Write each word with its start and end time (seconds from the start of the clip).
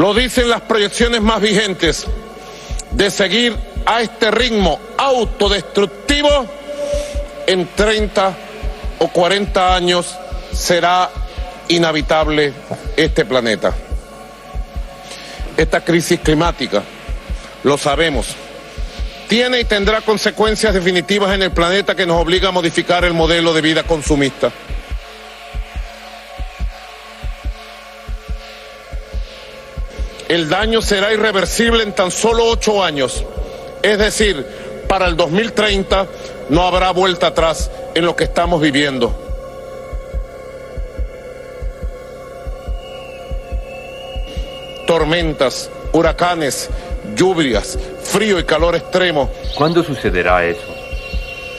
Lo 0.00 0.14
dicen 0.14 0.48
las 0.48 0.62
proyecciones 0.62 1.20
más 1.20 1.42
vigentes. 1.42 2.06
De 2.92 3.10
seguir 3.10 3.54
a 3.84 4.00
este 4.00 4.30
ritmo 4.30 4.80
autodestructivo, 4.96 6.46
en 7.46 7.68
30 7.76 8.34
o 8.98 9.08
40 9.08 9.74
años 9.74 10.16
será 10.54 11.10
inhabitable 11.68 12.54
este 12.96 13.26
planeta. 13.26 13.74
Esta 15.54 15.84
crisis 15.84 16.18
climática, 16.20 16.82
lo 17.62 17.76
sabemos, 17.76 18.28
tiene 19.28 19.60
y 19.60 19.64
tendrá 19.64 20.00
consecuencias 20.00 20.72
definitivas 20.72 21.34
en 21.34 21.42
el 21.42 21.50
planeta 21.50 21.94
que 21.94 22.06
nos 22.06 22.22
obliga 22.22 22.48
a 22.48 22.52
modificar 22.52 23.04
el 23.04 23.12
modelo 23.12 23.52
de 23.52 23.60
vida 23.60 23.82
consumista. 23.82 24.50
El 30.30 30.48
daño 30.48 30.80
será 30.80 31.12
irreversible 31.12 31.82
en 31.82 31.92
tan 31.92 32.12
solo 32.12 32.44
ocho 32.44 32.84
años. 32.84 33.24
Es 33.82 33.98
decir, 33.98 34.46
para 34.86 35.08
el 35.08 35.16
2030 35.16 36.06
no 36.50 36.68
habrá 36.68 36.92
vuelta 36.92 37.26
atrás 37.26 37.68
en 37.96 38.04
lo 38.06 38.14
que 38.14 38.22
estamos 38.22 38.60
viviendo. 38.60 39.12
Tormentas, 44.86 45.68
huracanes, 45.92 46.70
lluvias, 47.16 47.76
frío 48.04 48.38
y 48.38 48.44
calor 48.44 48.76
extremo. 48.76 49.28
¿Cuándo 49.56 49.82
sucederá 49.82 50.44
eso? 50.44 50.72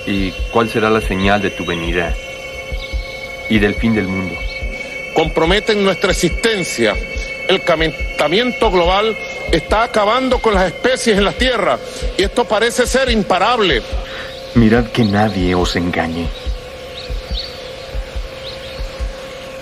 ¿Y 0.05 0.31
cuál 0.53 0.69
será 0.69 0.89
la 0.89 1.01
señal 1.01 1.41
de 1.41 1.49
tu 1.49 1.65
venida 1.65 2.15
y 3.49 3.59
del 3.59 3.75
fin 3.75 3.95
del 3.95 4.07
mundo? 4.07 4.33
Comprometen 5.13 5.83
nuestra 5.83 6.11
existencia. 6.11 6.95
El 7.51 7.63
calentamiento 7.63 8.71
global 8.71 9.13
está 9.51 9.83
acabando 9.83 10.39
con 10.39 10.53
las 10.53 10.67
especies 10.67 11.17
en 11.17 11.25
la 11.25 11.33
Tierra 11.33 11.77
y 12.17 12.23
esto 12.23 12.45
parece 12.45 12.87
ser 12.87 13.09
imparable. 13.09 13.81
Mirad 14.55 14.85
que 14.85 15.03
nadie 15.03 15.53
os 15.53 15.75
engañe. 15.75 16.29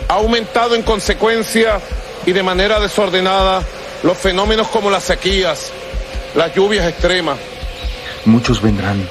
Ha 0.07 0.13
aumentado 0.13 0.75
en 0.75 0.83
consecuencia 0.83 1.81
y 2.27 2.31
de 2.31 2.43
manera 2.43 2.79
desordenada 2.79 3.63
los 4.03 4.15
fenómenos 4.19 4.67
como 4.67 4.91
las 4.91 5.05
sequías, 5.05 5.71
las 6.35 6.53
lluvias 6.53 6.85
extremas. 6.85 7.39
Muchos 8.25 8.61
vendrán. 8.61 9.09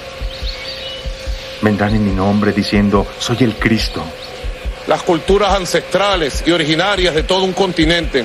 Vendrán 1.63 1.97
en 1.97 2.05
mi 2.05 2.13
nombre 2.13 2.53
diciendo, 2.53 3.09
soy 3.19 3.39
el 3.41 3.57
Cristo. 3.57 4.05
Las 4.87 5.03
culturas 5.03 5.53
ancestrales 5.53 6.45
y 6.47 6.53
originarias 6.53 7.17
de 7.17 7.25
todo 7.25 7.43
un 7.43 7.55
continente. 7.55 8.25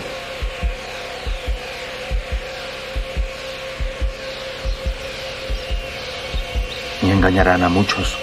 Y 7.04 7.12
engañarán 7.12 7.64
a 7.64 7.70
muchos. 7.70 8.18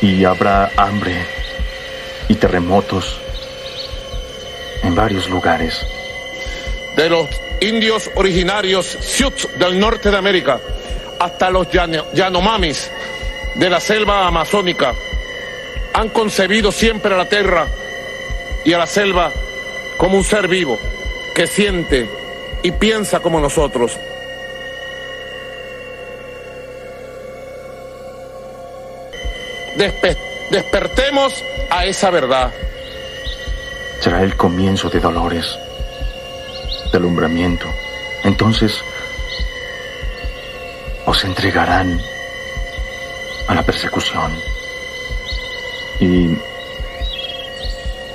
Y 0.00 0.24
habrá 0.24 0.70
hambre 0.76 1.26
y 2.28 2.34
terremotos 2.36 3.18
en 4.82 4.94
varios 4.94 5.28
lugares. 5.28 5.84
De 6.96 7.10
los 7.10 7.28
indios 7.60 8.10
originarios 8.14 8.86
Sioux 9.00 9.48
del 9.58 9.78
norte 9.78 10.10
de 10.10 10.16
América 10.16 10.60
hasta 11.18 11.50
los 11.50 11.68
Yanomamis 11.70 12.90
de 13.54 13.70
la 13.70 13.80
selva 13.80 14.26
amazónica 14.26 14.94
han 15.94 16.10
concebido 16.10 16.70
siempre 16.70 17.14
a 17.14 17.16
la 17.16 17.28
tierra 17.28 17.66
y 18.64 18.72
a 18.72 18.78
la 18.78 18.86
selva 18.86 19.32
como 19.96 20.18
un 20.18 20.24
ser 20.24 20.46
vivo 20.46 20.78
que 21.34 21.46
siente 21.46 22.08
y 22.62 22.70
piensa 22.72 23.20
como 23.20 23.40
nosotros. 23.40 23.98
Despertemos 30.50 31.44
a 31.70 31.84
esa 31.84 32.10
verdad. 32.10 32.52
Será 34.00 34.22
el 34.22 34.36
comienzo 34.36 34.88
de 34.88 35.00
dolores, 35.00 35.58
de 36.92 36.98
alumbramiento. 36.98 37.66
Entonces 38.24 38.80
os 41.04 41.24
entregarán 41.24 42.00
a 43.48 43.54
la 43.54 43.62
persecución 43.62 44.32
y 46.00 46.36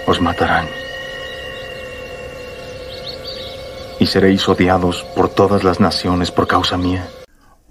os 0.05 0.22
matarán. 0.22 0.67
Y 3.99 4.07
seréis 4.07 4.47
odiados 4.49 5.03
por 5.16 5.29
todas 5.29 5.63
las 5.63 5.79
naciones 5.79 6.31
por 6.31 6.47
causa 6.47 6.75
mía. 6.78 7.07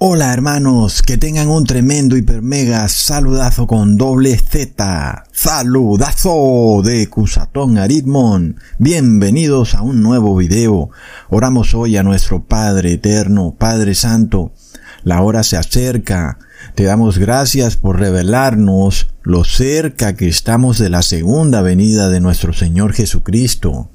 Hola 0.02 0.32
hermanos, 0.32 1.02
que 1.02 1.18
tengan 1.18 1.48
un 1.48 1.66
tremendo 1.66 2.16
hiper 2.16 2.40
mega 2.40 2.88
saludazo 2.88 3.66
con 3.66 3.98
doble 3.98 4.34
Z. 4.38 5.24
Saludazo 5.30 6.80
de 6.82 7.06
Cusatón 7.10 7.76
Aritmon. 7.76 8.56
Bienvenidos 8.78 9.74
a 9.74 9.82
un 9.82 10.02
nuevo 10.02 10.34
video. 10.34 10.88
Oramos 11.28 11.74
hoy 11.74 11.98
a 11.98 12.02
nuestro 12.02 12.42
Padre 12.46 12.94
Eterno, 12.94 13.54
Padre 13.58 13.94
Santo. 13.94 14.52
La 15.04 15.20
hora 15.20 15.42
se 15.42 15.58
acerca. 15.58 16.38
Te 16.74 16.84
damos 16.84 17.18
gracias 17.18 17.76
por 17.76 18.00
revelarnos 18.00 19.08
lo 19.22 19.44
cerca 19.44 20.16
que 20.16 20.28
estamos 20.28 20.78
de 20.78 20.88
la 20.88 21.02
segunda 21.02 21.60
venida 21.60 22.08
de 22.08 22.20
nuestro 22.20 22.54
Señor 22.54 22.94
Jesucristo. 22.94 23.90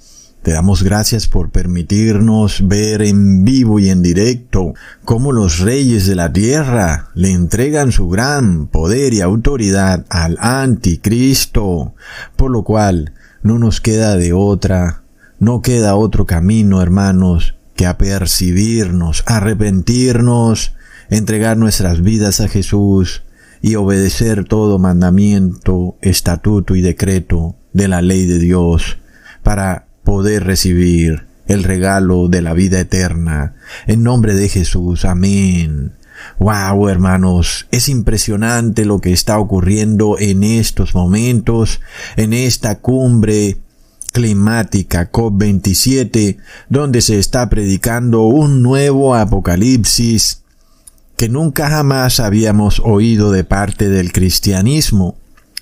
Te 0.45 0.51
damos 0.51 0.83
gracias 0.83 1.27
por 1.27 1.49
permitirnos 1.49 2.67
ver 2.67 3.01
en 3.01 3.43
vivo 3.43 3.79
y 3.79 3.89
en 3.89 4.03
directo 4.03 4.75
cómo 5.03 5.31
los 5.31 5.57
reyes 5.57 6.05
de 6.05 6.13
la 6.13 6.31
tierra 6.31 7.09
le 7.15 7.31
entregan 7.31 7.91
su 7.91 8.09
gran 8.09 8.67
poder 8.67 9.15
y 9.15 9.21
autoridad 9.21 10.05
al 10.07 10.37
anticristo, 10.39 11.95
por 12.35 12.51
lo 12.51 12.63
cual 12.63 13.13
no 13.41 13.57
nos 13.57 13.81
queda 13.81 14.17
de 14.17 14.33
otra, 14.33 15.01
no 15.39 15.63
queda 15.63 15.95
otro 15.95 16.27
camino, 16.27 16.79
hermanos, 16.79 17.55
que 17.75 17.87
apercibirnos, 17.87 19.23
arrepentirnos, 19.25 20.75
entregar 21.09 21.57
nuestras 21.57 22.03
vidas 22.03 22.39
a 22.39 22.49
Jesús 22.49 23.23
y 23.63 23.77
obedecer 23.77 24.45
todo 24.45 24.77
mandamiento, 24.77 25.97
estatuto 26.01 26.75
y 26.75 26.81
decreto 26.81 27.55
de 27.73 27.87
la 27.87 28.03
ley 28.03 28.27
de 28.27 28.37
Dios 28.37 28.99
para 29.41 29.87
poder 30.05 30.45
recibir 30.45 31.25
el 31.47 31.63
regalo 31.63 32.29
de 32.29 32.41
la 32.41 32.53
vida 32.53 32.79
eterna. 32.79 33.55
En 33.87 34.03
nombre 34.03 34.33
de 34.33 34.47
Jesús, 34.47 35.03
amén. 35.03 35.91
Wow, 36.39 36.87
hermanos, 36.87 37.67
es 37.71 37.89
impresionante 37.89 38.85
lo 38.85 38.99
que 38.99 39.11
está 39.11 39.37
ocurriendo 39.37 40.17
en 40.17 40.43
estos 40.43 40.95
momentos, 40.95 41.81
en 42.15 42.31
esta 42.31 42.79
cumbre 42.79 43.57
climática 44.13 45.11
COP27, 45.11 46.37
donde 46.69 47.01
se 47.01 47.19
está 47.19 47.49
predicando 47.49 48.21
un 48.21 48.63
nuevo 48.63 49.13
apocalipsis 49.13 50.41
que 51.17 51.29
nunca 51.29 51.69
jamás 51.69 52.19
habíamos 52.19 52.81
oído 52.83 53.31
de 53.31 53.43
parte 53.43 53.89
del 53.89 54.11
cristianismo, 54.11 55.17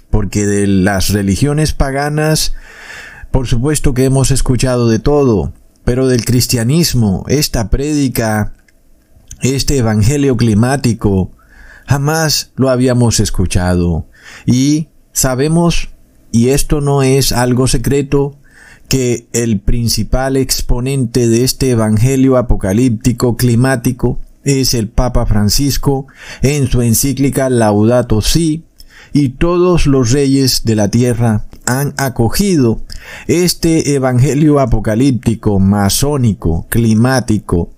porque 0.09 0.45
de 0.45 0.67
las 0.67 1.09
religiones 1.09 1.73
paganas 1.73 2.53
por 3.33 3.47
supuesto 3.47 3.95
que 3.95 4.05
hemos 4.05 4.29
escuchado 4.29 4.87
de 4.87 4.99
todo, 4.99 5.53
pero 5.83 6.07
del 6.07 6.23
cristianismo, 6.23 7.25
esta 7.27 7.71
prédica, 7.71 8.53
este 9.41 9.77
evangelio 9.77 10.37
climático, 10.37 11.31
jamás 11.87 12.51
lo 12.55 12.69
habíamos 12.69 13.19
escuchado. 13.19 14.05
Y 14.45 14.89
sabemos, 15.13 15.89
y 16.31 16.49
esto 16.49 16.79
no 16.79 17.01
es 17.01 17.31
algo 17.31 17.65
secreto, 17.65 18.37
que 18.87 19.25
el 19.33 19.59
principal 19.59 20.37
exponente 20.37 21.27
de 21.27 21.43
este 21.43 21.71
evangelio 21.71 22.37
apocalíptico 22.37 23.35
climático 23.35 24.19
es 24.43 24.75
el 24.75 24.89
Papa 24.89 25.25
Francisco 25.25 26.05
en 26.43 26.67
su 26.67 26.83
encíclica 26.83 27.49
Laudato 27.49 28.21
Si, 28.21 28.63
y 29.11 29.29
todos 29.29 29.87
los 29.87 30.11
reyes 30.11 30.65
de 30.65 30.75
la 30.75 30.89
tierra 30.89 31.47
han 31.65 31.93
acogido 31.97 32.81
este 33.27 33.95
evangelio 33.95 34.59
apocalíptico, 34.59 35.59
masónico, 35.59 36.67
climático 36.69 37.71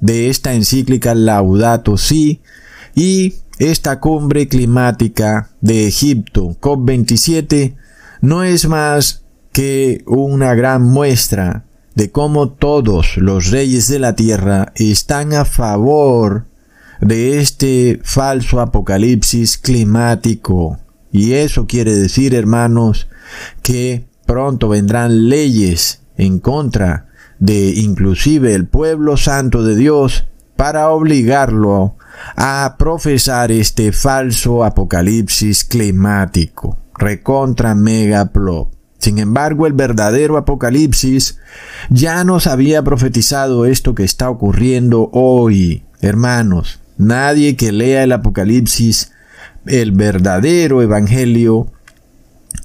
de 0.00 0.28
esta 0.28 0.52
encíclica 0.52 1.14
Laudato 1.14 1.96
Si 1.96 2.40
y 2.94 3.34
esta 3.58 4.00
cumbre 4.00 4.48
climática 4.48 5.50
de 5.60 5.86
Egipto, 5.86 6.56
COP27, 6.60 7.76
no 8.20 8.42
es 8.42 8.68
más 8.68 9.22
que 9.52 10.02
una 10.06 10.54
gran 10.54 10.82
muestra 10.82 11.64
de 11.94 12.10
cómo 12.10 12.50
todos 12.50 13.16
los 13.16 13.50
reyes 13.50 13.86
de 13.86 14.00
la 14.00 14.16
tierra 14.16 14.72
están 14.74 15.32
a 15.32 15.44
favor 15.44 16.46
de 17.00 17.38
este 17.38 18.00
falso 18.02 18.60
apocalipsis 18.60 19.58
climático. 19.58 20.78
Y 21.14 21.32
eso 21.32 21.66
quiere 21.66 21.94
decir, 21.94 22.34
hermanos, 22.34 23.08
que 23.62 24.04
Pronto 24.26 24.68
vendrán 24.68 25.28
leyes 25.28 26.00
en 26.16 26.38
contra 26.38 27.08
de 27.38 27.70
inclusive 27.76 28.54
el 28.54 28.66
pueblo 28.66 29.16
santo 29.16 29.62
de 29.62 29.76
Dios 29.76 30.26
para 30.56 30.88
obligarlo 30.90 31.96
a 32.36 32.76
profesar 32.78 33.52
este 33.52 33.92
falso 33.92 34.64
apocalipsis 34.64 35.64
climático, 35.64 36.78
recontra 36.96 37.74
megaplop. 37.74 38.72
Sin 38.98 39.18
embargo, 39.18 39.66
el 39.66 39.74
verdadero 39.74 40.38
Apocalipsis 40.38 41.38
ya 41.90 42.24
nos 42.24 42.46
había 42.46 42.82
profetizado 42.82 43.66
esto 43.66 43.94
que 43.94 44.04
está 44.04 44.30
ocurriendo 44.30 45.10
hoy. 45.12 45.84
Hermanos, 46.00 46.80
nadie 46.96 47.54
que 47.54 47.70
lea 47.70 48.04
el 48.04 48.12
Apocalipsis, 48.12 49.12
el 49.66 49.92
verdadero 49.92 50.82
Evangelio, 50.82 51.72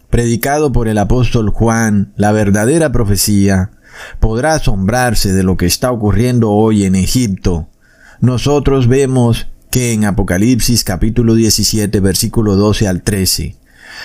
predicado 0.09 0.71
por 0.71 0.87
el 0.87 0.97
apóstol 0.97 1.49
Juan, 1.49 2.13
la 2.15 2.31
verdadera 2.31 2.91
profecía, 2.91 3.71
podrá 4.19 4.53
asombrarse 4.53 5.33
de 5.33 5.43
lo 5.43 5.57
que 5.57 5.65
está 5.65 5.91
ocurriendo 5.91 6.51
hoy 6.51 6.85
en 6.85 6.95
Egipto. 6.95 7.69
Nosotros 8.21 8.87
vemos 8.87 9.47
que 9.71 9.93
en 9.93 10.05
Apocalipsis 10.05 10.83
capítulo 10.83 11.35
17 11.35 11.99
versículo 11.99 12.55
12 12.55 12.87
al 12.87 13.03
13 13.03 13.55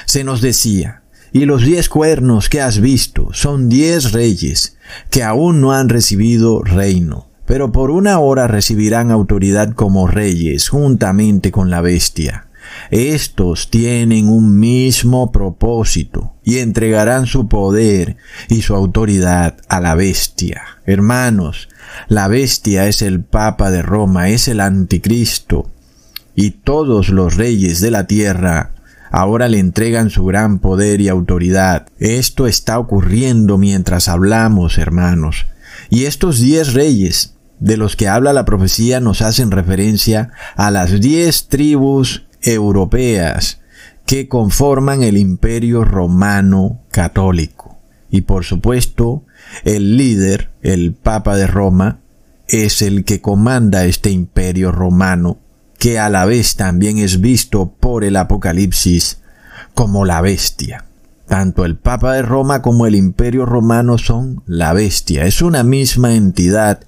se 0.06 0.24
nos 0.24 0.40
decía, 0.40 1.02
y 1.32 1.46
los 1.46 1.62
diez 1.62 1.88
cuernos 1.88 2.48
que 2.48 2.60
has 2.60 2.80
visto 2.80 3.28
son 3.32 3.68
diez 3.68 4.12
reyes 4.12 4.76
que 5.10 5.22
aún 5.22 5.60
no 5.60 5.72
han 5.72 5.88
recibido 5.88 6.62
reino, 6.62 7.28
pero 7.46 7.72
por 7.72 7.90
una 7.90 8.18
hora 8.18 8.46
recibirán 8.46 9.10
autoridad 9.10 9.72
como 9.72 10.06
reyes 10.06 10.68
juntamente 10.68 11.50
con 11.50 11.70
la 11.70 11.80
bestia. 11.80 12.46
Estos 12.90 13.70
tienen 13.70 14.28
un 14.28 14.58
mismo 14.58 15.32
propósito 15.32 16.34
y 16.44 16.58
entregarán 16.58 17.26
su 17.26 17.48
poder 17.48 18.16
y 18.48 18.62
su 18.62 18.74
autoridad 18.74 19.56
a 19.68 19.80
la 19.80 19.94
bestia. 19.94 20.62
Hermanos, 20.86 21.68
la 22.08 22.28
bestia 22.28 22.86
es 22.86 23.02
el 23.02 23.22
Papa 23.22 23.70
de 23.70 23.82
Roma, 23.82 24.28
es 24.28 24.48
el 24.48 24.60
anticristo, 24.60 25.70
y 26.34 26.50
todos 26.50 27.08
los 27.08 27.36
reyes 27.36 27.80
de 27.80 27.90
la 27.90 28.06
tierra 28.06 28.72
ahora 29.10 29.48
le 29.48 29.60
entregan 29.60 30.10
su 30.10 30.24
gran 30.24 30.58
poder 30.58 31.00
y 31.00 31.08
autoridad. 31.08 31.86
Esto 31.98 32.46
está 32.46 32.78
ocurriendo 32.78 33.58
mientras 33.58 34.08
hablamos, 34.08 34.76
hermanos. 34.76 35.46
Y 35.88 36.04
estos 36.04 36.40
diez 36.40 36.72
reyes 36.74 37.34
de 37.60 37.76
los 37.76 37.94
que 37.94 38.08
habla 38.08 38.32
la 38.32 38.44
profecía 38.44 39.00
nos 39.00 39.22
hacen 39.22 39.50
referencia 39.52 40.32
a 40.56 40.70
las 40.72 41.00
diez 41.00 41.46
tribus 41.48 42.24
europeas 42.44 43.60
que 44.06 44.28
conforman 44.28 45.02
el 45.02 45.16
imperio 45.16 45.84
romano 45.84 46.80
católico. 46.90 47.78
Y 48.10 48.22
por 48.22 48.44
supuesto, 48.44 49.24
el 49.64 49.96
líder, 49.96 50.50
el 50.62 50.94
Papa 50.94 51.36
de 51.36 51.46
Roma, 51.46 52.00
es 52.48 52.82
el 52.82 53.04
que 53.04 53.20
comanda 53.20 53.86
este 53.86 54.10
imperio 54.10 54.70
romano, 54.70 55.38
que 55.78 55.98
a 55.98 56.08
la 56.08 56.24
vez 56.24 56.56
también 56.56 56.98
es 56.98 57.20
visto 57.20 57.72
por 57.72 58.04
el 58.04 58.16
Apocalipsis 58.16 59.18
como 59.74 60.04
la 60.04 60.20
bestia. 60.20 60.84
Tanto 61.26 61.64
el 61.64 61.76
Papa 61.76 62.12
de 62.12 62.22
Roma 62.22 62.62
como 62.62 62.86
el 62.86 62.94
imperio 62.94 63.46
romano 63.46 63.98
son 63.98 64.42
la 64.46 64.72
bestia. 64.74 65.24
Es 65.24 65.40
una 65.40 65.62
misma 65.62 66.14
entidad 66.14 66.80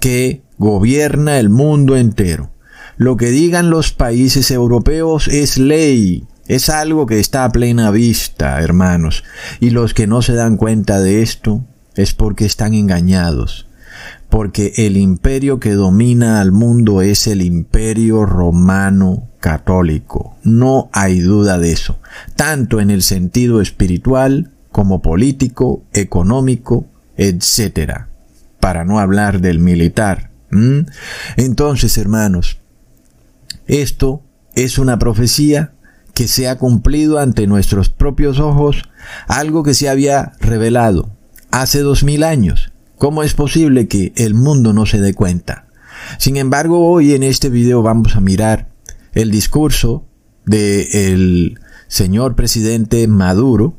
que 0.00 0.42
gobierna 0.58 1.38
el 1.38 1.50
mundo 1.50 1.96
entero. 1.96 2.50
Lo 2.96 3.16
que 3.16 3.30
digan 3.30 3.70
los 3.70 3.92
países 3.92 4.50
europeos 4.50 5.28
es 5.28 5.58
ley, 5.58 6.26
es 6.46 6.68
algo 6.68 7.06
que 7.06 7.20
está 7.20 7.44
a 7.44 7.52
plena 7.52 7.90
vista, 7.90 8.60
hermanos, 8.60 9.24
y 9.60 9.70
los 9.70 9.94
que 9.94 10.06
no 10.06 10.22
se 10.22 10.34
dan 10.34 10.56
cuenta 10.56 11.00
de 11.00 11.22
esto 11.22 11.64
es 11.94 12.14
porque 12.14 12.44
están 12.44 12.74
engañados, 12.74 13.66
porque 14.28 14.72
el 14.76 14.96
imperio 14.96 15.60
que 15.60 15.72
domina 15.72 16.40
al 16.40 16.52
mundo 16.52 17.02
es 17.02 17.26
el 17.26 17.42
imperio 17.42 18.24
romano 18.26 19.28
católico, 19.40 20.36
no 20.42 20.90
hay 20.92 21.20
duda 21.20 21.58
de 21.58 21.72
eso, 21.72 21.98
tanto 22.36 22.80
en 22.80 22.90
el 22.90 23.02
sentido 23.02 23.60
espiritual 23.60 24.50
como 24.70 25.02
político, 25.02 25.84
económico, 25.92 26.86
etc., 27.16 28.06
para 28.58 28.84
no 28.84 29.00
hablar 29.00 29.40
del 29.40 29.58
militar. 29.58 30.30
Entonces, 31.36 31.98
hermanos, 31.98 32.58
esto 33.66 34.22
es 34.54 34.78
una 34.78 34.98
profecía 34.98 35.74
que 36.14 36.28
se 36.28 36.48
ha 36.48 36.58
cumplido 36.58 37.18
ante 37.18 37.46
nuestros 37.46 37.88
propios 37.88 38.38
ojos, 38.38 38.82
algo 39.28 39.62
que 39.62 39.74
se 39.74 39.88
había 39.88 40.32
revelado 40.40 41.16
hace 41.50 41.80
dos 41.80 42.02
mil 42.04 42.24
años. 42.24 42.72
¿Cómo 42.96 43.22
es 43.22 43.34
posible 43.34 43.88
que 43.88 44.12
el 44.16 44.34
mundo 44.34 44.72
no 44.72 44.86
se 44.86 45.00
dé 45.00 45.14
cuenta? 45.14 45.66
Sin 46.18 46.36
embargo, 46.36 46.88
hoy 46.90 47.14
en 47.14 47.22
este 47.22 47.48
video 47.48 47.82
vamos 47.82 48.16
a 48.16 48.20
mirar 48.20 48.68
el 49.12 49.30
discurso 49.30 50.06
del 50.44 51.58
señor 51.88 52.34
presidente 52.34 53.06
Maduro 53.08 53.76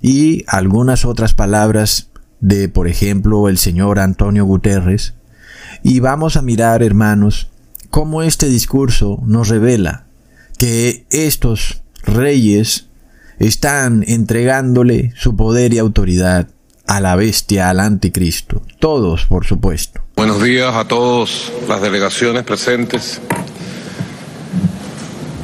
y 0.00 0.44
algunas 0.48 1.04
otras 1.04 1.34
palabras 1.34 2.10
de, 2.40 2.68
por 2.68 2.88
ejemplo, 2.88 3.48
el 3.48 3.58
señor 3.58 3.98
Antonio 3.98 4.44
Guterres. 4.44 5.14
Y 5.82 6.00
vamos 6.00 6.36
a 6.36 6.42
mirar, 6.42 6.82
hermanos, 6.82 7.50
cómo 7.94 8.22
este 8.24 8.46
discurso 8.46 9.20
nos 9.24 9.48
revela 9.48 10.06
que 10.58 11.06
estos 11.10 11.82
reyes 12.02 12.88
están 13.38 14.04
entregándole 14.08 15.12
su 15.14 15.36
poder 15.36 15.72
y 15.72 15.78
autoridad 15.78 16.48
a 16.88 17.00
la 17.00 17.14
bestia, 17.14 17.70
al 17.70 17.78
anticristo. 17.78 18.62
Todos, 18.80 19.26
por 19.26 19.46
supuesto. 19.46 20.00
Buenos 20.16 20.42
días 20.42 20.74
a 20.74 20.88
todas 20.88 21.52
las 21.68 21.80
delegaciones 21.80 22.42
presentes. 22.42 23.20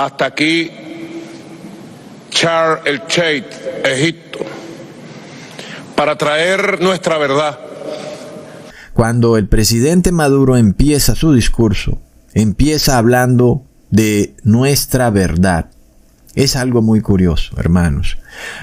hasta 0.05 0.26
aquí 0.26 0.70
Char 2.30 2.83
el 2.87 3.07
Cheit, 3.07 3.45
Egipto, 3.85 4.38
para 5.97 6.16
traer 6.16 6.80
nuestra 6.80 7.19
verdad. 7.19 7.59
Cuando 8.95 9.37
el 9.37 9.49
presidente 9.49 10.12
Maduro 10.12 10.57
empieza 10.57 11.14
su 11.14 11.33
discurso, 11.33 11.99
empieza 12.33 12.99
hablando 12.99 13.64
de 13.90 14.37
nuestra 14.45 15.11
verdad. 15.11 15.71
Es 16.35 16.54
algo 16.54 16.83
muy 16.83 17.00
curioso, 17.00 17.57
hermanos, 17.59 18.19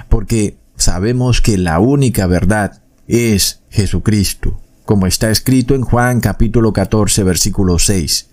porque 0.08 0.58
sabemos 0.78 1.42
que 1.42 1.58
la 1.58 1.80
única 1.80 2.26
verdad 2.26 2.82
es 3.08 3.62
Jesucristo, 3.70 4.60
como 4.88 5.06
está 5.06 5.30
escrito 5.30 5.76
en 5.76 5.84
Juan 5.84 6.22
capítulo 6.22 6.74
14 6.74 7.24
versículo 7.24 7.78
6. 7.78 8.30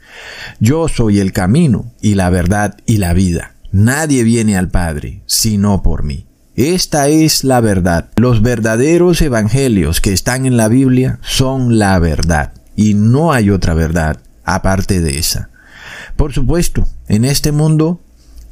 Yo 0.60 0.88
soy 0.88 1.18
el 1.18 1.32
camino 1.32 1.92
y 2.00 2.14
la 2.14 2.30
verdad 2.30 2.78
y 2.86 2.96
la 2.96 3.12
vida. 3.12 3.56
Nadie 3.72 4.22
viene 4.22 4.56
al 4.56 4.70
Padre 4.70 5.22
sino 5.26 5.82
por 5.82 6.04
mí. 6.04 6.26
Esta 6.54 7.08
es 7.08 7.42
la 7.42 7.60
verdad. 7.60 8.08
Los 8.16 8.40
verdaderos 8.40 9.20
evangelios 9.20 10.00
que 10.00 10.12
están 10.12 10.46
en 10.46 10.56
la 10.56 10.68
Biblia 10.68 11.18
son 11.22 11.78
la 11.78 11.98
verdad. 11.98 12.52
Y 12.76 12.94
no 12.94 13.32
hay 13.32 13.50
otra 13.50 13.74
verdad 13.74 14.20
aparte 14.44 15.00
de 15.00 15.18
esa. 15.18 15.50
Por 16.14 16.32
supuesto, 16.32 16.86
en 17.08 17.24
este 17.24 17.50
mundo 17.50 18.00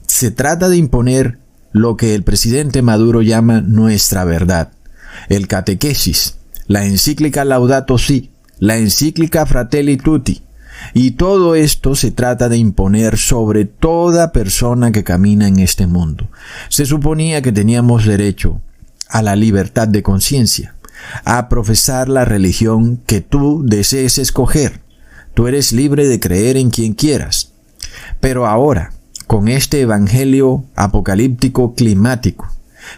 se 0.09 0.33
trata 0.33 0.69
de 0.69 0.77
imponer 0.77 1.39
lo 1.71 1.97
que 1.97 2.17
el 2.17 2.25
presidente 2.25 2.83
Maduro 2.83 3.23
llama 3.23 3.61
nuestra 3.61 4.25
verdad. 4.25 4.73
El 5.29 5.47
catequesis, 5.47 6.39
la 6.67 6.85
encíclica 6.85 7.45
Laudato 7.45 7.99
Si, 7.99 8.31
la 8.59 8.77
encíclica 8.77 9.47
Fratelli 9.47 9.97
Tutti, 9.97 10.43
y 10.95 11.13
todo 11.13 11.55
esto 11.55 11.95
se 11.95 12.11
trata 12.11 12.49
de 12.49 12.57
imponer 12.57 13.19
sobre 13.19 13.65
toda 13.65 14.33
persona 14.33 14.93
que 14.93 15.05
camina 15.05 15.47
en 15.47 15.59
este 15.59 15.87
mundo. 15.87 16.29
Se 16.69 16.87
suponía 16.87 17.43
que 17.43 17.53
teníamos 17.53 18.05
derecho 18.05 18.61
a 19.09 19.23
la 19.23 19.37
libertad 19.37 19.89
de 19.89 20.03
conciencia, 20.03 20.75
a 21.25 21.49
profesar 21.49 22.09
la 22.09 22.25
religión 22.25 23.01
que 23.07 23.21
tú 23.21 23.63
desees 23.65 24.19
escoger. 24.19 24.81
Tú 25.35 25.47
eres 25.47 25.73
libre 25.73 26.07
de 26.09 26.21
creer 26.21 26.57
en 26.57 26.71
quien 26.71 26.95
quieras. 26.95 27.53
Pero 28.21 28.47
ahora, 28.47 28.93
con 29.27 29.49
este 29.49 29.81
Evangelio 29.81 30.65
apocalíptico 30.75 31.75
climático, 31.75 32.49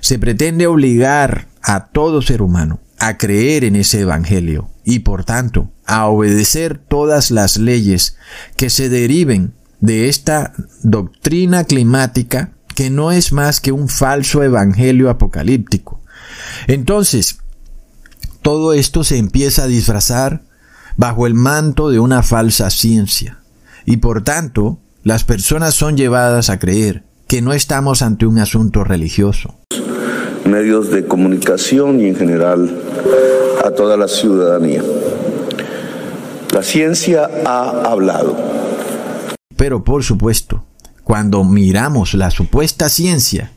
se 0.00 0.18
pretende 0.18 0.66
obligar 0.66 1.48
a 1.62 1.86
todo 1.86 2.22
ser 2.22 2.42
humano 2.42 2.80
a 3.06 3.18
creer 3.18 3.64
en 3.64 3.76
ese 3.76 4.00
Evangelio 4.00 4.70
y 4.82 5.00
por 5.00 5.24
tanto 5.24 5.70
a 5.84 6.06
obedecer 6.06 6.78
todas 6.78 7.30
las 7.30 7.58
leyes 7.58 8.16
que 8.56 8.70
se 8.70 8.88
deriven 8.88 9.52
de 9.80 10.08
esta 10.08 10.54
doctrina 10.82 11.64
climática 11.64 12.52
que 12.74 12.88
no 12.88 13.12
es 13.12 13.32
más 13.32 13.60
que 13.60 13.72
un 13.72 13.88
falso 13.88 14.42
evangelio 14.42 15.10
apocalíptico. 15.10 16.00
Entonces, 16.66 17.38
todo 18.40 18.72
esto 18.72 19.04
se 19.04 19.18
empieza 19.18 19.64
a 19.64 19.68
disfrazar 19.68 20.42
bajo 20.96 21.26
el 21.26 21.34
manto 21.34 21.90
de 21.90 22.00
una 22.00 22.22
falsa 22.22 22.70
ciencia. 22.70 23.38
Y 23.84 23.98
por 23.98 24.24
tanto, 24.24 24.80
las 25.02 25.24
personas 25.24 25.74
son 25.74 25.98
llevadas 25.98 26.48
a 26.48 26.58
creer 26.58 27.04
que 27.28 27.42
no 27.42 27.52
estamos 27.52 28.00
ante 28.00 28.24
un 28.24 28.38
asunto 28.38 28.82
religioso. 28.82 29.58
Medios 30.44 30.90
de 30.90 31.06
comunicación 31.06 32.00
y 32.00 32.08
en 32.08 32.16
general 32.16 32.80
a 33.64 33.70
toda 33.70 33.96
la 33.96 34.08
ciudadanía. 34.08 34.82
La 36.52 36.62
ciencia 36.62 37.28
ha 37.46 37.90
hablado. 37.90 38.36
Pero 39.56 39.84
por 39.84 40.04
supuesto, 40.04 40.64
cuando 41.02 41.44
miramos 41.44 42.14
la 42.14 42.30
supuesta 42.30 42.88
ciencia 42.88 43.52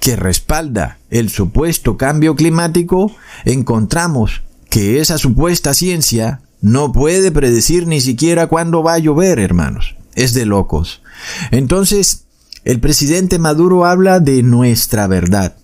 que 0.00 0.16
respalda 0.16 0.98
el 1.10 1.30
supuesto 1.30 1.96
cambio 1.96 2.34
climático, 2.34 3.14
encontramos 3.44 4.42
que 4.68 5.00
esa 5.00 5.18
supuesta 5.18 5.74
ciencia 5.74 6.40
no 6.60 6.92
puede 6.92 7.32
predecir 7.32 7.86
ni 7.86 8.00
siquiera 8.00 8.46
cuándo 8.46 8.82
va 8.82 8.94
a 8.94 8.98
llover, 8.98 9.38
hermanos. 9.38 9.96
Es 10.14 10.34
de 10.34 10.46
locos. 10.46 11.02
Entonces, 11.50 12.24
el 12.64 12.80
presidente 12.80 13.38
Maduro 13.38 13.84
habla 13.84 14.20
de 14.20 14.42
nuestra 14.42 15.06
verdad. 15.06 15.56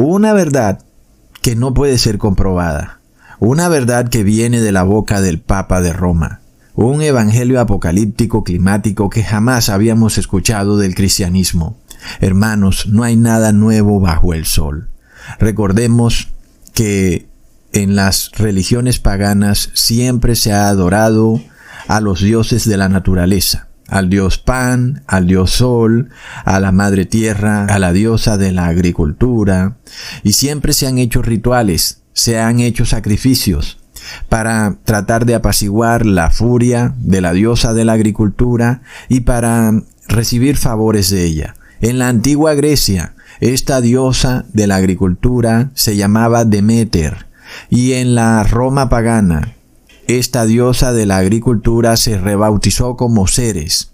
Una 0.00 0.32
verdad 0.32 0.84
que 1.42 1.56
no 1.56 1.74
puede 1.74 1.98
ser 1.98 2.18
comprobada. 2.18 3.00
Una 3.40 3.68
verdad 3.68 4.08
que 4.08 4.22
viene 4.22 4.60
de 4.60 4.70
la 4.70 4.84
boca 4.84 5.20
del 5.20 5.40
Papa 5.40 5.80
de 5.80 5.92
Roma. 5.92 6.40
Un 6.74 7.02
evangelio 7.02 7.60
apocalíptico 7.60 8.44
climático 8.44 9.10
que 9.10 9.24
jamás 9.24 9.68
habíamos 9.68 10.16
escuchado 10.16 10.76
del 10.76 10.94
cristianismo. 10.94 11.80
Hermanos, 12.20 12.86
no 12.86 13.02
hay 13.02 13.16
nada 13.16 13.50
nuevo 13.50 13.98
bajo 13.98 14.34
el 14.34 14.44
sol. 14.44 14.88
Recordemos 15.40 16.28
que 16.74 17.26
en 17.72 17.96
las 17.96 18.30
religiones 18.36 19.00
paganas 19.00 19.70
siempre 19.74 20.36
se 20.36 20.52
ha 20.52 20.68
adorado 20.68 21.42
a 21.88 22.00
los 22.00 22.20
dioses 22.20 22.68
de 22.68 22.76
la 22.76 22.88
naturaleza, 22.88 23.66
al 23.88 24.10
dios 24.10 24.38
Pan, 24.38 25.02
al 25.06 25.26
dios 25.26 25.50
Sol, 25.50 26.10
a 26.44 26.60
la 26.60 26.72
Madre 26.72 27.06
Tierra, 27.06 27.64
a 27.64 27.78
la 27.78 27.92
diosa 27.92 28.36
de 28.36 28.52
la 28.52 28.66
agricultura, 28.66 29.78
y 30.22 30.34
siempre 30.34 30.72
se 30.72 30.86
han 30.86 30.98
hecho 30.98 31.22
rituales, 31.22 32.02
se 32.12 32.38
han 32.38 32.60
hecho 32.60 32.84
sacrificios 32.84 33.78
para 34.28 34.76
tratar 34.84 35.26
de 35.26 35.34
apaciguar 35.34 36.06
la 36.06 36.30
furia 36.30 36.94
de 36.98 37.20
la 37.20 37.32
diosa 37.32 37.74
de 37.74 37.84
la 37.84 37.94
agricultura 37.94 38.82
y 39.08 39.20
para 39.20 39.72
recibir 40.06 40.56
favores 40.56 41.10
de 41.10 41.24
ella. 41.24 41.54
En 41.80 41.98
la 41.98 42.08
antigua 42.08 42.54
Grecia, 42.54 43.14
esta 43.40 43.80
diosa 43.80 44.44
de 44.52 44.66
la 44.66 44.76
agricultura 44.76 45.70
se 45.74 45.96
llamaba 45.96 46.44
Demeter, 46.44 47.26
y 47.70 47.92
en 47.94 48.14
la 48.14 48.42
Roma 48.44 48.88
pagana, 48.88 49.54
esta 50.08 50.46
diosa 50.46 50.92
de 50.94 51.04
la 51.04 51.18
agricultura 51.18 51.96
se 51.98 52.18
rebautizó 52.18 52.96
como 52.96 53.28
Ceres. 53.28 53.92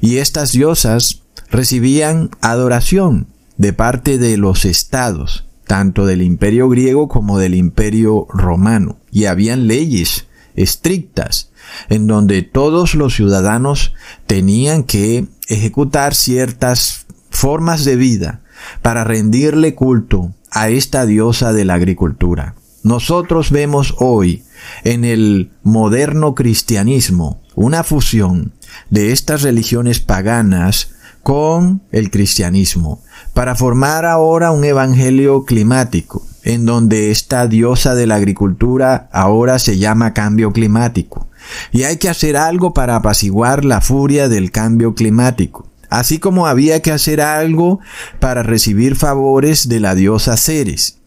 Y 0.00 0.18
estas 0.18 0.52
diosas 0.52 1.22
recibían 1.50 2.30
adoración 2.42 3.26
de 3.56 3.72
parte 3.72 4.18
de 4.18 4.36
los 4.36 4.66
estados, 4.66 5.46
tanto 5.66 6.04
del 6.04 6.20
imperio 6.20 6.68
griego 6.68 7.08
como 7.08 7.38
del 7.38 7.54
imperio 7.54 8.26
romano. 8.28 8.98
Y 9.10 9.24
habían 9.24 9.66
leyes 9.66 10.26
estrictas 10.56 11.50
en 11.88 12.06
donde 12.06 12.42
todos 12.42 12.94
los 12.94 13.14
ciudadanos 13.14 13.94
tenían 14.26 14.84
que 14.84 15.26
ejecutar 15.48 16.14
ciertas 16.14 17.06
formas 17.30 17.84
de 17.86 17.96
vida 17.96 18.42
para 18.82 19.04
rendirle 19.04 19.74
culto 19.74 20.34
a 20.50 20.68
esta 20.68 21.06
diosa 21.06 21.54
de 21.54 21.64
la 21.64 21.74
agricultura. 21.74 22.54
Nosotros 22.82 23.50
vemos 23.50 23.94
hoy 23.98 24.44
en 24.84 25.04
el 25.04 25.50
moderno 25.62 26.34
cristianismo 26.34 27.42
una 27.54 27.82
fusión 27.84 28.52
de 28.90 29.12
estas 29.12 29.42
religiones 29.42 30.00
paganas 30.00 30.90
con 31.22 31.82
el 31.90 32.10
cristianismo 32.10 33.02
para 33.34 33.56
formar 33.56 34.04
ahora 34.04 34.52
un 34.52 34.64
evangelio 34.64 35.44
climático 35.44 36.22
en 36.46 36.64
donde 36.64 37.10
esta 37.10 37.48
diosa 37.48 37.96
de 37.96 38.06
la 38.06 38.14
agricultura 38.14 39.08
ahora 39.12 39.58
se 39.58 39.78
llama 39.78 40.14
cambio 40.14 40.52
climático. 40.52 41.28
Y 41.72 41.82
hay 41.82 41.96
que 41.96 42.08
hacer 42.08 42.36
algo 42.36 42.72
para 42.72 42.94
apaciguar 42.94 43.64
la 43.64 43.80
furia 43.80 44.28
del 44.28 44.52
cambio 44.52 44.94
climático, 44.94 45.66
así 45.90 46.18
como 46.18 46.46
había 46.46 46.80
que 46.82 46.92
hacer 46.92 47.20
algo 47.20 47.80
para 48.20 48.44
recibir 48.44 48.94
favores 48.94 49.68
de 49.68 49.80
la 49.80 49.96
diosa 49.96 50.36
Ceres. 50.36 50.98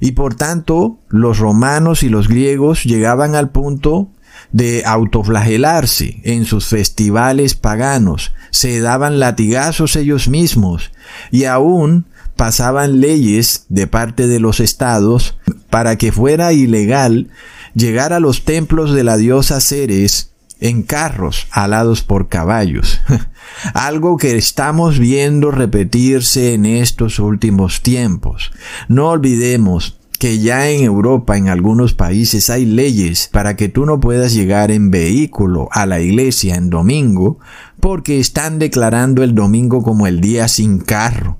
Y 0.00 0.12
por 0.12 0.34
tanto, 0.34 0.98
los 1.08 1.38
romanos 1.38 2.02
y 2.02 2.08
los 2.08 2.28
griegos 2.28 2.84
llegaban 2.84 3.34
al 3.34 3.50
punto 3.50 4.10
de 4.52 4.82
autoflagelarse 4.84 6.20
en 6.24 6.44
sus 6.44 6.66
festivales 6.66 7.54
paganos, 7.54 8.32
se 8.50 8.80
daban 8.80 9.18
latigazos 9.18 9.96
ellos 9.96 10.28
mismos 10.28 10.92
y 11.30 11.44
aún 11.44 12.06
pasaban 12.36 13.00
leyes 13.00 13.66
de 13.68 13.86
parte 13.86 14.26
de 14.26 14.40
los 14.40 14.60
estados 14.60 15.36
para 15.70 15.96
que 15.96 16.12
fuera 16.12 16.52
ilegal 16.52 17.30
llegar 17.74 18.12
a 18.12 18.20
los 18.20 18.44
templos 18.44 18.92
de 18.92 19.04
la 19.04 19.16
diosa 19.16 19.60
Ceres 19.60 20.30
en 20.64 20.82
carros 20.82 21.46
alados 21.50 22.00
por 22.00 22.28
caballos. 22.28 23.02
Algo 23.74 24.16
que 24.16 24.38
estamos 24.38 24.98
viendo 24.98 25.50
repetirse 25.50 26.54
en 26.54 26.64
estos 26.64 27.18
últimos 27.18 27.82
tiempos. 27.82 28.50
No 28.88 29.10
olvidemos 29.10 29.98
que 30.18 30.38
ya 30.38 30.70
en 30.70 30.82
Europa, 30.82 31.36
en 31.36 31.50
algunos 31.50 31.92
países, 31.92 32.48
hay 32.48 32.64
leyes 32.64 33.28
para 33.30 33.56
que 33.56 33.68
tú 33.68 33.84
no 33.84 34.00
puedas 34.00 34.32
llegar 34.32 34.70
en 34.70 34.90
vehículo 34.90 35.68
a 35.70 35.84
la 35.84 36.00
iglesia 36.00 36.54
en 36.54 36.70
domingo 36.70 37.38
porque 37.78 38.18
están 38.18 38.58
declarando 38.58 39.22
el 39.22 39.34
domingo 39.34 39.82
como 39.82 40.06
el 40.06 40.22
día 40.22 40.48
sin 40.48 40.78
carro. 40.78 41.36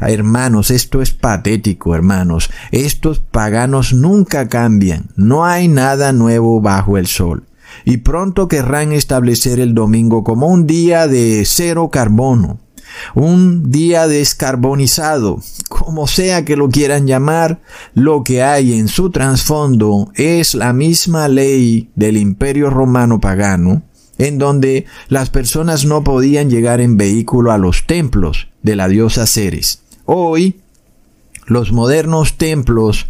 Hermanos, 0.00 0.72
esto 0.72 1.00
es 1.00 1.12
patético, 1.12 1.94
hermanos. 1.94 2.50
Estos 2.72 3.20
paganos 3.20 3.92
nunca 3.92 4.48
cambian. 4.48 5.10
No 5.14 5.44
hay 5.44 5.68
nada 5.68 6.12
nuevo 6.12 6.60
bajo 6.60 6.98
el 6.98 7.06
sol 7.06 7.44
y 7.84 7.98
pronto 7.98 8.48
querrán 8.48 8.92
establecer 8.92 9.60
el 9.60 9.74
domingo 9.74 10.24
como 10.24 10.48
un 10.48 10.66
día 10.66 11.06
de 11.06 11.44
cero 11.46 11.90
carbono, 11.90 12.60
un 13.14 13.70
día 13.70 14.06
descarbonizado, 14.06 15.40
como 15.68 16.06
sea 16.06 16.44
que 16.44 16.56
lo 16.56 16.68
quieran 16.68 17.06
llamar, 17.06 17.60
lo 17.94 18.24
que 18.24 18.42
hay 18.42 18.74
en 18.74 18.88
su 18.88 19.10
trasfondo 19.10 20.10
es 20.14 20.54
la 20.54 20.72
misma 20.72 21.28
ley 21.28 21.90
del 21.94 22.16
imperio 22.16 22.70
romano 22.70 23.20
pagano, 23.20 23.82
en 24.18 24.38
donde 24.38 24.86
las 25.08 25.30
personas 25.30 25.84
no 25.84 26.04
podían 26.04 26.48
llegar 26.48 26.80
en 26.80 26.96
vehículo 26.96 27.52
a 27.52 27.58
los 27.58 27.86
templos 27.86 28.48
de 28.62 28.76
la 28.76 28.88
diosa 28.88 29.26
Ceres. 29.26 29.82
Hoy, 30.04 30.60
los 31.46 31.72
modernos 31.72 32.38
templos 32.38 33.08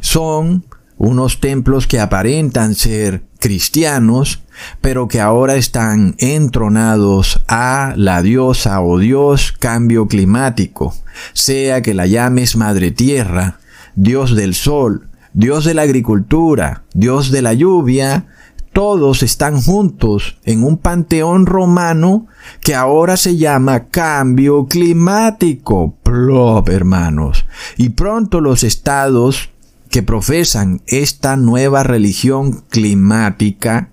son 0.00 0.64
unos 1.00 1.40
templos 1.40 1.86
que 1.86 1.98
aparentan 1.98 2.74
ser 2.74 3.22
cristianos, 3.38 4.42
pero 4.82 5.08
que 5.08 5.18
ahora 5.18 5.54
están 5.54 6.14
entronados 6.18 7.40
a 7.48 7.94
la 7.96 8.20
diosa 8.20 8.82
o 8.82 8.98
dios 8.98 9.52
cambio 9.58 10.08
climático, 10.08 10.94
sea 11.32 11.80
que 11.80 11.94
la 11.94 12.06
llames 12.06 12.54
Madre 12.54 12.90
Tierra, 12.90 13.60
Dios 13.94 14.36
del 14.36 14.54
Sol, 14.54 15.08
Dios 15.32 15.64
de 15.64 15.72
la 15.72 15.82
agricultura, 15.82 16.84
Dios 16.92 17.30
de 17.30 17.40
la 17.40 17.54
lluvia, 17.54 18.26
todos 18.74 19.22
están 19.22 19.58
juntos 19.62 20.36
en 20.44 20.62
un 20.62 20.76
panteón 20.76 21.46
romano 21.46 22.26
que 22.60 22.74
ahora 22.74 23.16
se 23.16 23.38
llama 23.38 23.88
cambio 23.88 24.66
climático. 24.66 25.96
Plop, 26.02 26.68
hermanos. 26.68 27.46
Y 27.78 27.90
pronto 27.90 28.42
los 28.42 28.64
estados 28.64 29.50
que 29.90 30.02
profesan 30.02 30.82
esta 30.86 31.36
nueva 31.36 31.82
religión 31.82 32.64
climática 32.70 33.92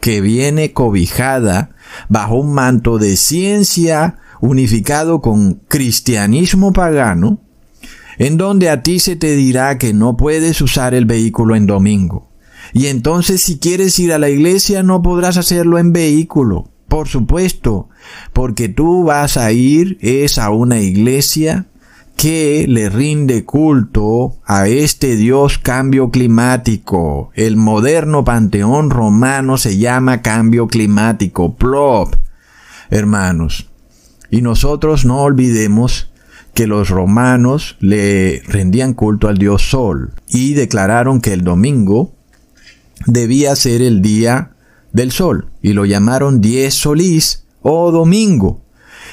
que 0.00 0.20
viene 0.20 0.72
cobijada 0.72 1.70
bajo 2.08 2.36
un 2.36 2.52
manto 2.52 2.98
de 2.98 3.16
ciencia 3.16 4.18
unificado 4.40 5.20
con 5.20 5.54
cristianismo 5.68 6.72
pagano, 6.72 7.40
en 8.18 8.36
donde 8.36 8.68
a 8.68 8.82
ti 8.82 8.98
se 8.98 9.16
te 9.16 9.36
dirá 9.36 9.78
que 9.78 9.94
no 9.94 10.16
puedes 10.16 10.60
usar 10.60 10.94
el 10.94 11.06
vehículo 11.06 11.54
en 11.56 11.66
domingo. 11.66 12.30
Y 12.72 12.86
entonces 12.86 13.40
si 13.42 13.58
quieres 13.58 13.98
ir 13.98 14.12
a 14.12 14.18
la 14.18 14.28
iglesia 14.28 14.82
no 14.82 15.02
podrás 15.02 15.36
hacerlo 15.36 15.78
en 15.78 15.92
vehículo. 15.92 16.68
Por 16.88 17.06
supuesto, 17.06 17.90
porque 18.32 18.68
tú 18.68 19.04
vas 19.04 19.36
a 19.36 19.52
ir 19.52 19.98
es 20.00 20.38
a 20.38 20.50
una 20.50 20.80
iglesia 20.80 21.66
que 22.18 22.66
le 22.68 22.88
rinde 22.88 23.44
culto 23.44 24.38
a 24.44 24.66
este 24.66 25.14
dios 25.14 25.56
cambio 25.58 26.10
climático. 26.10 27.30
El 27.34 27.56
moderno 27.56 28.24
panteón 28.24 28.90
romano 28.90 29.56
se 29.56 29.78
llama 29.78 30.20
cambio 30.20 30.66
climático, 30.66 31.54
plop, 31.54 32.16
hermanos. 32.90 33.70
Y 34.32 34.42
nosotros 34.42 35.04
no 35.04 35.20
olvidemos 35.20 36.10
que 36.54 36.66
los 36.66 36.90
romanos 36.90 37.76
le 37.78 38.42
rendían 38.48 38.94
culto 38.94 39.28
al 39.28 39.38
dios 39.38 39.70
Sol 39.70 40.12
y 40.26 40.54
declararon 40.54 41.20
que 41.20 41.32
el 41.32 41.44
domingo 41.44 42.16
debía 43.06 43.54
ser 43.54 43.80
el 43.80 44.02
día 44.02 44.56
del 44.92 45.12
sol 45.12 45.52
y 45.62 45.72
lo 45.72 45.84
llamaron 45.84 46.40
dies 46.40 46.74
solis 46.74 47.44
o 47.62 47.92
domingo. 47.92 48.60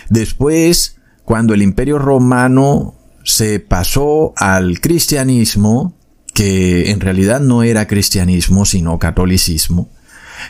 Después, 0.09 0.95
cuando 1.25 1.53
el 1.53 1.62
imperio 1.62 2.00
romano 2.00 2.96
se 3.24 3.60
pasó 3.60 4.34
al 4.38 4.79
cristianismo, 4.79 5.94
que 6.34 6.91
en 6.91 7.00
realidad 7.00 7.39
no 7.39 7.63
era 7.63 7.88
cristianismo 7.88 8.65
sino 8.65 9.00
catolicismo, 9.00 9.89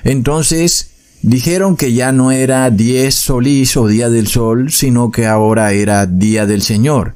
entonces 0.03 0.91
dijeron 1.22 1.77
que 1.77 1.94
ya 1.94 2.12
no 2.12 2.32
era 2.32 2.70
dies 2.70 3.15
solis 3.15 3.77
o 3.77 3.88
día 3.88 4.10
del 4.10 4.27
sol, 4.27 4.72
sino 4.72 5.12
que 5.12 5.25
ahora 5.25 5.72
era 5.72 6.05
día 6.05 6.46
del 6.46 6.62
Señor. 6.62 7.15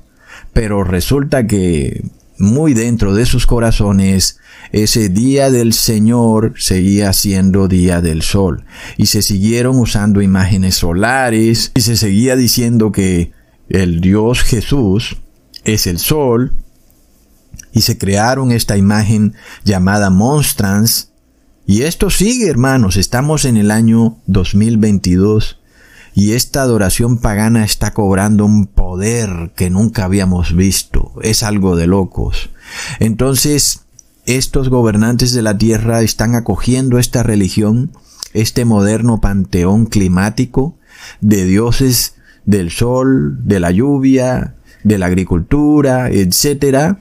Pero 0.54 0.84
resulta 0.84 1.46
que 1.46 2.04
muy 2.40 2.74
dentro 2.74 3.14
de 3.14 3.26
sus 3.26 3.46
corazones, 3.46 4.40
ese 4.72 5.10
día 5.10 5.52
del 5.52 5.74
Señor 5.74 6.54
seguía 6.58 7.12
siendo 7.14 7.68
día 7.68 8.02
del 8.02 8.22
sol. 8.22 8.64
Y 8.98 9.08
se 9.08 9.22
siguieron 9.22 9.78
usando 9.78 10.22
imágenes 10.22 10.76
solares 10.76 11.72
y 11.76 11.82
se 11.82 11.98
seguía 11.98 12.36
diciendo 12.36 12.92
que 12.92 13.32
el 13.70 14.02
Dios 14.02 14.42
Jesús 14.42 15.18
es 15.64 15.88
el 15.88 16.00
sol. 16.00 16.54
Y 17.72 17.82
se 17.82 17.98
crearon 17.98 18.52
esta 18.52 18.78
imagen 18.78 19.36
llamada 19.64 20.10
monstrans. 20.10 21.12
Y 21.68 21.84
esto 21.84 22.10
sigue, 22.10 22.50
hermanos. 22.50 22.98
Estamos 22.98 23.46
en 23.46 23.58
el 23.58 23.70
año 23.70 24.18
2022 24.26 25.60
y 26.16 26.34
esta 26.34 26.64
adoración 26.64 27.20
pagana 27.20 27.64
está 27.64 27.94
cobrando 27.94 28.44
un 28.44 28.68
poder 28.68 29.54
que 29.56 29.70
nunca 29.70 30.06
habíamos 30.06 30.56
visto. 30.56 31.14
Es 31.22 31.44
algo 31.44 31.76
de 31.76 31.88
locos. 31.88 32.50
Entonces, 33.00 33.86
estos 34.26 34.70
gobernantes 34.70 35.34
de 35.34 35.42
la 35.42 35.58
tierra 35.58 36.02
están 36.02 36.36
acogiendo 36.36 37.00
esta 37.00 37.24
religión, 37.24 37.92
este 38.34 38.66
moderno 38.66 39.22
panteón 39.22 39.86
climático 39.86 40.78
de 41.22 41.46
dioses 41.46 42.16
del 42.46 42.72
sol, 42.72 43.38
de 43.46 43.60
la 43.60 43.72
lluvia, 43.72 44.56
de 44.84 44.98
la 44.98 45.08
agricultura, 45.08 46.10
etcétera, 46.10 47.00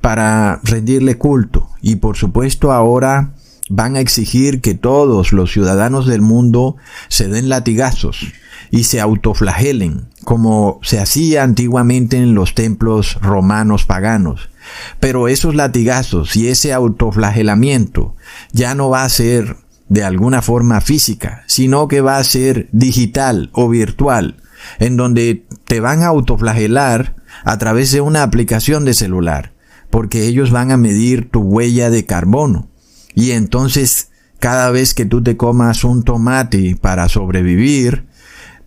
para 0.00 0.60
rendirle 0.64 1.18
culto. 1.18 1.68
Y 1.80 1.96
por 1.96 2.16
supuesto 2.16 2.72
ahora 2.72 3.34
van 3.68 3.96
a 3.96 4.00
exigir 4.00 4.60
que 4.60 4.74
todos 4.74 5.32
los 5.32 5.52
ciudadanos 5.52 6.06
del 6.06 6.20
mundo 6.20 6.76
se 7.08 7.28
den 7.28 7.48
latigazos 7.48 8.32
y 8.70 8.84
se 8.84 9.00
autoflagelen, 9.00 10.08
como 10.24 10.80
se 10.82 10.98
hacía 10.98 11.42
antiguamente 11.42 12.16
en 12.16 12.34
los 12.34 12.54
templos 12.54 13.18
romanos 13.20 13.84
paganos. 13.84 14.48
Pero 15.00 15.28
esos 15.28 15.54
latigazos 15.54 16.36
y 16.36 16.48
ese 16.48 16.72
autoflagelamiento 16.72 18.16
ya 18.52 18.74
no 18.74 18.88
va 18.88 19.04
a 19.04 19.08
ser 19.08 19.56
de 19.88 20.04
alguna 20.04 20.40
forma 20.40 20.80
física, 20.80 21.44
sino 21.46 21.86
que 21.86 22.00
va 22.00 22.16
a 22.16 22.24
ser 22.24 22.68
digital 22.72 23.50
o 23.52 23.68
virtual, 23.68 24.36
en 24.78 24.96
donde 24.96 25.46
te 25.66 25.80
van 25.80 26.02
a 26.02 26.08
autoflagelar 26.08 27.16
a 27.44 27.58
través 27.58 27.92
de 27.92 28.00
una 28.00 28.22
aplicación 28.22 28.84
de 28.84 28.94
celular, 28.94 29.52
porque 29.90 30.26
ellos 30.26 30.50
van 30.50 30.70
a 30.70 30.76
medir 30.76 31.30
tu 31.30 31.40
huella 31.40 31.90
de 31.90 32.04
carbono. 32.04 32.68
Y 33.14 33.32
entonces, 33.32 34.08
cada 34.38 34.70
vez 34.70 34.94
que 34.94 35.04
tú 35.04 35.22
te 35.22 35.36
comas 35.36 35.84
un 35.84 36.02
tomate 36.02 36.76
para 36.80 37.08
sobrevivir, 37.08 38.06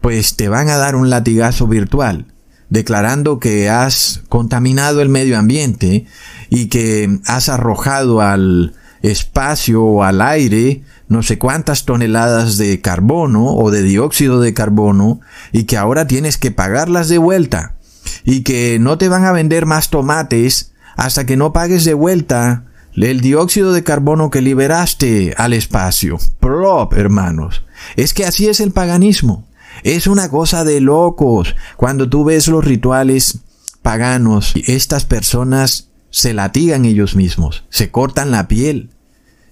pues 0.02 0.36
te 0.36 0.50
van 0.50 0.70
a 0.70 0.78
dar 0.78 0.96
un 0.96 1.10
latigazo 1.10 1.68
virtual, 1.68 2.28
declarando 2.70 3.40
que 3.40 3.70
has 3.70 4.24
contaminado 4.30 5.02
el 5.02 5.10
medio 5.10 5.38
ambiente 5.38 6.06
y 6.50 6.68
que 6.68 7.20
has 7.26 7.50
arrojado 7.50 8.22
al 8.22 8.76
espacio 9.02 9.84
o 9.84 10.04
al 10.04 10.22
aire 10.22 10.84
no 11.08 11.24
sé 11.24 11.38
cuántas 11.38 11.86
toneladas 11.86 12.58
de 12.58 12.82
carbono 12.82 13.54
o 13.54 13.72
de 13.72 13.84
dióxido 13.84 14.42
de 14.42 14.54
carbono 14.54 15.20
y 15.52 15.64
que 15.64 15.78
ahora 15.78 16.08
tienes 16.08 16.38
que 16.38 16.52
pagarlas 16.52 17.10
de 17.10 17.18
vuelta 17.18 17.76
y 18.24 18.42
que 18.42 18.80
no 18.80 18.98
te 18.98 19.10
van 19.10 19.26
a 19.26 19.32
vender 19.32 19.66
más 19.66 19.90
tomates 19.90 20.74
hasta 20.96 21.26
que 21.26 21.38
no 21.38 21.54
pagues 21.54 21.86
de 21.86 21.94
vuelta 21.94 22.66
el 22.96 23.22
dióxido 23.22 23.74
de 23.74 23.84
carbono 23.84 24.30
que 24.30 24.42
liberaste 24.42 25.34
al 25.38 25.54
espacio. 25.54 26.18
Prop, 26.40 26.94
hermanos. 26.94 27.64
Es 27.96 28.14
que 28.14 28.26
así 28.26 28.48
es 28.48 28.60
el 28.60 28.72
paganismo. 28.72 29.46
Es 29.84 30.08
una 30.08 30.30
cosa 30.30 30.64
de 30.64 30.80
locos. 30.80 31.56
Cuando 31.76 32.10
tú 32.10 32.24
ves 32.24 32.48
los 32.48 32.64
rituales 32.64 33.40
paganos, 33.82 34.54
estas 34.66 35.06
personas 35.06 35.90
se 36.10 36.34
latigan 36.34 36.86
ellos 36.86 37.16
mismos, 37.16 37.66
se 37.70 37.92
cortan 37.92 38.32
la 38.32 38.48
piel. 38.48 38.90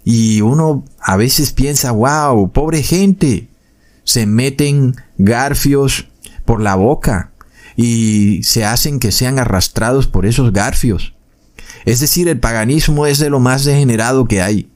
Y 0.04 0.42
uno 0.42 0.84
a 1.00 1.16
veces 1.16 1.52
piensa, 1.52 1.92
wow, 1.92 2.52
pobre 2.52 2.84
gente. 2.84 3.48
Se 4.04 4.26
meten 4.26 4.96
garfios 5.18 6.08
por 6.46 6.62
la 6.62 6.76
boca 6.76 7.32
y 7.76 8.44
se 8.44 8.66
hacen 8.66 9.00
que 9.00 9.12
sean 9.12 9.40
arrastrados 9.40 10.08
por 10.08 10.26
esos 10.26 10.52
garfios. 10.52 11.14
Es 11.86 12.00
decir, 12.00 12.28
el 12.28 12.40
paganismo 12.40 13.06
es 13.06 13.20
de 13.20 13.30
lo 13.30 13.40
más 13.40 13.66
degenerado 13.66 14.26
que 14.26 14.42
hay. 14.42 14.70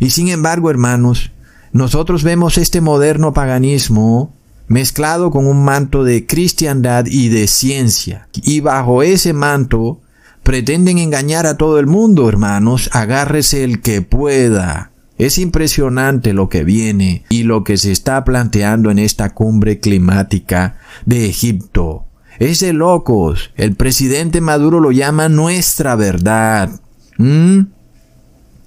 Y 0.00 0.10
sin 0.10 0.28
embargo, 0.28 0.70
hermanos, 0.70 1.30
nosotros 1.72 2.22
vemos 2.22 2.58
este 2.58 2.80
moderno 2.80 3.32
paganismo 3.32 4.32
mezclado 4.66 5.30
con 5.30 5.46
un 5.46 5.64
manto 5.64 6.04
de 6.04 6.26
cristiandad 6.26 7.06
y 7.06 7.28
de 7.28 7.46
ciencia. 7.48 8.28
Y 8.34 8.60
bajo 8.60 9.02
ese 9.02 9.32
manto 9.32 10.00
pretenden 10.44 10.98
engañar 10.98 11.46
a 11.46 11.56
todo 11.56 11.80
el 11.80 11.86
mundo, 11.86 12.28
hermanos, 12.28 12.88
agárrese 12.92 13.64
el 13.64 13.80
que 13.80 14.02
pueda. 14.02 14.92
Es 15.16 15.38
impresionante 15.38 16.32
lo 16.32 16.48
que 16.48 16.64
viene 16.64 17.24
y 17.30 17.44
lo 17.44 17.64
que 17.64 17.76
se 17.76 17.90
está 17.90 18.24
planteando 18.24 18.90
en 18.90 18.98
esta 18.98 19.30
cumbre 19.30 19.80
climática 19.80 20.76
de 21.06 21.26
Egipto. 21.26 22.04
Es 22.38 22.60
de 22.60 22.72
locos. 22.72 23.52
El 23.56 23.74
presidente 23.74 24.40
Maduro 24.40 24.80
lo 24.80 24.92
llama 24.92 25.28
nuestra 25.28 25.96
verdad. 25.96 26.68
¿Mm? 27.16 27.60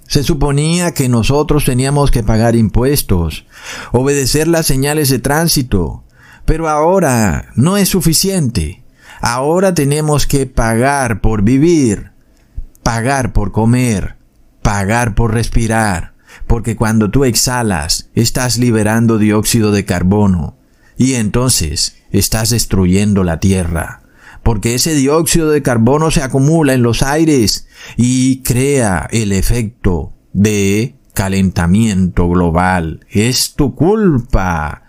Se 0.08 0.22
suponía 0.24 0.94
que 0.94 1.08
nosotros 1.08 1.66
teníamos 1.66 2.10
que 2.10 2.22
pagar 2.22 2.56
impuestos, 2.56 3.44
obedecer 3.92 4.48
las 4.48 4.66
señales 4.66 5.10
de 5.10 5.18
tránsito, 5.18 6.02
pero 6.46 6.66
ahora 6.68 7.50
no 7.56 7.76
es 7.76 7.90
suficiente. 7.90 8.82
Ahora 9.20 9.74
tenemos 9.74 10.26
que 10.26 10.46
pagar 10.46 11.20
por 11.20 11.42
vivir, 11.42 12.12
pagar 12.82 13.32
por 13.32 13.52
comer, 13.52 14.16
pagar 14.62 15.14
por 15.14 15.34
respirar, 15.34 16.14
porque 16.46 16.76
cuando 16.76 17.10
tú 17.10 17.24
exhalas 17.24 18.10
estás 18.14 18.58
liberando 18.58 19.18
dióxido 19.18 19.72
de 19.72 19.84
carbono 19.84 20.56
y 20.96 21.14
entonces 21.14 21.96
estás 22.10 22.50
destruyendo 22.50 23.24
la 23.24 23.40
tierra 23.40 24.02
porque 24.48 24.74
ese 24.74 24.94
dióxido 24.94 25.50
de 25.50 25.60
carbono 25.60 26.10
se 26.10 26.22
acumula 26.22 26.72
en 26.72 26.82
los 26.82 27.02
aires 27.02 27.66
y 27.98 28.42
crea 28.42 29.06
el 29.10 29.32
efecto 29.32 30.14
de 30.32 30.96
calentamiento 31.12 32.28
global. 32.30 33.04
Es 33.10 33.54
tu 33.56 33.74
culpa. 33.74 34.84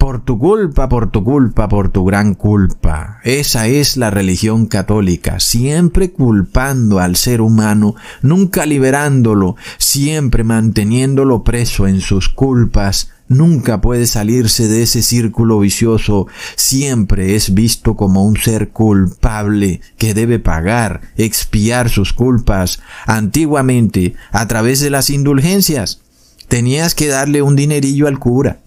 Por 0.00 0.24
tu 0.24 0.38
culpa, 0.38 0.88
por 0.88 1.10
tu 1.10 1.22
culpa, 1.22 1.68
por 1.68 1.90
tu 1.90 2.06
gran 2.06 2.32
culpa. 2.32 3.18
Esa 3.22 3.68
es 3.68 3.98
la 3.98 4.08
religión 4.08 4.64
católica, 4.64 5.40
siempre 5.40 6.10
culpando 6.10 7.00
al 7.00 7.16
ser 7.16 7.42
humano, 7.42 7.96
nunca 8.22 8.64
liberándolo, 8.64 9.56
siempre 9.76 10.42
manteniéndolo 10.42 11.44
preso 11.44 11.86
en 11.86 12.00
sus 12.00 12.30
culpas 12.30 13.10
nunca 13.28 13.82
puede 13.82 14.06
salirse 14.06 14.68
de 14.68 14.82
ese 14.82 15.02
círculo 15.02 15.60
vicioso, 15.60 16.26
siempre 16.56 17.36
es 17.36 17.52
visto 17.52 17.94
como 17.94 18.24
un 18.24 18.38
ser 18.38 18.70
culpable 18.70 19.82
que 19.98 20.14
debe 20.14 20.38
pagar, 20.38 21.02
expiar 21.16 21.90
sus 21.90 22.14
culpas. 22.14 22.80
Antiguamente, 23.06 24.14
a 24.32 24.48
través 24.48 24.80
de 24.80 24.88
las 24.88 25.10
indulgencias, 25.10 26.00
tenías 26.48 26.94
que 26.94 27.06
darle 27.06 27.42
un 27.42 27.54
dinerillo 27.54 28.08
al 28.08 28.18
cura 28.18 28.60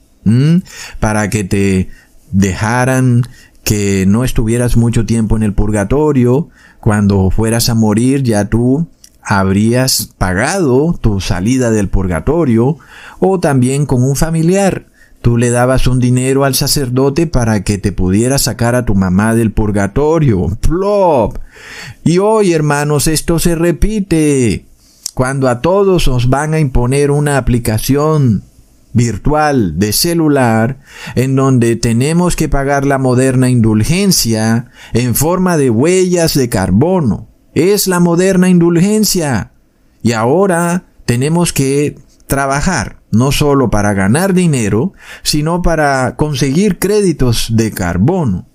para 0.99 1.29
que 1.29 1.43
te 1.43 1.89
dejaran 2.31 3.23
que 3.63 4.05
no 4.07 4.23
estuvieras 4.23 4.77
mucho 4.77 5.05
tiempo 5.05 5.37
en 5.37 5.43
el 5.43 5.53
purgatorio, 5.53 6.49
cuando 6.79 7.29
fueras 7.29 7.69
a 7.69 7.75
morir 7.75 8.23
ya 8.23 8.49
tú 8.49 8.87
habrías 9.21 10.09
pagado 10.17 10.97
tu 10.99 11.21
salida 11.21 11.71
del 11.71 11.87
purgatorio 11.87 12.77
o 13.19 13.39
también 13.39 13.85
con 13.85 14.03
un 14.03 14.15
familiar. 14.15 14.87
Tú 15.21 15.37
le 15.37 15.51
dabas 15.51 15.87
un 15.87 16.01
dinero 16.01 16.43
al 16.43 16.53
sacerdote 16.53 17.27
para 17.27 17.63
que 17.63 17.77
te 17.77 17.93
pudiera 17.93 18.37
sacar 18.37 18.75
a 18.75 18.83
tu 18.83 18.93
mamá 18.93 19.33
del 19.33 19.53
purgatorio. 19.53 20.49
¡Plop! 20.59 21.37
Y 22.03 22.17
hoy, 22.17 22.51
hermanos, 22.51 23.07
esto 23.07 23.39
se 23.39 23.55
repite. 23.55 24.65
Cuando 25.13 25.47
a 25.47 25.61
todos 25.61 26.09
os 26.09 26.29
van 26.29 26.53
a 26.53 26.59
imponer 26.59 27.09
una 27.09 27.37
aplicación 27.37 28.43
virtual 28.93 29.79
de 29.79 29.91
celular 29.91 30.79
en 31.15 31.35
donde 31.35 31.75
tenemos 31.75 32.35
que 32.35 32.49
pagar 32.49 32.85
la 32.85 32.97
moderna 32.97 33.49
indulgencia 33.49 34.67
en 34.93 35.15
forma 35.15 35.57
de 35.57 35.69
huellas 35.69 36.35
de 36.35 36.49
carbono. 36.49 37.27
Es 37.53 37.87
la 37.87 37.99
moderna 37.99 38.49
indulgencia. 38.49 39.51
Y 40.01 40.13
ahora 40.13 40.85
tenemos 41.05 41.53
que 41.53 41.97
trabajar 42.27 43.01
no 43.11 43.31
solo 43.31 43.69
para 43.69 43.93
ganar 43.93 44.33
dinero, 44.33 44.93
sino 45.21 45.61
para 45.61 46.15
conseguir 46.15 46.79
créditos 46.79 47.47
de 47.51 47.71
carbono, 47.71 48.47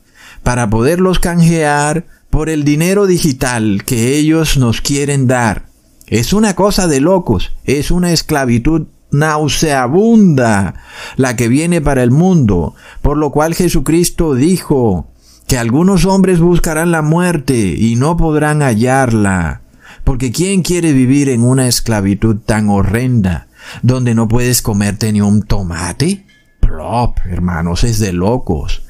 para 0.42 0.68
poderlos 0.68 1.20
canjear 1.20 2.06
por 2.28 2.48
el 2.48 2.64
dinero 2.64 3.06
digital 3.06 3.84
que 3.84 4.16
ellos 4.16 4.56
nos 4.56 4.80
quieren 4.80 5.26
dar. 5.28 5.66
Es 6.08 6.32
una 6.32 6.54
cosa 6.54 6.88
de 6.88 7.00
locos, 7.00 7.52
es 7.64 7.90
una 7.90 8.12
esclavitud 8.12 8.88
nauseabunda 9.10 10.74
la 11.16 11.36
que 11.36 11.48
viene 11.48 11.80
para 11.80 12.02
el 12.02 12.10
mundo, 12.10 12.74
por 13.02 13.16
lo 13.16 13.30
cual 13.30 13.54
Jesucristo 13.54 14.34
dijo 14.34 15.08
que 15.46 15.58
algunos 15.58 16.04
hombres 16.04 16.40
buscarán 16.40 16.90
la 16.90 17.02
muerte 17.02 17.74
y 17.76 17.96
no 17.96 18.16
podrán 18.16 18.60
hallarla, 18.60 19.62
porque 20.04 20.30
¿quién 20.30 20.62
quiere 20.62 20.92
vivir 20.92 21.28
en 21.28 21.42
una 21.42 21.68
esclavitud 21.68 22.36
tan 22.44 22.68
horrenda, 22.68 23.48
donde 23.82 24.14
no 24.14 24.28
puedes 24.28 24.62
comerte 24.62 25.12
ni 25.12 25.20
un 25.20 25.42
tomate? 25.42 26.26
Plop, 26.60 27.18
hermanos, 27.26 27.84
es 27.84 27.98
de 27.98 28.12
locos. 28.12 28.82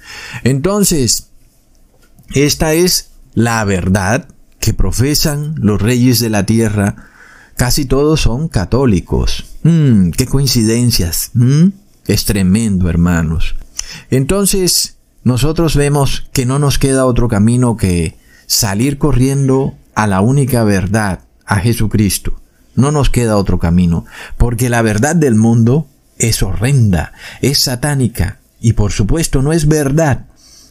Entonces, 0.42 1.30
esta 2.34 2.74
es 2.74 3.12
la 3.34 3.64
verdad 3.64 4.26
que 4.58 4.74
profesan 4.74 5.54
los 5.58 5.80
reyes 5.80 6.18
de 6.18 6.30
la 6.30 6.44
tierra 6.44 6.96
Casi 7.58 7.86
todos 7.86 8.20
son 8.20 8.46
católicos. 8.46 9.47
Mm, 9.62 10.10
qué 10.10 10.26
coincidencias. 10.26 11.30
Mm, 11.34 11.68
es 12.06 12.24
tremendo, 12.24 12.88
hermanos. 12.88 13.54
Entonces, 14.10 14.96
nosotros 15.24 15.76
vemos 15.76 16.28
que 16.32 16.46
no 16.46 16.58
nos 16.58 16.78
queda 16.78 17.06
otro 17.06 17.28
camino 17.28 17.76
que 17.76 18.16
salir 18.46 18.98
corriendo 18.98 19.74
a 19.94 20.06
la 20.06 20.20
única 20.20 20.64
verdad, 20.64 21.20
a 21.44 21.56
Jesucristo. 21.56 22.40
No 22.74 22.92
nos 22.92 23.10
queda 23.10 23.36
otro 23.36 23.58
camino, 23.58 24.06
porque 24.36 24.68
la 24.68 24.82
verdad 24.82 25.16
del 25.16 25.34
mundo 25.34 25.88
es 26.18 26.42
horrenda, 26.42 27.12
es 27.42 27.58
satánica, 27.58 28.38
y 28.60 28.74
por 28.74 28.92
supuesto 28.92 29.42
no 29.42 29.52
es 29.52 29.66
verdad, 29.66 30.26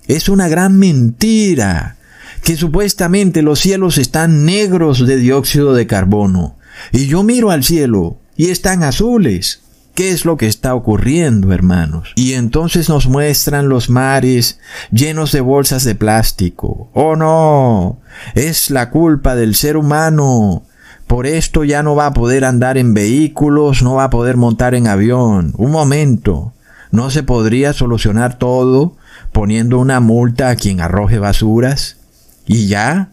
es 0.07 0.29
una 0.29 0.47
gran 0.47 0.77
mentira, 0.77 1.97
que 2.43 2.55
supuestamente 2.55 3.41
los 3.41 3.59
cielos 3.59 3.97
están 3.97 4.45
negros 4.45 5.05
de 5.05 5.17
dióxido 5.17 5.73
de 5.73 5.87
carbono, 5.87 6.57
y 6.91 7.07
yo 7.07 7.23
miro 7.23 7.51
al 7.51 7.63
cielo 7.63 8.19
y 8.37 8.51
están 8.51 8.83
azules. 8.83 9.61
¿Qué 9.95 10.11
es 10.11 10.25
lo 10.25 10.37
que 10.37 10.45
está 10.45 10.75
ocurriendo, 10.75 11.51
hermanos? 11.53 12.13
Y 12.15 12.33
entonces 12.33 12.87
nos 12.87 13.07
muestran 13.07 13.67
los 13.67 13.89
mares 13.89 14.59
llenos 14.91 15.31
de 15.31 15.41
bolsas 15.41 15.83
de 15.83 15.95
plástico. 15.95 16.91
Oh 16.93 17.15
no, 17.15 17.99
es 18.35 18.69
la 18.69 18.91
culpa 18.91 19.33
del 19.33 19.55
ser 19.55 19.75
humano. 19.75 20.61
Por 21.07 21.25
esto 21.25 21.63
ya 21.63 21.81
no 21.81 21.95
va 21.95 22.05
a 22.05 22.13
poder 22.13 22.45
andar 22.45 22.77
en 22.77 22.93
vehículos, 22.93 23.81
no 23.81 23.95
va 23.95 24.03
a 24.03 24.09
poder 24.11 24.37
montar 24.37 24.75
en 24.75 24.87
avión. 24.87 25.53
Un 25.57 25.71
momento, 25.71 26.53
¿no 26.91 27.09
se 27.09 27.23
podría 27.23 27.73
solucionar 27.73 28.37
todo 28.37 28.97
poniendo 29.31 29.79
una 29.79 29.99
multa 29.99 30.49
a 30.49 30.55
quien 30.55 30.79
arroje 30.79 31.17
basuras? 31.17 31.97
¿Y 32.45 32.67
ya? 32.67 33.09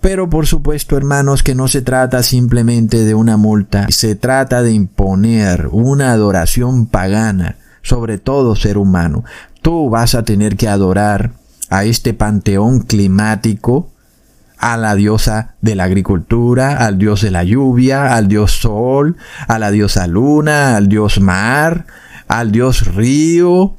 Pero 0.00 0.30
por 0.30 0.46
supuesto, 0.46 0.96
hermanos, 0.96 1.42
que 1.42 1.54
no 1.54 1.68
se 1.68 1.82
trata 1.82 2.22
simplemente 2.22 3.04
de 3.04 3.14
una 3.14 3.36
multa, 3.36 3.86
se 3.90 4.14
trata 4.14 4.62
de 4.62 4.72
imponer 4.72 5.68
una 5.72 6.12
adoración 6.12 6.86
pagana 6.86 7.56
sobre 7.82 8.18
todo 8.18 8.54
ser 8.54 8.78
humano. 8.78 9.24
Tú 9.62 9.90
vas 9.90 10.14
a 10.14 10.22
tener 10.22 10.56
que 10.56 10.68
adorar 10.68 11.32
a 11.70 11.84
este 11.84 12.14
panteón 12.14 12.80
climático, 12.80 13.90
a 14.58 14.76
la 14.76 14.94
diosa 14.94 15.54
de 15.60 15.74
la 15.74 15.84
agricultura, 15.84 16.84
al 16.84 16.98
dios 16.98 17.22
de 17.22 17.30
la 17.30 17.44
lluvia, 17.44 18.14
al 18.14 18.28
dios 18.28 18.52
sol, 18.52 19.16
a 19.46 19.58
la 19.58 19.70
diosa 19.70 20.06
luna, 20.06 20.76
al 20.76 20.88
dios 20.88 21.20
mar, 21.20 21.86
al 22.26 22.52
dios 22.52 22.94
río. 22.94 23.76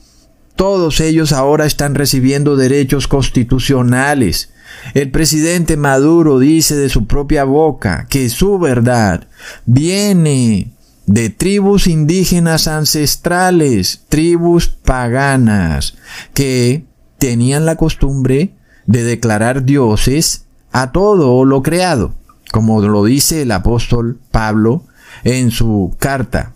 Todos 0.55 0.99
ellos 0.99 1.31
ahora 1.31 1.65
están 1.65 1.95
recibiendo 1.95 2.55
derechos 2.55 3.07
constitucionales 3.07 4.51
el 4.93 5.11
presidente 5.11 5.77
Maduro 5.77 6.39
dice 6.39 6.75
de 6.75 6.89
su 6.89 7.05
propia 7.05 7.43
boca 7.43 8.07
que 8.09 8.29
su 8.29 8.59
verdad 8.59 9.27
viene 9.65 10.71
de 11.05 11.29
tribus 11.29 11.87
indígenas 11.87 12.67
ancestrales, 12.67 14.03
tribus 14.09 14.67
paganas, 14.67 15.95
que 16.33 16.85
tenían 17.17 17.65
la 17.65 17.75
costumbre 17.75 18.53
de 18.85 19.03
declarar 19.03 19.65
dioses 19.65 20.45
a 20.71 20.91
todo 20.91 21.45
lo 21.45 21.63
creado, 21.63 22.13
como 22.51 22.81
lo 22.81 23.03
dice 23.03 23.41
el 23.41 23.51
apóstol 23.51 24.19
Pablo 24.31 24.83
en 25.23 25.51
su 25.51 25.95
carta 25.99 26.53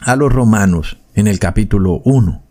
a 0.00 0.16
los 0.16 0.32
romanos 0.32 0.98
en 1.14 1.26
el 1.26 1.38
capítulo 1.38 2.00
1. 2.04 2.42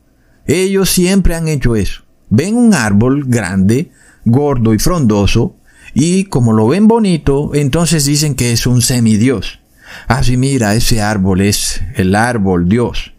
Ellos 0.46 0.90
siempre 0.90 1.36
han 1.36 1.48
hecho 1.48 1.76
eso. 1.76 2.04
Ven 2.30 2.56
un 2.56 2.74
árbol 2.74 3.26
grande, 3.28 3.92
gordo 4.30 4.74
y 4.74 4.80
frondoso, 4.80 5.56
y 5.94 6.26
como 6.26 6.54
lo 6.54 6.68
ven 6.68 6.88
bonito, 6.88 7.52
entonces 7.56 8.06
dicen 8.06 8.36
que 8.36 8.52
es 8.52 8.68
un 8.68 8.82
semidios. 8.82 9.60
Así 10.08 10.36
ah, 10.36 10.38
mira, 10.38 10.76
ese 10.76 11.02
árbol 11.02 11.42
es 11.42 11.82
el 11.96 12.16
árbol 12.16 12.70
Dios. 12.70 13.14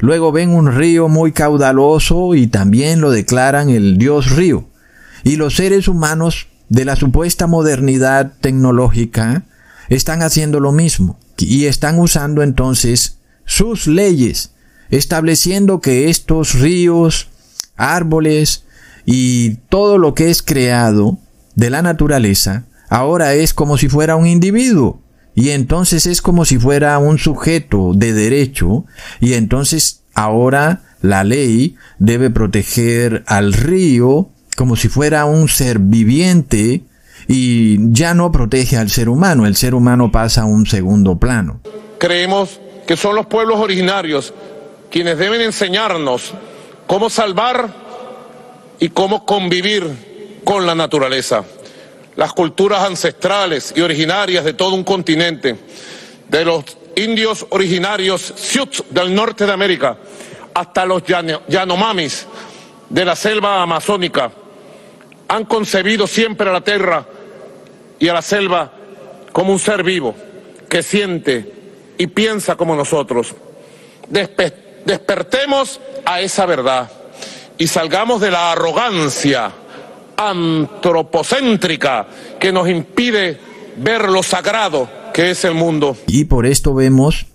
Luego 0.00 0.32
ven 0.32 0.50
un 0.50 0.72
río 0.72 1.08
muy 1.08 1.32
caudaloso 1.32 2.34
y 2.34 2.48
también 2.48 3.00
lo 3.00 3.10
declaran 3.10 3.70
el 3.70 3.96
Dios 3.96 4.30
río. 4.34 4.68
Y 5.22 5.36
los 5.36 5.56
seres 5.56 5.86
humanos 5.86 6.48
de 6.68 6.84
la 6.84 6.96
supuesta 6.96 7.46
modernidad 7.46 8.32
tecnológica 8.40 9.44
están 9.88 10.22
haciendo 10.22 10.60
lo 10.60 10.72
mismo 10.72 11.18
y 11.38 11.66
están 11.66 11.98
usando 11.98 12.42
entonces 12.42 13.18
sus 13.44 13.86
leyes, 13.86 14.52
estableciendo 14.90 15.80
que 15.80 16.10
estos 16.10 16.54
ríos, 16.54 17.28
árboles, 17.76 18.64
y 19.10 19.54
todo 19.70 19.96
lo 19.96 20.12
que 20.12 20.28
es 20.28 20.42
creado 20.42 21.16
de 21.54 21.70
la 21.70 21.80
naturaleza 21.80 22.66
ahora 22.90 23.32
es 23.32 23.54
como 23.54 23.78
si 23.78 23.88
fuera 23.88 24.16
un 24.16 24.26
individuo. 24.26 25.00
Y 25.34 25.48
entonces 25.50 26.04
es 26.04 26.20
como 26.20 26.44
si 26.44 26.58
fuera 26.58 26.98
un 26.98 27.16
sujeto 27.16 27.92
de 27.94 28.12
derecho. 28.12 28.84
Y 29.18 29.32
entonces 29.32 30.02
ahora 30.12 30.82
la 31.00 31.24
ley 31.24 31.76
debe 31.98 32.28
proteger 32.28 33.24
al 33.26 33.54
río 33.54 34.28
como 34.58 34.76
si 34.76 34.90
fuera 34.90 35.24
un 35.24 35.48
ser 35.48 35.78
viviente 35.78 36.82
y 37.28 37.78
ya 37.94 38.12
no 38.12 38.30
protege 38.30 38.76
al 38.76 38.90
ser 38.90 39.08
humano. 39.08 39.46
El 39.46 39.56
ser 39.56 39.74
humano 39.74 40.12
pasa 40.12 40.42
a 40.42 40.44
un 40.44 40.66
segundo 40.66 41.18
plano. 41.18 41.62
Creemos 41.96 42.60
que 42.86 42.98
son 42.98 43.16
los 43.16 43.24
pueblos 43.24 43.58
originarios 43.58 44.34
quienes 44.90 45.16
deben 45.16 45.40
enseñarnos 45.40 46.34
cómo 46.86 47.08
salvar 47.08 47.87
y 48.80 48.90
cómo 48.90 49.24
convivir 49.24 50.40
con 50.44 50.66
la 50.66 50.74
naturaleza. 50.74 51.44
Las 52.16 52.32
culturas 52.32 52.82
ancestrales 52.82 53.72
y 53.76 53.80
originarias 53.80 54.44
de 54.44 54.54
todo 54.54 54.74
un 54.74 54.84
continente, 54.84 55.56
de 56.28 56.44
los 56.44 56.64
indios 56.96 57.46
originarios 57.50 58.34
Sioux 58.36 58.84
del 58.90 59.14
norte 59.14 59.46
de 59.46 59.52
América 59.52 59.96
hasta 60.54 60.84
los 60.84 61.02
Yanomamis 61.04 62.26
de 62.88 63.04
la 63.04 63.14
selva 63.14 63.62
amazónica, 63.62 64.32
han 65.28 65.44
concebido 65.44 66.06
siempre 66.06 66.48
a 66.50 66.52
la 66.52 66.62
tierra 66.62 67.06
y 67.98 68.08
a 68.08 68.14
la 68.14 68.22
selva 68.22 68.72
como 69.32 69.52
un 69.52 69.58
ser 69.58 69.84
vivo 69.84 70.14
que 70.68 70.82
siente 70.82 71.52
y 71.98 72.06
piensa 72.08 72.56
como 72.56 72.74
nosotros. 72.74 73.34
despertemos 74.08 75.80
a 76.04 76.20
esa 76.20 76.46
verdad 76.46 76.90
y 77.58 77.66
salgamos 77.66 78.20
de 78.20 78.30
la 78.30 78.52
arrogancia 78.52 79.52
antropocéntrica 80.16 82.06
que 82.40 82.52
nos 82.52 82.68
impide 82.68 83.38
ver 83.76 84.08
lo 84.08 84.22
sagrado 84.22 84.88
que 85.12 85.30
es 85.30 85.44
el 85.44 85.54
mundo. 85.54 85.96
Y 86.06 86.24
por 86.24 86.46
esto 86.46 86.74
vemos 86.74 87.26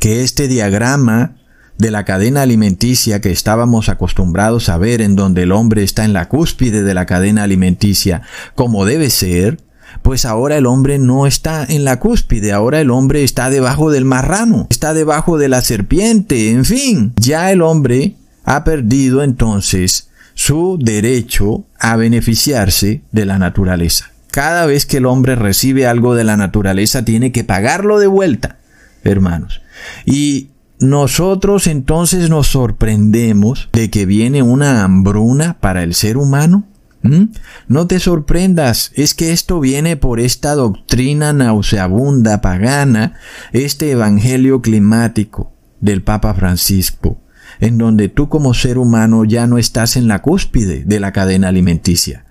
que 0.00 0.22
este 0.22 0.48
diagrama 0.48 1.36
de 1.78 1.90
la 1.90 2.04
cadena 2.04 2.42
alimenticia 2.42 3.20
que 3.20 3.30
estábamos 3.30 3.88
acostumbrados 3.88 4.68
a 4.68 4.78
ver 4.78 5.00
en 5.00 5.16
donde 5.16 5.42
el 5.42 5.52
hombre 5.52 5.82
está 5.82 6.04
en 6.04 6.12
la 6.12 6.28
cúspide 6.28 6.82
de 6.82 6.94
la 6.94 7.06
cadena 7.06 7.42
alimenticia 7.42 8.22
como 8.54 8.84
debe 8.84 9.10
ser, 9.10 9.60
pues 10.02 10.24
ahora 10.24 10.56
el 10.56 10.66
hombre 10.66 10.98
no 10.98 11.26
está 11.26 11.64
en 11.64 11.84
la 11.84 11.98
cúspide, 11.98 12.52
ahora 12.52 12.80
el 12.80 12.90
hombre 12.90 13.24
está 13.24 13.50
debajo 13.50 13.90
del 13.90 14.04
marrano, 14.04 14.66
está 14.70 14.94
debajo 14.94 15.38
de 15.38 15.48
la 15.48 15.62
serpiente, 15.62 16.50
en 16.50 16.64
fin, 16.64 17.12
ya 17.16 17.50
el 17.50 17.62
hombre 17.62 18.16
ha 18.44 18.64
perdido 18.64 19.22
entonces 19.22 20.10
su 20.34 20.78
derecho 20.80 21.64
a 21.78 21.96
beneficiarse 21.96 23.02
de 23.12 23.24
la 23.24 23.38
naturaleza. 23.38 24.10
Cada 24.30 24.66
vez 24.66 24.84
que 24.84 24.96
el 24.96 25.06
hombre 25.06 25.36
recibe 25.36 25.86
algo 25.86 26.14
de 26.14 26.24
la 26.24 26.36
naturaleza 26.36 27.04
tiene 27.04 27.30
que 27.30 27.44
pagarlo 27.44 27.98
de 27.98 28.08
vuelta, 28.08 28.58
hermanos. 29.04 29.62
Y 30.06 30.48
nosotros 30.80 31.66
entonces 31.68 32.28
nos 32.30 32.48
sorprendemos 32.48 33.68
de 33.72 33.90
que 33.90 34.06
viene 34.06 34.42
una 34.42 34.82
hambruna 34.82 35.58
para 35.60 35.82
el 35.82 35.94
ser 35.94 36.16
humano. 36.16 36.64
¿Mm? 37.02 37.34
No 37.68 37.86
te 37.86 38.00
sorprendas, 38.00 38.90
es 38.94 39.14
que 39.14 39.30
esto 39.30 39.60
viene 39.60 39.96
por 39.96 40.20
esta 40.20 40.54
doctrina 40.54 41.32
nauseabunda 41.34 42.40
pagana, 42.40 43.14
este 43.52 43.90
evangelio 43.90 44.62
climático 44.62 45.52
del 45.80 46.02
Papa 46.02 46.32
Francisco, 46.32 47.20
en 47.64 47.78
donde 47.78 48.10
tú 48.10 48.28
como 48.28 48.52
ser 48.52 48.76
humano 48.76 49.24
ya 49.24 49.46
no 49.46 49.56
estás 49.56 49.96
en 49.96 50.06
la 50.06 50.20
cúspide 50.20 50.84
de 50.84 51.00
la 51.00 51.12
cadena 51.12 51.48
alimenticia. 51.48 52.26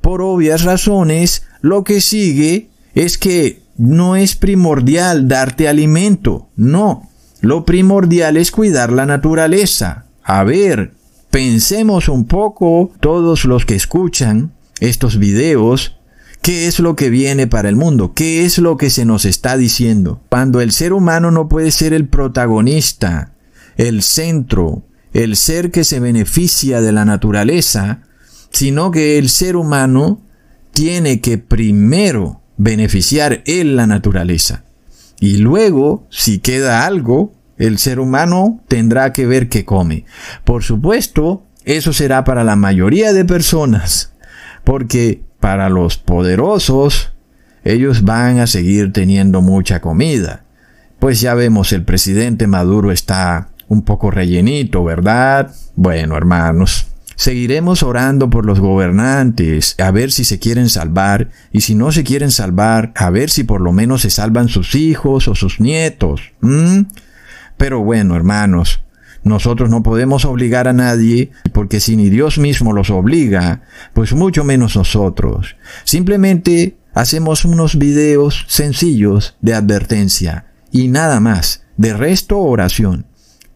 Por 0.00 0.20
obvias 0.22 0.64
razones, 0.64 1.44
lo 1.60 1.84
que 1.84 2.00
sigue 2.00 2.68
es 2.94 3.16
que 3.16 3.62
no 3.76 4.16
es 4.16 4.34
primordial 4.34 5.28
darte 5.28 5.68
alimento, 5.68 6.48
no. 6.56 7.08
Lo 7.40 7.64
primordial 7.64 8.36
es 8.36 8.50
cuidar 8.50 8.92
la 8.92 9.06
naturaleza. 9.06 10.06
A 10.24 10.42
ver, 10.42 10.94
pensemos 11.30 12.08
un 12.08 12.26
poco, 12.26 12.90
todos 12.98 13.44
los 13.44 13.64
que 13.64 13.76
escuchan 13.76 14.52
estos 14.80 15.16
videos, 15.18 15.96
¿Qué 16.42 16.66
es 16.66 16.80
lo 16.80 16.96
que 16.96 17.08
viene 17.08 17.46
para 17.46 17.68
el 17.68 17.76
mundo? 17.76 18.14
¿Qué 18.14 18.44
es 18.44 18.58
lo 18.58 18.76
que 18.76 18.90
se 18.90 19.04
nos 19.04 19.26
está 19.26 19.56
diciendo? 19.56 20.20
Cuando 20.28 20.60
el 20.60 20.72
ser 20.72 20.92
humano 20.92 21.30
no 21.30 21.48
puede 21.48 21.70
ser 21.70 21.92
el 21.92 22.08
protagonista, 22.08 23.31
el 23.76 24.02
centro, 24.02 24.84
el 25.12 25.36
ser 25.36 25.70
que 25.70 25.84
se 25.84 26.00
beneficia 26.00 26.80
de 26.80 26.92
la 26.92 27.04
naturaleza, 27.04 28.02
sino 28.50 28.90
que 28.90 29.18
el 29.18 29.28
ser 29.28 29.56
humano 29.56 30.22
tiene 30.72 31.20
que 31.20 31.38
primero 31.38 32.42
beneficiar 32.56 33.42
en 33.46 33.76
la 33.76 33.86
naturaleza. 33.86 34.64
Y 35.20 35.36
luego, 35.36 36.06
si 36.10 36.38
queda 36.38 36.86
algo, 36.86 37.32
el 37.58 37.78
ser 37.78 38.00
humano 38.00 38.60
tendrá 38.68 39.12
que 39.12 39.26
ver 39.26 39.48
qué 39.48 39.64
come. 39.64 40.04
Por 40.44 40.64
supuesto, 40.64 41.46
eso 41.64 41.92
será 41.92 42.24
para 42.24 42.44
la 42.44 42.56
mayoría 42.56 43.12
de 43.12 43.24
personas, 43.24 44.14
porque 44.64 45.22
para 45.38 45.68
los 45.68 45.96
poderosos, 45.96 47.12
ellos 47.64 48.02
van 48.02 48.40
a 48.40 48.46
seguir 48.46 48.92
teniendo 48.92 49.42
mucha 49.42 49.80
comida. 49.80 50.44
Pues 50.98 51.20
ya 51.20 51.34
vemos, 51.34 51.72
el 51.72 51.84
presidente 51.84 52.46
Maduro 52.46 52.90
está 52.90 53.51
un 53.72 53.82
poco 53.82 54.10
rellenito, 54.10 54.84
¿verdad? 54.84 55.50
Bueno, 55.74 56.16
hermanos, 56.16 56.86
Seguiremos 57.14 57.84
orando 57.84 58.30
por 58.30 58.46
los 58.46 58.58
gobernantes, 58.58 59.76
a 59.78 59.92
ver 59.92 60.10
si 60.10 60.24
se 60.24 60.40
quieren 60.40 60.68
salvar, 60.68 61.28
y 61.52 61.60
si 61.60 61.76
no 61.76 61.92
se 61.92 62.02
quieren 62.02 62.32
salvar, 62.32 62.92
a 62.96 63.10
ver 63.10 63.30
si 63.30 63.44
por 63.44 63.60
lo 63.60 63.70
menos 63.70 64.02
se 64.02 64.10
salvan 64.10 64.48
sus 64.48 64.74
hijos 64.74 65.28
o 65.28 65.36
sus 65.36 65.60
nietos. 65.60 66.32
Pero 67.56 67.84
bueno, 67.84 68.16
hermanos, 68.16 68.82
nosotros 69.22 69.70
no 69.70 69.84
podemos 69.84 70.24
obligar 70.24 70.66
a 70.66 70.72
nadie, 70.72 71.30
porque 71.52 71.78
si 71.78 71.96
ni 71.96 72.10
Dios 72.10 72.38
mismo 72.38 72.72
los 72.72 72.90
obliga, 72.90 73.62
pues 73.92 74.14
mucho 74.14 74.42
menos 74.42 74.74
nosotros. 74.74 75.54
Simplemente 75.84 76.76
hacemos 76.92 77.44
unos 77.44 77.78
videos 77.78 78.46
sencillos 78.48 79.36
de 79.42 79.54
advertencia, 79.54 80.46
y 80.72 80.88
nada 80.88 81.20
más, 81.20 81.62
de 81.76 81.92
resto 81.92 82.38
oración 82.38 83.06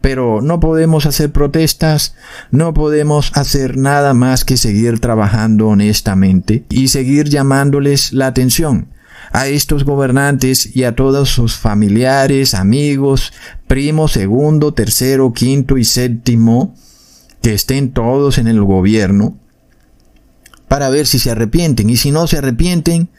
pero 0.07 0.39
no 0.41 0.61
podemos 0.61 1.05
hacer 1.05 1.33
protestas, 1.33 2.15
no 2.49 2.73
podemos 2.73 3.29
hacer 3.33 3.75
nada 3.75 4.13
más 4.13 4.45
que 4.45 4.55
seguir 4.55 5.01
trabajando 5.01 5.67
honestamente 5.67 6.63
y 6.69 6.87
seguir 6.87 7.27
llamándoles 7.27 8.13
la 8.13 8.27
atención 8.27 8.87
a 9.33 9.47
estos 9.47 9.83
gobernantes 9.83 10.73
y 10.73 10.85
a 10.85 10.95
todos 10.95 11.27
sus 11.27 11.57
familiares, 11.57 12.53
amigos, 12.53 13.33
primo, 13.67 14.07
segundo, 14.07 14.73
tercero, 14.73 15.33
quinto 15.33 15.77
y 15.77 15.83
séptimo, 15.83 16.73
que 17.41 17.53
estén 17.53 17.91
todos 17.91 18.37
en 18.37 18.47
el 18.47 18.63
gobierno, 18.63 19.37
para 20.69 20.87
ver 20.87 21.05
si 21.05 21.19
se 21.19 21.31
arrepienten. 21.31 21.89
Y 21.89 21.97
si 21.97 22.11
no 22.11 22.27
se 22.27 22.37
arrepienten, 22.37 23.09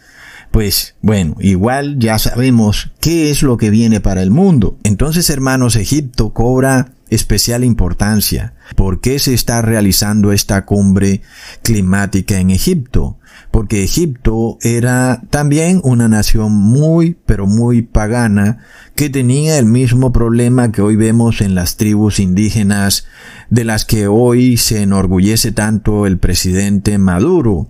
pues 0.50 0.94
bueno, 1.02 1.36
igual 1.40 1.98
ya 1.98 2.18
sabemos 2.18 2.90
qué 3.00 3.30
es 3.30 3.42
lo 3.42 3.56
que 3.56 3.70
viene 3.70 4.00
para 4.00 4.22
el 4.22 4.30
mundo. 4.30 4.78
Entonces, 4.82 5.30
hermanos, 5.30 5.76
Egipto 5.76 6.32
cobra 6.32 6.92
especial 7.10 7.64
importancia. 7.64 8.54
¿Por 8.76 9.00
qué 9.00 9.18
se 9.18 9.34
está 9.34 9.62
realizando 9.62 10.32
esta 10.32 10.64
cumbre 10.64 11.22
climática 11.62 12.38
en 12.38 12.50
Egipto? 12.50 13.18
Porque 13.50 13.82
Egipto 13.82 14.58
era 14.60 15.22
también 15.30 15.80
una 15.82 16.08
nación 16.08 16.52
muy, 16.52 17.16
pero 17.24 17.46
muy 17.46 17.82
pagana, 17.82 18.58
que 18.98 19.08
tenía 19.10 19.58
el 19.58 19.66
mismo 19.66 20.12
problema 20.12 20.72
que 20.72 20.82
hoy 20.82 20.96
vemos 20.96 21.40
en 21.40 21.54
las 21.54 21.76
tribus 21.76 22.18
indígenas 22.18 23.06
de 23.48 23.62
las 23.62 23.84
que 23.84 24.08
hoy 24.08 24.56
se 24.56 24.82
enorgullece 24.82 25.52
tanto 25.52 26.04
el 26.04 26.18
presidente 26.18 26.98
Maduro. 26.98 27.68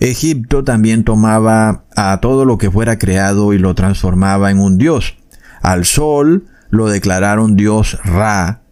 Egipto 0.00 0.64
también 0.64 1.04
tomaba 1.04 1.84
a 1.94 2.18
todo 2.20 2.44
lo 2.44 2.58
que 2.58 2.72
fuera 2.72 2.98
creado 2.98 3.52
y 3.52 3.58
lo 3.58 3.76
transformaba 3.76 4.50
en 4.50 4.58
un 4.58 4.76
dios. 4.76 5.14
Al 5.62 5.84
sol 5.84 6.46
lo 6.70 6.88
declararon 6.88 7.54
dios 7.54 7.96
Ra, 8.02 8.62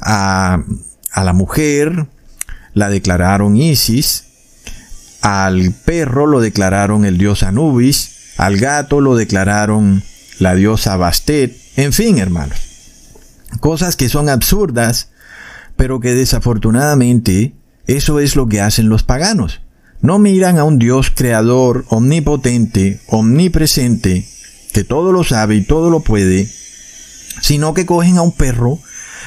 a, 0.00 0.64
a 1.12 1.22
la 1.22 1.32
mujer 1.32 2.08
la 2.74 2.88
declararon 2.88 3.56
Isis, 3.56 4.24
al 5.20 5.72
perro 5.84 6.26
lo 6.26 6.40
declararon 6.40 7.04
el 7.04 7.18
dios 7.18 7.44
Anubis, 7.44 8.34
al 8.36 8.56
gato 8.56 9.00
lo 9.00 9.14
declararon 9.14 10.02
la 10.42 10.54
diosa 10.56 10.96
Bastet, 10.96 11.56
en 11.76 11.92
fin, 11.92 12.18
hermanos. 12.18 12.58
Cosas 13.60 13.96
que 13.96 14.08
son 14.08 14.28
absurdas, 14.28 15.10
pero 15.76 16.00
que 16.00 16.14
desafortunadamente 16.14 17.54
eso 17.86 18.18
es 18.18 18.34
lo 18.34 18.48
que 18.48 18.60
hacen 18.60 18.88
los 18.88 19.04
paganos. 19.04 19.60
No 20.00 20.18
miran 20.18 20.58
a 20.58 20.64
un 20.64 20.80
Dios 20.80 21.12
creador, 21.14 21.84
omnipotente, 21.88 23.00
omnipresente, 23.06 24.26
que 24.72 24.82
todo 24.82 25.12
lo 25.12 25.22
sabe 25.22 25.54
y 25.54 25.62
todo 25.62 25.90
lo 25.90 26.00
puede, 26.00 26.48
sino 27.40 27.72
que 27.72 27.86
cogen 27.86 28.18
a 28.18 28.22
un 28.22 28.32
perro 28.32 28.80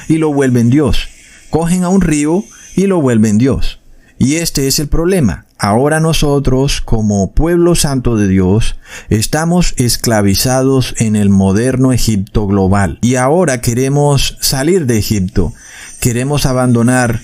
y 0.08 0.18
lo 0.18 0.32
vuelven 0.34 0.68
Dios. 0.68 1.08
Cogen 1.48 1.82
a 1.84 1.88
un 1.88 2.02
río 2.02 2.44
y 2.76 2.86
lo 2.88 3.00
vuelven 3.00 3.38
Dios. 3.38 3.80
Y 4.18 4.36
este 4.36 4.66
es 4.66 4.78
el 4.78 4.88
problema. 4.88 5.46
Ahora 5.58 6.00
nosotros, 6.00 6.80
como 6.80 7.32
pueblo 7.32 7.74
santo 7.74 8.16
de 8.16 8.28
Dios, 8.28 8.76
estamos 9.08 9.74
esclavizados 9.76 10.94
en 10.98 11.16
el 11.16 11.30
moderno 11.30 11.92
Egipto 11.92 12.46
global. 12.46 12.98
Y 13.02 13.16
ahora 13.16 13.60
queremos 13.60 14.38
salir 14.40 14.86
de 14.86 14.98
Egipto. 14.98 15.52
Queremos 16.00 16.46
abandonar 16.46 17.20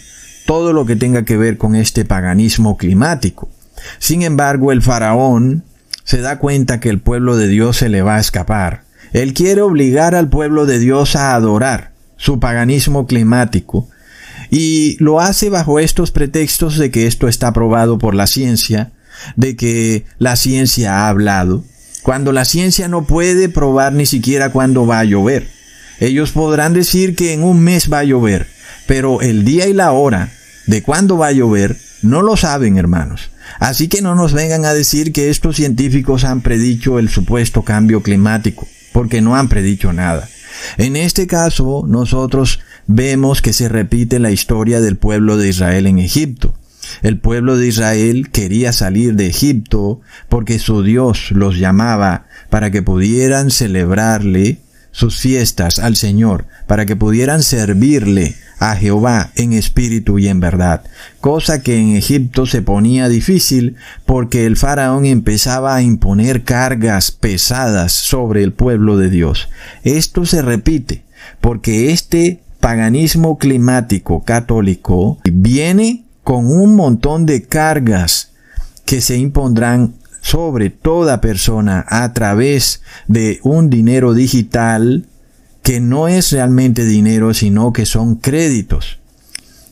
todo 0.47 0.73
lo 0.73 0.87
que 0.87 0.97
tenga 0.97 1.25
que 1.25 1.37
ver 1.37 1.57
con 1.59 1.75
este 1.75 2.05
paganismo 2.05 2.77
climático. 2.77 3.49
Sin 3.99 4.23
embargo, 4.23 4.73
el 4.73 4.83
faraón 4.83 5.65
se 6.05 6.21
da 6.21 6.39
cuenta 6.39 6.81
que 6.81 6.89
el 6.89 7.01
pueblo 7.01 7.37
de 7.37 7.49
Dios 7.49 7.77
se 7.77 7.89
le 7.89 8.03
va 8.03 8.17
a 8.17 8.21
escapar. 8.21 8.85
Él 9.13 9.35
quiere 9.35 9.61
obligar 9.61 10.15
al 10.15 10.29
pueblo 10.29 10.67
de 10.67 10.79
Dios 10.79 11.17
a 11.17 11.35
adorar 11.35 11.93
su 12.17 12.41
paganismo 12.41 13.07
climático, 13.07 13.89
y 14.55 14.99
lo 15.03 15.19
hace 15.19 15.49
bajo 15.49 15.79
estos 15.79 16.11
pretextos 16.11 16.77
de 16.77 16.91
que 16.91 17.07
esto 17.07 17.27
está 17.27 17.55
probado 17.55 17.97
por 17.97 18.15
la 18.15 18.27
ciencia, 18.27 18.93
de 19.35 19.57
que 19.57 20.05
la 20.19 20.37
ciencia 20.37 20.93
ha 20.99 21.09
hablado, 21.09 21.65
cuando 22.03 22.33
la 22.33 22.45
ciencia 22.45 22.87
no 22.87 23.07
puede 23.07 23.49
probar 23.49 23.95
ni 23.95 24.05
siquiera 24.05 24.53
cuándo 24.53 24.87
va 24.87 24.99
a 24.99 25.05
llover. 25.05 25.49
Ellos 26.01 26.33
podrán 26.33 26.75
decir 26.75 27.17
que 27.17 27.33
en 27.33 27.43
un 27.45 27.61
mes 27.61 27.91
va 27.91 28.01
a 28.01 28.05
llover, 28.05 28.47
pero 28.87 29.23
el 29.23 29.47
día 29.47 29.69
y 29.69 29.73
la 29.73 29.93
hora 29.93 30.31
de 30.67 30.83
cuándo 30.83 31.17
va 31.17 31.29
a 31.29 31.33
llover 31.33 31.79
no 32.03 32.21
lo 32.21 32.37
saben, 32.37 32.77
hermanos. 32.77 33.31
Así 33.59 33.89
que 33.89 34.03
no 34.03 34.15
nos 34.15 34.35
vengan 34.35 34.67
a 34.67 34.75
decir 34.75 35.15
que 35.15 35.31
estos 35.31 35.57
científicos 35.57 36.25
han 36.25 36.43
predicho 36.43 36.99
el 36.99 37.09
supuesto 37.09 37.63
cambio 37.63 38.03
climático, 38.03 38.69
porque 38.93 39.23
no 39.23 39.35
han 39.35 39.49
predicho 39.49 39.95
nada. 39.95 40.29
En 40.79 40.97
este 40.97 41.27
caso, 41.27 41.85
nosotros 41.87 42.61
vemos 42.87 43.43
que 43.43 43.53
se 43.53 43.69
repite 43.69 44.19
la 44.19 44.31
historia 44.31 44.81
del 44.81 44.97
pueblo 44.97 45.37
de 45.37 45.49
Israel 45.49 45.87
en 45.87 45.99
Egipto. 45.99 46.55
El 47.03 47.19
pueblo 47.19 47.57
de 47.57 47.69
Israel 47.69 48.31
quería 48.31 48.73
salir 48.73 49.15
de 49.15 49.27
Egipto 49.27 50.01
porque 50.29 50.59
su 50.59 50.83
Dios 50.83 51.31
los 51.31 51.59
llamaba 51.59 52.27
para 52.51 52.71
que 52.71 52.83
pudieran 52.83 53.51
celebrarle 53.51 54.59
sus 54.91 55.19
fiestas 55.19 55.79
al 55.79 55.97
Señor, 55.97 56.47
para 56.67 56.85
que 56.85 56.97
pudieran 56.97 57.43
servirle 57.43 58.37
a 58.63 58.77
Jehová 58.77 59.33
en 59.35 59.53
espíritu 59.55 60.21
y 60.21 60.29
en 60.29 60.39
verdad, 60.39 60.85
cosa 61.21 61.63
que 61.63 61.79
en 61.79 61.97
Egipto 61.97 62.47
se 62.47 62.63
ponía 62.63 63.09
difícil 63.09 63.75
porque 64.07 64.47
el 64.47 64.57
faraón 64.57 65.05
empezaba 65.05 65.75
a 65.75 65.83
imponer 65.83 66.45
cargas 66.45 67.11
pesadas 67.11 67.91
sobre 67.91 68.45
el 68.45 68.53
pueblo 68.53 68.97
de 68.97 69.11
Dios. 69.11 69.49
Esto 69.83 70.27
se 70.27 70.43
repite 70.43 71.03
porque 71.41 71.91
este 71.91 72.41
paganismo 72.61 73.37
climático 73.37 74.23
católico 74.23 75.19
viene 75.25 76.05
con 76.23 76.47
un 76.47 76.77
montón 76.77 77.27
de 77.27 77.43
cargas 77.43 78.31
que 78.87 79.01
se 79.01 79.17
impondrán 79.17 79.95
sobre 80.21 80.71
toda 80.71 81.21
persona 81.21 81.85
a 81.89 82.13
través 82.13 82.83
de 83.09 83.41
un 83.43 83.71
dinero 83.71 84.15
digital 84.15 85.09
que 85.63 85.81
no 85.81 86.09
es 86.09 86.33
realmente 86.33 86.85
dinero, 86.85 87.35
sino 87.35 87.73
que 87.73 87.87
son 87.87 88.17
créditos, 88.17 88.99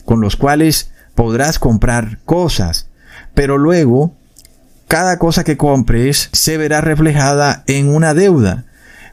con 0.05 0.21
los 0.21 0.37
cuales 0.37 0.91
podrás 1.15 1.59
comprar 1.59 2.19
cosas, 2.25 2.89
pero 3.35 3.59
luego 3.59 4.15
cada 4.89 5.19
cosa 5.19 5.45
que 5.45 5.57
compres 5.57 6.31
se 6.33 6.57
verá 6.57 6.81
reflejada 6.81 7.65
en 7.67 7.89
una 7.89 8.15
deuda, 8.15 8.65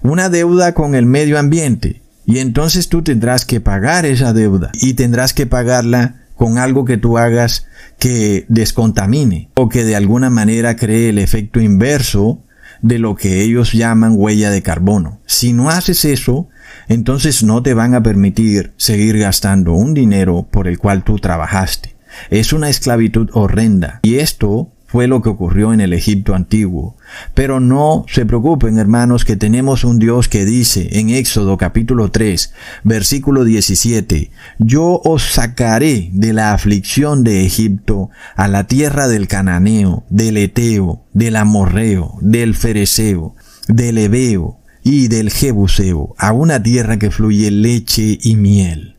una 0.02 0.30
deuda 0.30 0.74
con 0.74 0.96
el 0.96 1.06
medio 1.06 1.40
ambiente, 1.40 2.02
y 2.26 2.40
entonces 2.40 2.90
tú 2.90 3.04
tendrás 3.04 3.46
que 3.46 3.62
pagar 3.62 4.06
esa 4.06 4.34
deuda 4.34 4.72
y 4.74 4.94
tendrás 4.94 5.34
que 5.34 5.48
pagarla 5.48 6.26
con 6.36 6.58
algo 6.58 6.86
que 6.86 6.98
tú 6.98 7.18
hagas 7.18 7.66
que 8.00 8.46
descontamine 8.50 9.50
o 9.56 9.70
que 9.70 9.84
de 9.84 9.96
alguna 9.96 10.30
manera 10.30 10.76
cree 10.76 11.10
el 11.10 11.20
efecto 11.20 11.60
inverso 11.62 12.44
de 12.82 13.00
lo 13.00 13.16
que 13.16 13.42
ellos 13.42 13.74
llaman 13.74 14.14
huella 14.16 14.50
de 14.52 14.62
carbono. 14.62 15.20
Si 15.26 15.54
no 15.54 15.70
haces 15.70 16.06
eso, 16.06 16.50
entonces 16.88 17.44
no 17.44 17.64
te 17.64 17.74
van 17.74 17.94
a 17.94 18.04
permitir 18.04 18.74
seguir 18.78 19.18
gastando 19.18 19.74
un 19.74 19.94
dinero 19.94 20.48
por 20.50 20.68
el 20.68 20.78
cual 20.78 21.04
tú 21.04 21.20
trabajaste. 21.20 21.96
Es 22.30 22.54
una 22.54 22.70
esclavitud 22.70 23.30
horrenda 23.34 24.00
y 24.04 24.16
esto 24.16 24.72
fue 24.88 25.08
lo 25.08 25.22
que 25.22 25.30
ocurrió 25.30 25.74
en 25.74 25.82
el 25.82 25.94
Egipto 25.94 26.34
antiguo. 26.34 26.96
Pero 27.34 27.60
no 27.60 28.06
se 28.08 28.26
preocupen, 28.26 28.80
hermanos, 28.80 29.26
que 29.26 29.36
tenemos 29.36 29.84
un 29.84 30.00
Dios 30.00 30.30
que 30.30 30.46
dice 30.46 31.00
en 31.00 31.10
Éxodo 31.10 31.58
capítulo 31.58 32.10
3, 32.10 32.54
versículo 32.84 33.44
17, 33.44 34.32
Yo 34.60 35.02
os 35.04 35.24
sacaré 35.24 36.10
de 36.14 36.34
la 36.34 36.54
aflicción 36.54 37.24
de 37.24 37.46
Egipto 37.46 38.10
a 38.36 38.48
la 38.48 38.66
tierra 38.66 39.08
del 39.08 39.28
Cananeo, 39.28 40.06
del 40.10 40.38
Eteo, 40.38 41.04
del 41.14 41.36
Amorreo, 41.36 42.18
del 42.22 42.56
Fereceo, 42.56 43.36
del 43.68 43.98
Ebeo 43.98 44.60
y 44.84 45.10
del 45.10 45.30
Jebuseo, 45.30 46.16
a 46.18 46.32
una 46.32 46.64
tierra 46.64 46.98
que 46.98 47.12
fluye 47.12 47.52
leche 47.52 48.18
y 48.22 48.38
miel. 48.38 48.96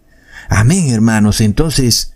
Amén, 0.51 0.91
hermanos. 0.91 1.41
Entonces, 1.41 2.15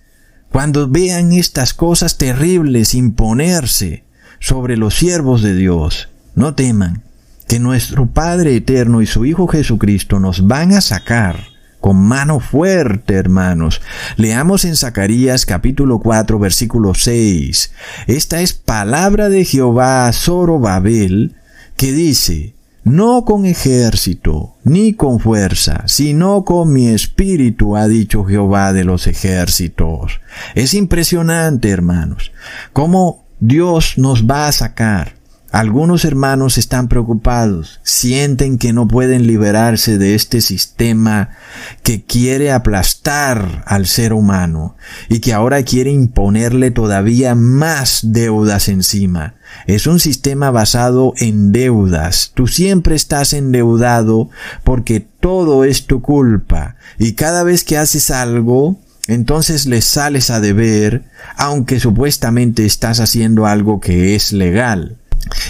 cuando 0.52 0.86
vean 0.86 1.32
estas 1.32 1.72
cosas 1.72 2.18
terribles 2.18 2.94
imponerse 2.94 4.04
sobre 4.38 4.76
los 4.76 4.94
siervos 4.94 5.42
de 5.42 5.54
Dios, 5.56 6.10
no 6.34 6.54
teman 6.54 7.04
que 7.48 7.58
nuestro 7.58 8.06
Padre 8.06 8.56
Eterno 8.56 9.02
y 9.02 9.06
su 9.06 9.24
Hijo 9.24 9.46
Jesucristo 9.46 10.20
nos 10.20 10.46
van 10.46 10.72
a 10.72 10.80
sacar 10.80 11.52
con 11.80 11.96
mano 11.96 12.38
fuerte, 12.38 13.14
hermanos. 13.14 13.80
Leamos 14.16 14.64
en 14.64 14.76
Zacarías 14.76 15.46
capítulo 15.46 15.98
4 15.98 16.38
versículo 16.38 16.94
6. 16.94 17.72
Esta 18.06 18.40
es 18.40 18.52
palabra 18.52 19.28
de 19.28 19.44
Jehová 19.44 20.06
a 20.06 20.12
Zorobabel 20.12 21.34
que 21.76 21.92
dice, 21.92 22.54
no 22.84 23.24
con 23.24 23.46
ejército, 23.46 24.56
ni 24.64 24.94
con 24.94 25.20
fuerza, 25.20 25.84
sino 25.86 26.44
con 26.44 26.72
mi 26.72 26.88
espíritu, 26.88 27.76
ha 27.76 27.86
dicho 27.88 28.24
Jehová 28.24 28.72
de 28.72 28.84
los 28.84 29.06
ejércitos. 29.06 30.20
Es 30.54 30.74
impresionante, 30.74 31.70
hermanos, 31.70 32.32
cómo 32.72 33.24
Dios 33.40 33.98
nos 33.98 34.26
va 34.26 34.48
a 34.48 34.52
sacar 34.52 35.21
algunos 35.52 36.06
hermanos 36.06 36.56
están 36.56 36.88
preocupados, 36.88 37.80
sienten 37.82 38.56
que 38.56 38.72
no 38.72 38.88
pueden 38.88 39.26
liberarse 39.26 39.98
de 39.98 40.14
este 40.14 40.40
sistema 40.40 41.28
que 41.82 42.02
quiere 42.04 42.50
aplastar 42.52 43.62
al 43.66 43.86
ser 43.86 44.14
humano 44.14 44.76
y 45.10 45.20
que 45.20 45.34
ahora 45.34 45.62
quiere 45.62 45.90
imponerle 45.90 46.70
todavía 46.70 47.34
más 47.34 48.00
deudas 48.02 48.68
encima. 48.68 49.34
Es 49.66 49.86
un 49.86 50.00
sistema 50.00 50.50
basado 50.50 51.12
en 51.18 51.52
deudas. 51.52 52.32
Tú 52.32 52.46
siempre 52.46 52.96
estás 52.96 53.34
endeudado 53.34 54.30
porque 54.64 55.00
todo 55.00 55.64
es 55.64 55.86
tu 55.86 56.00
culpa 56.00 56.76
y 56.98 57.12
cada 57.12 57.42
vez 57.42 57.62
que 57.62 57.76
haces 57.76 58.10
algo, 58.10 58.80
entonces 59.06 59.66
le 59.66 59.82
sales 59.82 60.30
a 60.30 60.40
deber, 60.40 61.04
aunque 61.36 61.78
supuestamente 61.78 62.64
estás 62.64 63.00
haciendo 63.00 63.44
algo 63.46 63.80
que 63.80 64.14
es 64.14 64.32
legal. 64.32 64.96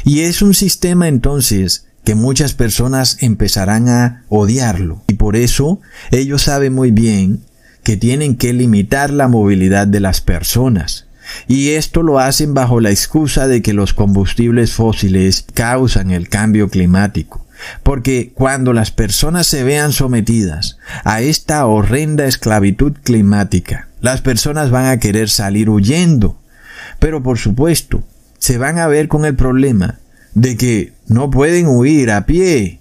Y 0.05 0.21
es 0.21 0.43
un 0.43 0.55
sistema 0.55 1.09
entonces 1.09 1.87
que 2.05 2.15
muchas 2.15 2.55
personas 2.55 3.19
empezarán 3.21 3.89
a 3.89 4.25
odiarlo. 4.29 5.03
Y 5.09 5.15
por 5.15 5.37
eso 5.37 5.81
ellos 6.11 6.43
saben 6.43 6.75
muy 6.75 6.91
bien 6.91 7.43
que 7.85 7.97
tienen 7.97 8.37
que 8.37 8.53
limitar 8.53 9.11
la 9.11 9.29
movilidad 9.29 9.87
de 9.87 10.01
las 10.01 10.21
personas. 10.21 11.07
Y 11.47 11.71
esto 11.71 12.03
lo 12.03 12.19
hacen 12.19 12.55
bajo 12.55 12.81
la 12.81 12.91
excusa 12.91 13.47
de 13.47 13.63
que 13.63 13.73
los 13.73 13.93
combustibles 13.95 14.73
fósiles 14.73 15.45
causan 15.55 16.11
el 16.11 16.29
cambio 16.29 16.69
climático. 16.69 17.47
Porque 17.85 18.33
cuando 18.35 18.73
las 18.73 18.91
personas 18.91 19.47
se 19.47 19.63
vean 19.63 19.93
sometidas 19.93 20.79
a 21.05 21.21
esta 21.21 21.65
horrenda 21.67 22.27
esclavitud 22.27 22.95
climática, 23.05 23.89
las 24.01 24.21
personas 24.21 24.71
van 24.71 24.87
a 24.87 24.99
querer 24.99 25.31
salir 25.31 25.71
huyendo. 25.71 26.37
Pero 26.99 27.23
por 27.23 27.39
supuesto, 27.39 28.03
se 28.43 28.59
van 28.59 28.81
a 28.81 28.89
ver 28.89 29.07
con 29.07 29.25
el 29.25 29.37
problema 29.37 30.01
de 30.35 30.57
que 30.57 30.95
no 31.07 31.31
pueden 31.31 31.69
huir 31.69 32.11
a 32.11 32.27
pie. 32.27 32.81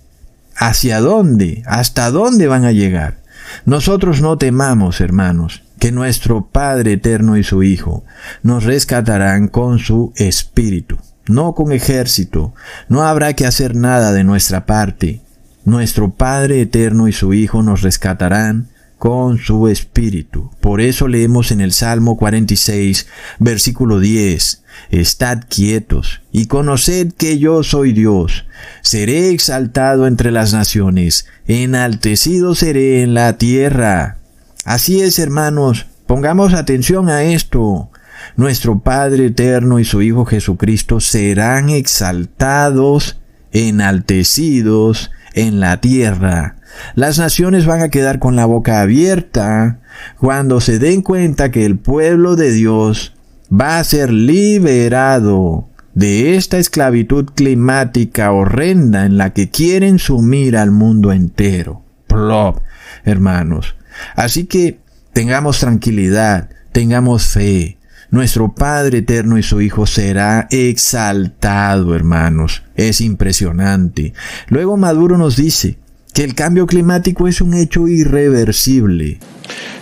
¿Hacia 0.56 1.00
dónde? 1.02 1.62
¿Hasta 1.68 2.10
dónde 2.10 2.48
van 2.48 2.66
a 2.66 2.72
llegar? 2.72 3.20
Nosotros 3.68 4.22
no 4.22 4.40
temamos, 4.40 5.02
hermanos, 5.02 5.62
que 5.78 5.92
nuestro 5.92 6.48
Padre 6.48 6.94
eterno 6.94 7.38
y 7.38 7.44
su 7.44 7.62
Hijo 7.62 8.04
nos 8.42 8.64
rescatarán 8.64 9.50
con 9.50 9.78
su 9.78 10.14
espíritu, 10.16 10.98
no 11.28 11.54
con 11.54 11.72
ejército. 11.72 12.56
No 12.90 13.04
habrá 13.04 13.36
que 13.36 13.46
hacer 13.46 13.76
nada 13.76 14.14
de 14.14 14.24
nuestra 14.24 14.66
parte. 14.66 15.22
Nuestro 15.64 16.10
Padre 16.10 16.62
eterno 16.62 17.08
y 17.08 17.14
su 17.14 17.36
Hijo 17.36 17.62
nos 17.62 17.84
rescatarán 17.84 18.70
con 18.98 19.38
su 19.38 19.68
espíritu. 19.68 20.50
Por 20.60 20.82
eso 20.82 21.08
leemos 21.08 21.52
en 21.52 21.62
el 21.62 21.72
Salmo 21.72 22.18
46, 22.18 23.06
versículo 23.40 24.00
10, 24.00 24.61
Estad 24.90 25.44
quietos 25.48 26.22
y 26.32 26.48
conoced 26.48 27.14
que 27.14 27.40
yo 27.40 27.64
soy 27.64 27.94
Dios. 27.94 28.46
Seré 28.82 29.30
exaltado 29.30 30.08
entre 30.08 30.32
las 30.32 30.54
naciones, 30.54 31.28
enaltecido 31.48 32.56
seré 32.56 33.04
en 33.04 33.14
la 33.14 33.38
tierra. 33.38 34.18
Así 34.66 35.02
es, 35.02 35.20
hermanos, 35.20 35.88
pongamos 36.08 36.54
atención 36.54 37.10
a 37.10 37.24
esto. 37.24 37.90
Nuestro 38.36 38.80
Padre 38.80 39.28
eterno 39.28 39.80
y 39.80 39.86
su 39.86 40.02
Hijo 40.02 40.26
Jesucristo 40.26 41.00
serán 41.00 41.70
exaltados, 41.70 43.20
enaltecidos 43.52 45.12
en 45.34 45.60
la 45.60 45.82
tierra. 45.82 46.58
Las 46.96 47.18
naciones 47.18 47.66
van 47.66 47.82
a 47.82 47.90
quedar 47.90 48.20
con 48.20 48.36
la 48.36 48.46
boca 48.46 48.82
abierta 48.82 49.80
cuando 50.18 50.62
se 50.62 50.80
den 50.80 51.02
cuenta 51.02 51.52
que 51.52 51.66
el 51.66 51.78
pueblo 51.78 52.36
de 52.36 52.52
Dios 52.52 53.14
va 53.52 53.80
a 53.80 53.84
ser 53.84 54.12
liberado 54.12 55.68
de 55.94 56.36
esta 56.36 56.58
esclavitud 56.58 57.26
climática 57.36 58.32
horrenda 58.32 59.06
en 59.06 59.18
la 59.18 59.34
que 59.34 59.50
quieren 59.50 60.00
sumir 60.00 60.56
al 60.56 60.72
mundo 60.72 61.12
entero. 61.12 61.84
Plop, 62.08 62.60
hermanos. 63.04 63.76
Así 64.16 64.46
que 64.46 64.80
tengamos 65.14 65.60
tranquilidad, 65.60 66.50
tengamos 66.72 67.26
fe. 67.26 67.78
Nuestro 68.10 68.54
Padre 68.54 69.00
Eterno 69.00 69.38
y 69.38 69.44
su 69.44 69.62
Hijo 69.62 69.86
será 69.86 70.48
exaltado, 70.50 71.96
hermanos. 71.96 72.64
Es 72.76 73.00
impresionante. 73.00 74.14
Luego 74.48 74.76
Maduro 74.76 75.18
nos 75.18 75.38
dice, 75.38 75.78
que 76.14 76.24
el 76.24 76.36
cambio 76.36 76.66
climático 76.68 77.28
es 77.28 77.42
un 77.42 77.54
hecho 77.54 77.88
irreversible. 77.88 79.20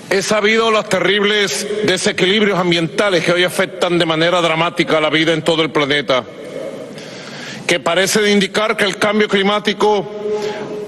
He 0.09 0.21
sabido 0.21 0.71
los 0.71 0.89
terribles 0.89 1.67
desequilibrios 1.85 2.57
ambientales 2.57 3.23
que 3.23 3.31
hoy 3.31 3.43
afectan 3.43 3.99
de 3.99 4.05
manera 4.05 4.41
dramática 4.41 4.99
la 4.99 5.09
vida 5.09 5.33
en 5.33 5.43
todo 5.43 5.61
el 5.61 5.71
planeta, 5.71 6.23
que 7.67 7.79
parece 7.79 8.31
indicar 8.31 8.75
que 8.75 8.85
el 8.85 8.97
cambio 8.97 9.27
climático, 9.27 10.09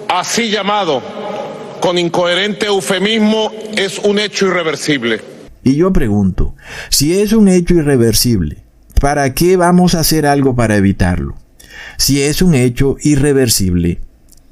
así 0.09 0.49
llamado, 0.49 1.03
con 1.79 1.97
incoherente 1.97 2.67
eufemismo, 2.67 3.51
es 3.77 3.99
un 3.99 4.17
hecho 4.17 4.47
irreversible. 4.47 5.21
Y 5.63 5.75
yo 5.75 5.93
pregunto, 5.93 6.55
si 6.89 7.19
es 7.19 7.33
un 7.33 7.47
hecho 7.47 7.75
irreversible, 7.75 8.63
¿para 8.99 9.33
qué 9.35 9.57
vamos 9.57 9.93
a 9.93 9.99
hacer 9.99 10.25
algo 10.25 10.55
para 10.55 10.77
evitarlo? 10.77 11.35
Si 11.97 12.21
es 12.23 12.41
un 12.41 12.55
hecho 12.55 12.97
irreversible, 13.01 13.99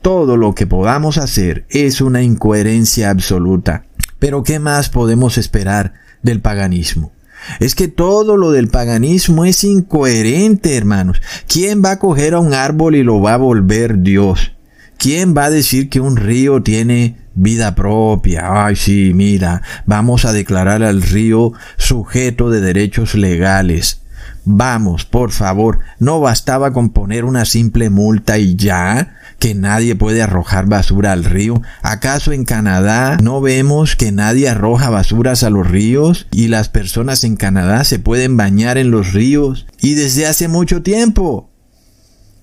todo 0.02 0.38
lo 0.38 0.56
que 0.56 0.68
podamos 0.68 1.18
hacer 1.18 1.66
es 1.70 2.02
una 2.02 2.22
incoherencia 2.22 3.10
absoluta. 3.10 3.86
Pero 4.20 4.44
¿qué 4.44 4.60
más 4.60 4.90
podemos 4.90 5.38
esperar 5.38 5.94
del 6.22 6.42
paganismo? 6.42 7.12
Es 7.60 7.76
que 7.76 7.88
todo 7.88 8.38
lo 8.38 8.52
del 8.52 8.68
paganismo 8.68 9.46
es 9.46 9.64
incoherente, 9.64 10.76
hermanos. 10.76 11.22
¿Quién 11.48 11.84
va 11.84 11.92
a 11.92 12.00
coger 12.00 12.34
a 12.34 12.40
un 12.40 12.54
árbol 12.54 12.96
y 12.96 13.04
lo 13.04 13.22
va 13.22 13.36
a 13.36 13.38
volver 13.38 14.00
Dios? 14.00 14.54
¿Quién 14.98 15.36
va 15.36 15.46
a 15.46 15.50
decir 15.50 15.90
que 15.90 16.02
un 16.02 16.18
río 16.18 16.62
tiene 16.62 17.18
vida 17.34 17.76
propia? 17.76 18.66
Ay, 18.66 18.76
sí, 18.76 19.14
mira, 19.16 19.62
vamos 19.86 20.26
a 20.26 20.34
declarar 20.34 20.84
al 20.84 21.02
río 21.02 21.54
sujeto 21.78 22.50
de 22.50 22.60
derechos 22.60 23.16
legales. 23.16 24.02
Vamos, 24.44 25.06
por 25.06 25.32
favor, 25.32 25.80
no 26.00 26.20
bastaba 26.20 26.74
con 26.74 26.90
poner 26.90 27.24
una 27.24 27.46
simple 27.46 27.90
multa 27.90 28.38
y 28.38 28.56
ya 28.56 29.19
que 29.40 29.56
nadie 29.56 29.96
puede 29.96 30.22
arrojar 30.22 30.68
basura 30.68 31.14
al 31.14 31.24
río? 31.24 31.62
¿Acaso 31.82 32.32
en 32.32 32.46
Canadá 32.46 33.18
no 33.22 33.42
vemos 33.42 33.96
que 33.96 34.12
nadie 34.12 34.50
arroja 34.50 34.90
basuras 34.90 35.44
a 35.44 35.50
los 35.50 35.68
ríos 35.68 36.28
y 36.32 36.50
las 36.50 36.70
personas 36.70 37.24
en 37.24 37.38
Canadá 37.38 37.84
se 37.84 38.00
pueden 38.00 38.38
bañar 38.38 38.78
en 38.78 38.92
los 38.92 39.14
ríos 39.14 39.66
y 39.82 39.96
desde 39.96 40.28
hace 40.28 40.48
mucho 40.48 40.84
tiempo? 40.84 41.50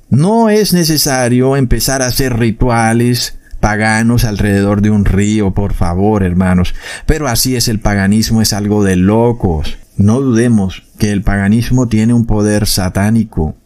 No 0.08 0.50
es 0.50 0.72
necesario 0.72 1.56
empezar 1.56 2.00
a 2.00 2.06
hacer 2.06 2.38
rituales 2.38 3.38
paganos 3.60 4.24
alrededor 4.24 4.80
de 4.80 4.90
un 4.90 5.04
río, 5.04 5.52
por 5.52 5.72
favor, 5.72 6.22
hermanos. 6.22 6.74
Pero 7.06 7.26
así 7.26 7.56
es 7.56 7.68
el 7.68 7.80
paganismo, 7.80 8.40
es 8.40 8.52
algo 8.52 8.84
de 8.84 8.96
locos. 8.96 9.76
No 9.96 10.20
dudemos 10.20 10.84
que 10.98 11.10
el 11.10 11.22
paganismo 11.22 11.88
tiene 11.88 12.14
un 12.14 12.26
poder 12.26 12.66
satánico. 12.66 13.56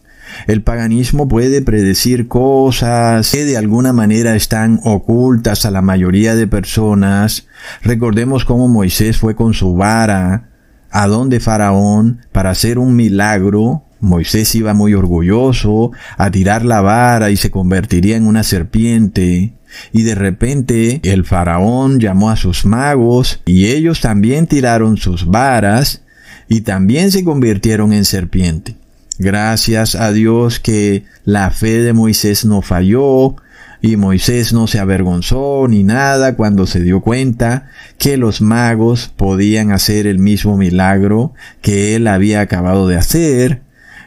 El 0.47 0.63
paganismo 0.63 1.29
puede 1.29 1.63
predecir 1.63 2.29
cosas 2.29 3.31
que 3.31 3.45
de 3.45 3.57
alguna 3.57 3.93
manera 3.93 4.37
están 4.37 4.81
ocultas 4.85 5.65
a 5.67 5.71
la 5.71 5.83
mayoría 5.83 6.35
de 6.35 6.47
personas. 6.47 7.47
Recordemos 7.83 8.45
cómo 8.45 8.69
Moisés 8.69 9.19
fue 9.19 9.35
con 9.35 9.55
su 9.55 9.75
vara 9.75 10.49
a 10.91 11.07
donde 11.07 11.41
Faraón 11.41 12.21
para 12.33 12.51
hacer 12.51 12.79
un 12.79 12.97
milagro. 12.97 13.85
Moisés 14.01 14.55
iba 14.55 14.73
muy 14.73 14.95
orgulloso 14.95 15.93
a 16.17 16.31
tirar 16.31 16.65
la 16.65 16.81
vara 16.81 17.31
y 17.31 17.37
se 17.37 17.51
convertiría 17.51 18.17
en 18.17 18.27
una 18.27 18.43
serpiente. 18.43 19.53
Y 19.93 20.03
de 20.03 20.15
repente 20.15 21.01
el 21.05 21.25
faraón 21.25 22.01
llamó 22.01 22.31
a 22.31 22.37
sus 22.37 22.65
magos 22.65 23.41
y 23.45 23.67
ellos 23.67 24.01
también 24.01 24.47
tiraron 24.47 24.97
sus 24.97 25.27
varas 25.27 26.03
y 26.49 26.63
también 26.63 27.13
se 27.13 27.23
convirtieron 27.25 27.93
en 27.93 28.05
serpiente. 28.05 28.80
Gracias 29.23 29.97
a 29.97 30.13
Dios 30.13 30.61
que 30.61 31.05
la 31.27 31.51
fe 31.51 31.83
de 31.83 31.93
Moisés 31.93 32.47
no 32.47 32.63
falló 32.63 33.37
y 33.83 33.97
Moisés 33.97 34.55
no 34.55 34.67
se 34.67 34.79
avergonzó 34.79 35.67
ni 35.69 35.83
nada 35.83 36.37
cuando 36.37 36.67
se 36.67 36.81
dio 36.81 37.03
cuenta 37.03 37.69
que 37.99 38.17
los 38.17 38.41
magos 38.41 39.13
podían 39.15 39.73
hacer 39.73 40.07
el 40.07 40.19
mismo 40.21 40.57
milagro 40.57 41.35
que 41.61 41.95
él 41.97 42.07
había 42.07 42.41
acabado 42.41 42.89
de 42.89 42.97
hacer. 42.97 43.61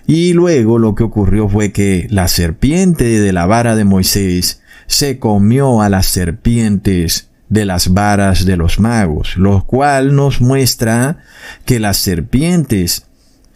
Y 0.07 0.34
luego 0.34 0.80
lo 0.80 0.95
que 0.95 1.03
ocurrió 1.03 1.47
fue 1.47 1.72
que 1.72 2.07
la 2.09 2.28
serpiente 2.28 3.20
de 3.20 3.34
la 3.34 3.45
vara 3.45 3.76
de 3.76 3.84
Moisés 3.84 4.64
se 4.88 5.20
comió 5.20 5.84
a 5.84 5.89
las 5.89 6.07
serpientes 6.07 7.30
de 7.49 7.66
las 7.66 7.93
varas 7.93 8.45
de 8.45 8.57
los 8.57 8.80
magos, 8.80 9.38
lo 9.38 9.64
cual 9.68 10.16
nos 10.16 10.41
muestra 10.41 11.20
que 11.66 11.80
las 11.80 11.97
serpientes 11.97 13.05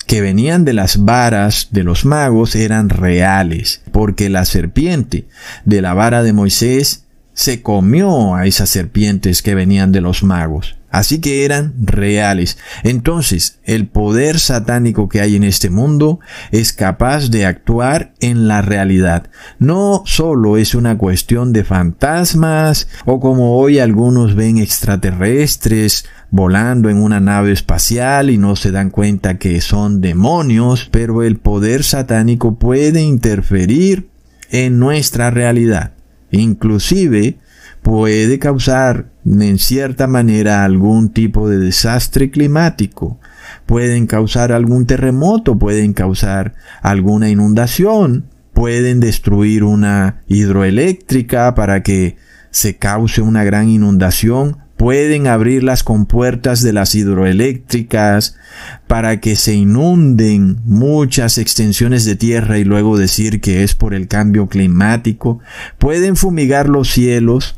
que 0.07 0.21
venían 0.21 0.65
de 0.65 0.73
las 0.73 1.05
varas 1.05 1.67
de 1.71 1.83
los 1.83 2.05
magos 2.05 2.55
eran 2.55 2.89
reales, 2.89 3.81
porque 3.91 4.29
la 4.29 4.45
serpiente 4.45 5.27
de 5.65 5.81
la 5.81 5.93
vara 5.93 6.23
de 6.23 6.33
Moisés 6.33 7.03
se 7.33 7.61
comió 7.61 8.33
a 8.33 8.47
esas 8.47 8.69
serpientes 8.69 9.43
que 9.43 9.53
venían 9.53 9.91
de 9.91 10.01
los 10.01 10.23
magos. 10.23 10.77
Así 10.89 11.19
que 11.19 11.43
eran 11.43 11.73
reales. 11.79 12.57
Entonces, 12.83 13.59
el 13.65 13.87
poder 13.87 14.39
satánico 14.39 15.09
que 15.09 15.19
hay 15.19 15.35
en 15.35 15.43
este 15.43 15.69
mundo 15.69 16.19
es 16.51 16.71
capaz 16.71 17.29
de 17.29 17.45
actuar 17.45 18.13
en 18.21 18.47
la 18.47 18.61
realidad. 18.61 19.29
No 19.59 20.03
solo 20.05 20.57
es 20.57 20.73
una 20.73 20.97
cuestión 20.97 21.51
de 21.51 21.65
fantasmas 21.65 22.87
o 23.05 23.19
como 23.19 23.57
hoy 23.57 23.79
algunos 23.79 24.33
ven 24.33 24.57
extraterrestres 24.57 26.05
volando 26.30 26.89
en 26.89 26.97
una 26.97 27.19
nave 27.19 27.51
espacial 27.51 28.30
y 28.30 28.38
no 28.38 28.55
se 28.55 28.71
dan 28.71 28.89
cuenta 28.89 29.38
que 29.38 29.61
son 29.61 30.01
demonios, 30.01 30.89
pero 30.91 31.23
el 31.23 31.38
poder 31.38 31.84
satánico 31.84 32.55
puede 32.59 33.01
interferir 33.01 34.09
en 34.49 34.80
nuestra 34.80 35.32
realidad. 35.32 35.93
Inclusive 36.32 37.38
puede 37.82 38.39
causar 38.39 39.07
en 39.25 39.57
cierta 39.59 40.07
manera 40.07 40.63
algún 40.63 41.09
tipo 41.09 41.49
de 41.49 41.57
desastre 41.57 42.32
climático, 42.32 43.19
pueden 43.65 44.07
causar 44.07 44.51
algún 44.51 44.86
terremoto, 44.86 45.57
pueden 45.57 45.93
causar 45.93 46.55
alguna 46.82 47.30
inundación, 47.30 48.25
pueden 48.53 48.99
destruir 48.99 49.63
una 49.63 50.21
hidroeléctrica 50.28 51.53
para 51.55 51.84
que 51.84 52.17
se 52.51 52.78
cause 52.78 53.21
una 53.21 53.43
gran 53.43 53.69
inundación, 53.69 54.57
pueden 54.78 55.28
abrir 55.28 55.63
las 55.63 55.84
compuertas 55.84 56.61
de 56.61 56.71
las 56.71 56.95
hidroeléctricas 56.95 58.36
para 58.86 59.19
que 59.19 59.36
se 59.36 59.55
inunden 59.55 60.59
muchas 60.65 61.39
extensiones 61.39 62.05
de 62.05 62.15
tierra 62.15 62.59
y 62.59 62.63
luego 62.63 62.97
decir 62.97 63.41
que 63.41 63.63
es 63.63 63.73
por 63.73 63.93
el 63.93 64.07
cambio 64.07 64.47
climático, 64.47 65.39
pueden 65.80 66.15
fumigar 66.15 66.69
los 66.69 66.89
cielos, 66.91 67.55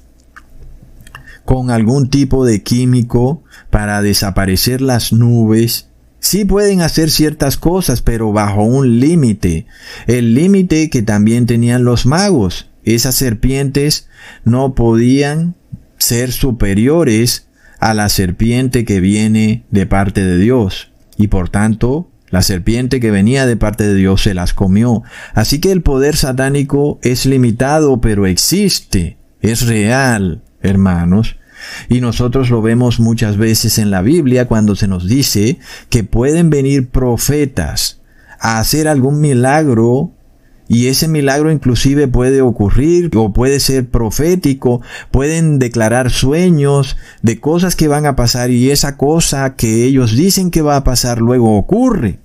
con 1.50 1.72
algún 1.72 2.12
tipo 2.12 2.46
de 2.46 2.62
químico 2.62 3.44
para 3.72 4.04
desaparecer 4.04 4.82
las 4.82 5.12
nubes. 5.12 5.90
Sí 6.20 6.46
pueden 6.46 6.82
hacer 6.82 7.10
ciertas 7.10 7.58
cosas, 7.58 8.04
pero 8.04 8.32
bajo 8.32 8.62
un 8.64 9.00
límite. 9.00 9.66
El 10.06 10.36
límite 10.36 10.92
que 10.92 11.02
también 11.02 11.48
tenían 11.48 11.84
los 11.84 12.06
magos. 12.06 12.70
Esas 12.84 13.16
serpientes 13.16 14.08
no 14.44 14.76
podían 14.76 15.56
ser 16.00 16.32
superiores 16.32 17.48
a 17.80 17.94
la 17.94 18.10
serpiente 18.10 18.84
que 18.84 19.00
viene 19.00 19.66
de 19.70 19.86
parte 19.86 20.24
de 20.24 20.38
Dios. 20.38 20.92
Y 21.18 21.28
por 21.28 21.50
tanto, 21.50 22.10
la 22.30 22.42
serpiente 22.42 23.00
que 23.00 23.12
venía 23.12 23.46
de 23.46 23.58
parte 23.58 23.86
de 23.86 23.96
Dios 23.96 24.24
se 24.24 24.34
las 24.34 24.54
comió. 24.54 25.04
Así 25.34 25.60
que 25.60 25.72
el 25.72 25.82
poder 25.82 26.16
satánico 26.16 27.00
es 27.02 27.26
limitado, 27.26 28.02
pero 28.02 28.26
existe, 28.26 29.18
es 29.42 29.66
real, 29.66 30.44
hermanos. 30.62 31.38
Y 31.90 32.02
nosotros 32.02 32.50
lo 32.50 32.62
vemos 32.62 33.00
muchas 33.00 33.38
veces 33.38 33.78
en 33.80 33.92
la 33.92 34.02
Biblia 34.02 34.48
cuando 34.48 34.76
se 34.76 34.88
nos 34.88 35.08
dice 35.08 35.60
que 35.90 36.04
pueden 36.04 36.50
venir 36.50 36.90
profetas 36.90 38.02
a 38.40 38.60
hacer 38.60 38.88
algún 38.88 39.20
milagro 39.20 40.14
y 40.70 40.88
ese 40.88 41.08
milagro 41.08 41.52
inclusive 41.52 42.08
puede 42.08 42.42
ocurrir 42.42 43.10
o 43.16 43.34
puede 43.34 43.60
ser 43.60 43.90
profético, 43.90 44.82
pueden 45.12 45.58
declarar 45.60 46.12
sueños 46.12 46.96
de 47.24 47.40
cosas 47.40 47.76
que 47.76 47.90
van 47.90 48.06
a 48.06 48.16
pasar 48.16 48.52
y 48.52 48.70
esa 48.70 48.96
cosa 48.96 49.56
que 49.56 49.84
ellos 49.84 50.16
dicen 50.16 50.52
que 50.52 50.62
va 50.62 50.78
a 50.78 50.84
pasar 50.86 51.20
luego 51.20 51.58
ocurre 51.58 52.20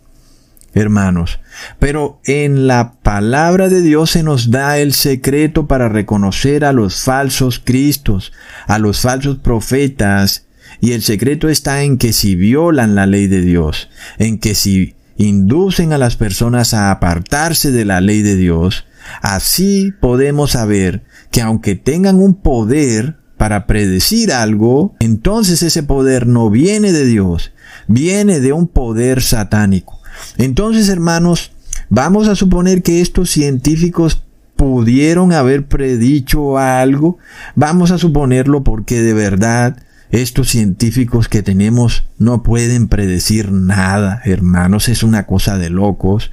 hermanos. 0.74 1.40
Pero 1.78 2.20
en 2.24 2.66
la 2.66 2.94
palabra 3.02 3.68
de 3.68 3.80
Dios 3.80 4.10
se 4.10 4.22
nos 4.22 4.50
da 4.50 4.78
el 4.78 4.92
secreto 4.92 5.66
para 5.66 5.88
reconocer 5.88 6.64
a 6.64 6.72
los 6.72 7.02
falsos 7.02 7.60
cristos, 7.64 8.32
a 8.66 8.78
los 8.78 9.00
falsos 9.00 9.38
profetas, 9.38 10.46
y 10.80 10.92
el 10.92 11.02
secreto 11.02 11.48
está 11.48 11.82
en 11.84 11.96
que 11.96 12.12
si 12.12 12.34
violan 12.34 12.94
la 12.94 13.06
ley 13.06 13.28
de 13.28 13.40
Dios, 13.40 13.88
en 14.18 14.38
que 14.38 14.54
si 14.54 14.94
inducen 15.16 15.92
a 15.92 15.98
las 15.98 16.16
personas 16.16 16.74
a 16.74 16.90
apartarse 16.90 17.70
de 17.70 17.84
la 17.84 18.00
ley 18.00 18.22
de 18.22 18.36
Dios, 18.36 18.86
así 19.22 19.92
podemos 20.00 20.52
saber 20.52 21.04
que 21.30 21.42
aunque 21.42 21.74
tengan 21.74 22.16
un 22.16 22.34
poder 22.34 23.16
para 23.36 23.66
predecir 23.66 24.32
algo, 24.32 24.94
entonces 25.00 25.62
ese 25.62 25.82
poder 25.82 26.26
no 26.26 26.50
viene 26.50 26.92
de 26.92 27.04
Dios, 27.04 27.52
viene 27.88 28.40
de 28.40 28.52
un 28.52 28.68
poder 28.68 29.22
satánico. 29.22 30.00
Entonces, 30.38 30.88
hermanos, 30.88 31.52
vamos 31.90 32.28
a 32.28 32.36
suponer 32.36 32.82
que 32.82 33.00
estos 33.00 33.30
científicos 33.30 34.24
pudieron 34.56 35.32
haber 35.32 35.66
predicho 35.66 36.58
algo. 36.58 37.18
Vamos 37.54 37.90
a 37.90 37.98
suponerlo 37.98 38.62
porque 38.62 39.02
de 39.02 39.14
verdad 39.14 39.76
estos 40.22 40.48
científicos 40.48 41.28
que 41.28 41.42
tenemos 41.42 42.04
no 42.18 42.42
pueden 42.42 42.88
predecir 42.88 43.50
nada, 43.50 44.20
hermanos, 44.24 44.88
es 44.88 45.02
una 45.02 45.26
cosa 45.26 45.58
de 45.58 45.70
locos. 45.70 46.30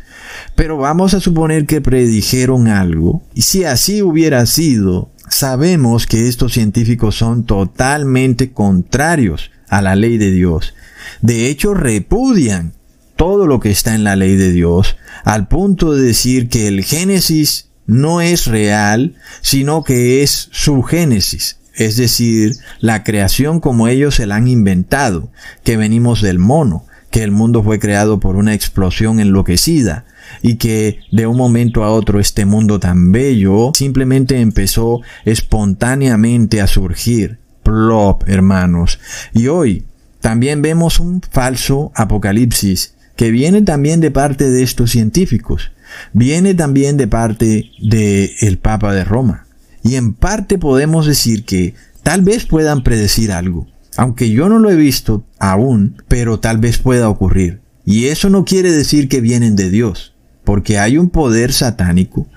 Pero 0.56 0.78
vamos 0.78 1.14
a 1.14 1.20
suponer 1.20 1.66
que 1.66 1.82
predijeron 1.82 2.68
algo. 2.68 3.24
Y 3.34 3.42
si 3.42 3.64
así 3.64 4.02
hubiera 4.02 4.46
sido, 4.46 5.12
sabemos 5.30 6.06
que 6.06 6.28
estos 6.28 6.54
científicos 6.54 7.16
son 7.16 7.46
totalmente 7.46 8.52
contrarios 8.52 9.52
a 9.68 9.82
la 9.82 9.96
ley 9.96 10.18
de 10.18 10.32
Dios. 10.32 10.74
De 11.22 11.48
hecho, 11.48 11.74
repudian 11.74 12.74
todo 13.16 13.48
lo 13.48 13.60
que 13.60 13.72
está 13.72 13.96
en 13.96 14.04
la 14.04 14.16
ley 14.16 14.36
de 14.36 14.52
Dios, 14.52 14.98
al 15.24 15.48
punto 15.48 15.94
de 15.94 16.02
decir 16.02 16.50
que 16.50 16.68
el 16.68 16.84
Génesis 16.84 17.70
no 17.86 18.22
es 18.22 18.48
real, 18.48 19.16
sino 19.42 19.84
que 19.84 20.24
es 20.24 20.50
su 20.52 20.82
Génesis, 20.82 21.58
es 21.86 21.98
decir, 21.98 22.58
la 22.80 23.04
creación 23.04 23.60
como 23.60 23.88
ellos 23.88 24.16
se 24.16 24.28
la 24.28 24.36
han 24.36 24.48
inventado, 24.48 25.32
que 25.64 25.78
venimos 25.78 26.22
del 26.22 26.38
mono, 26.38 26.86
que 27.10 27.24
el 27.24 27.32
mundo 27.32 27.64
fue 27.64 27.80
creado 27.80 28.20
por 28.20 28.36
una 28.36 28.54
explosión 28.54 29.20
enloquecida, 29.20 30.06
y 30.42 30.56
que 30.56 31.00
de 31.12 31.26
un 31.26 31.38
momento 31.38 31.84
a 31.84 31.92
otro 31.92 32.20
este 32.20 32.46
mundo 32.46 32.80
tan 32.80 33.12
bello 33.12 33.72
simplemente 33.76 34.40
empezó 34.40 35.02
espontáneamente 35.26 36.62
a 36.62 36.68
surgir. 36.68 37.40
Plop, 37.64 38.28
hermanos. 38.28 39.00
Y 39.34 39.48
hoy 39.48 39.86
también 40.20 40.62
vemos 40.62 41.00
un 41.00 41.22
falso 41.32 41.92
apocalipsis 41.96 42.94
que 43.16 43.32
viene 43.32 43.62
también 43.64 44.02
de 44.02 44.12
parte 44.12 44.50
de 44.50 44.64
estos 44.64 44.92
científicos, 44.92 45.72
viene 46.14 46.54
también 46.54 46.98
de 46.98 47.08
parte 47.08 47.72
del 47.82 48.32
el 48.40 48.58
Papa 48.58 48.94
de 48.94 49.04
Roma. 49.04 49.46
Y 49.84 49.96
en 49.96 50.14
parte 50.14 50.58
podemos 50.58 51.06
decir 51.06 51.46
que 51.46 51.74
tal 52.04 52.22
vez 52.22 52.46
puedan 52.46 52.84
predecir 52.84 53.32
algo, 53.32 53.68
aunque 53.98 54.30
yo 54.30 54.50
no 54.50 54.60
lo 54.60 54.70
he 54.70 54.76
visto 54.76 55.26
aún, 55.40 56.02
pero 56.08 56.40
tal 56.40 56.58
vez 56.58 56.78
pueda 56.78 57.10
ocurrir. 57.10 57.62
Y 57.86 58.06
eso 58.06 58.30
no 58.30 58.46
quiere 58.46 58.72
decir 58.72 59.10
que 59.10 59.22
vienen 59.22 59.56
de 59.56 59.70
Dios, 59.70 60.14
porque 60.44 60.78
hay 60.78 60.98
un 60.98 61.10
poder 61.10 61.52
satánico 61.54 62.28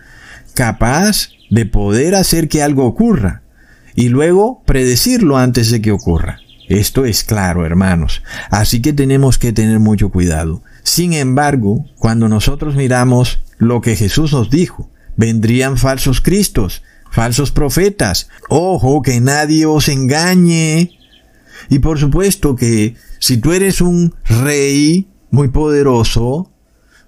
capaz 0.55 1.31
de 1.51 1.67
poder 1.67 2.15
hacer 2.15 2.49
que 2.49 2.63
algo 2.63 2.87
ocurra 2.87 3.43
y 3.95 4.09
luego 4.09 4.63
predecirlo 4.65 5.37
antes 5.37 5.71
de 5.71 5.83
que 5.83 5.93
ocurra. 5.93 6.39
Esto 6.69 7.05
es 7.05 7.25
claro, 7.25 7.67
hermanos. 7.67 8.23
Así 8.51 8.81
que 8.81 8.93
tenemos 8.93 9.39
que 9.39 9.53
tener 9.53 9.81
mucho 9.81 10.09
cuidado. 10.09 10.63
Sin 10.83 11.13
embargo, 11.13 11.85
cuando 11.99 12.29
nosotros 12.29 12.75
miramos 12.75 13.41
lo 13.59 13.81
que 13.81 13.97
Jesús 13.97 14.33
nos 14.33 14.51
dijo, 14.51 14.89
vendrían 15.17 15.77
falsos 15.77 16.21
cristos, 16.21 16.83
falsos 17.15 17.53
profetas. 17.53 18.29
Ojo, 18.49 19.01
que 19.01 19.21
nadie 19.21 19.67
os 19.67 19.89
engañe. 19.89 20.99
Y 21.71 21.79
por 21.79 22.01
supuesto 22.01 22.57
que 22.57 22.97
si 23.21 23.37
tú 23.37 23.53
eres 23.53 23.81
un 23.81 24.15
rey 24.25 25.09
muy 25.31 25.49
poderoso, 25.49 26.53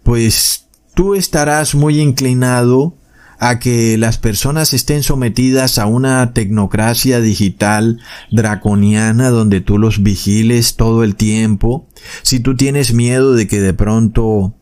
pues 0.05 0.69
tú 0.95 1.17
estarás 1.17 1.75
muy 1.75 2.01
inclinado 2.01 2.97
a 3.39 3.59
que 3.59 3.99
las 3.99 4.17
personas 4.17 4.73
estén 4.73 5.03
sometidas 5.03 5.77
a 5.77 5.87
una 5.87 6.33
tecnocracia 6.33 7.21
digital 7.21 8.01
draconiana 8.31 9.31
donde 9.31 9.61
tú 9.61 9.77
los 9.77 10.03
vigiles 10.03 10.77
todo 10.77 11.03
el 11.03 11.17
tiempo, 11.17 11.89
si 12.23 12.39
tú 12.41 12.57
tienes 12.57 12.95
miedo 12.95 13.35
de 13.35 13.47
que 13.47 13.61
de 13.61 13.75
pronto 13.75 14.55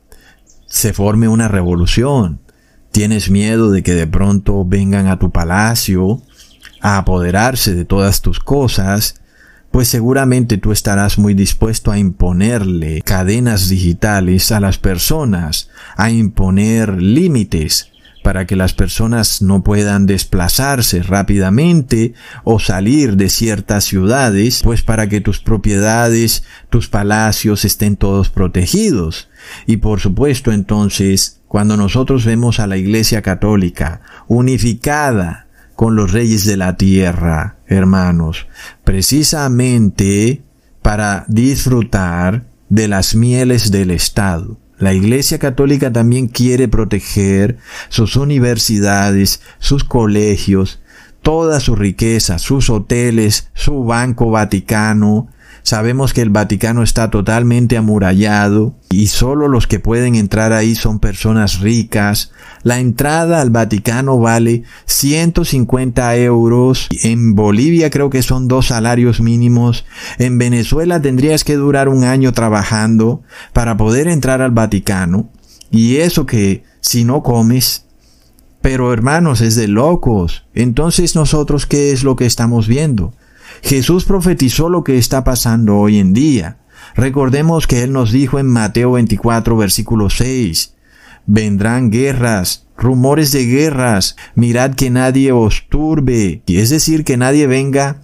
se 0.66 0.92
forme 0.92 1.28
una 1.28 1.46
revolución, 1.46 2.40
tienes 2.94 3.28
miedo 3.28 3.72
de 3.72 3.82
que 3.82 3.92
de 3.92 4.06
pronto 4.06 4.64
vengan 4.64 5.08
a 5.08 5.18
tu 5.18 5.32
palacio 5.32 6.22
a 6.80 6.98
apoderarse 6.98 7.74
de 7.74 7.84
todas 7.84 8.22
tus 8.22 8.38
cosas, 8.38 9.16
pues 9.72 9.88
seguramente 9.88 10.58
tú 10.58 10.70
estarás 10.70 11.18
muy 11.18 11.34
dispuesto 11.34 11.90
a 11.90 11.98
imponerle 11.98 13.02
cadenas 13.02 13.68
digitales 13.68 14.52
a 14.52 14.60
las 14.60 14.78
personas, 14.78 15.70
a 15.96 16.12
imponer 16.12 17.02
límites 17.02 17.90
para 18.24 18.46
que 18.46 18.56
las 18.56 18.72
personas 18.72 19.42
no 19.42 19.62
puedan 19.62 20.06
desplazarse 20.06 21.02
rápidamente 21.02 22.14
o 22.42 22.58
salir 22.58 23.18
de 23.18 23.28
ciertas 23.28 23.84
ciudades, 23.84 24.62
pues 24.64 24.80
para 24.80 25.10
que 25.10 25.20
tus 25.20 25.40
propiedades, 25.40 26.42
tus 26.70 26.88
palacios 26.88 27.66
estén 27.66 27.96
todos 27.96 28.30
protegidos. 28.30 29.28
Y 29.66 29.76
por 29.76 30.00
supuesto 30.00 30.52
entonces, 30.52 31.42
cuando 31.48 31.76
nosotros 31.76 32.24
vemos 32.24 32.60
a 32.60 32.66
la 32.66 32.78
Iglesia 32.78 33.20
Católica 33.20 34.00
unificada 34.26 35.46
con 35.76 35.94
los 35.94 36.10
reyes 36.10 36.46
de 36.46 36.56
la 36.56 36.78
tierra, 36.78 37.58
hermanos, 37.66 38.46
precisamente 38.84 40.40
para 40.80 41.26
disfrutar 41.28 42.46
de 42.70 42.88
las 42.88 43.14
mieles 43.14 43.70
del 43.70 43.90
Estado, 43.90 44.58
la 44.78 44.92
Iglesia 44.92 45.38
Católica 45.38 45.92
también 45.92 46.28
quiere 46.28 46.68
proteger 46.68 47.58
sus 47.88 48.16
universidades, 48.16 49.40
sus 49.58 49.84
colegios, 49.84 50.80
toda 51.22 51.60
su 51.60 51.76
riqueza, 51.76 52.38
sus 52.38 52.70
hoteles, 52.70 53.48
su 53.54 53.84
Banco 53.84 54.30
Vaticano, 54.30 55.28
Sabemos 55.64 56.12
que 56.12 56.20
el 56.20 56.28
Vaticano 56.28 56.82
está 56.82 57.08
totalmente 57.08 57.78
amurallado 57.78 58.74
y 58.90 59.06
solo 59.06 59.48
los 59.48 59.66
que 59.66 59.80
pueden 59.80 60.14
entrar 60.14 60.52
ahí 60.52 60.74
son 60.74 60.98
personas 60.98 61.60
ricas. 61.60 62.32
La 62.62 62.80
entrada 62.80 63.40
al 63.40 63.48
Vaticano 63.48 64.18
vale 64.18 64.64
150 64.84 66.16
euros. 66.18 66.88
En 67.02 67.34
Bolivia 67.34 67.88
creo 67.88 68.10
que 68.10 68.20
son 68.20 68.46
dos 68.46 68.66
salarios 68.66 69.22
mínimos. 69.22 69.86
En 70.18 70.36
Venezuela 70.36 71.00
tendrías 71.00 71.44
que 71.44 71.56
durar 71.56 71.88
un 71.88 72.04
año 72.04 72.34
trabajando 72.34 73.22
para 73.54 73.78
poder 73.78 74.06
entrar 74.06 74.42
al 74.42 74.50
Vaticano. 74.50 75.30
Y 75.70 75.96
eso 75.96 76.26
que 76.26 76.62
si 76.82 77.04
no 77.04 77.22
comes, 77.22 77.86
pero 78.60 78.92
hermanos, 78.92 79.40
es 79.40 79.56
de 79.56 79.68
locos. 79.68 80.44
Entonces 80.54 81.14
nosotros, 81.14 81.64
¿qué 81.64 81.90
es 81.90 82.04
lo 82.04 82.16
que 82.16 82.26
estamos 82.26 82.68
viendo? 82.68 83.14
Jesús 83.64 84.04
profetizó 84.04 84.68
lo 84.68 84.84
que 84.84 84.98
está 84.98 85.24
pasando 85.24 85.78
hoy 85.78 85.98
en 85.98 86.12
día. 86.12 86.58
Recordemos 86.94 87.66
que 87.66 87.82
Él 87.82 87.92
nos 87.92 88.12
dijo 88.12 88.38
en 88.38 88.46
Mateo 88.46 88.92
24, 88.92 89.56
versículo 89.56 90.10
6, 90.10 90.74
vendrán 91.24 91.90
guerras, 91.90 92.66
rumores 92.76 93.32
de 93.32 93.46
guerras, 93.46 94.16
mirad 94.34 94.74
que 94.74 94.90
nadie 94.90 95.32
os 95.32 95.66
turbe, 95.70 96.42
es 96.46 96.68
decir, 96.68 97.04
que 97.04 97.16
nadie 97.16 97.46
venga 97.46 98.02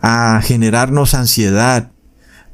a 0.00 0.40
generarnos 0.42 1.12
ansiedad, 1.12 1.90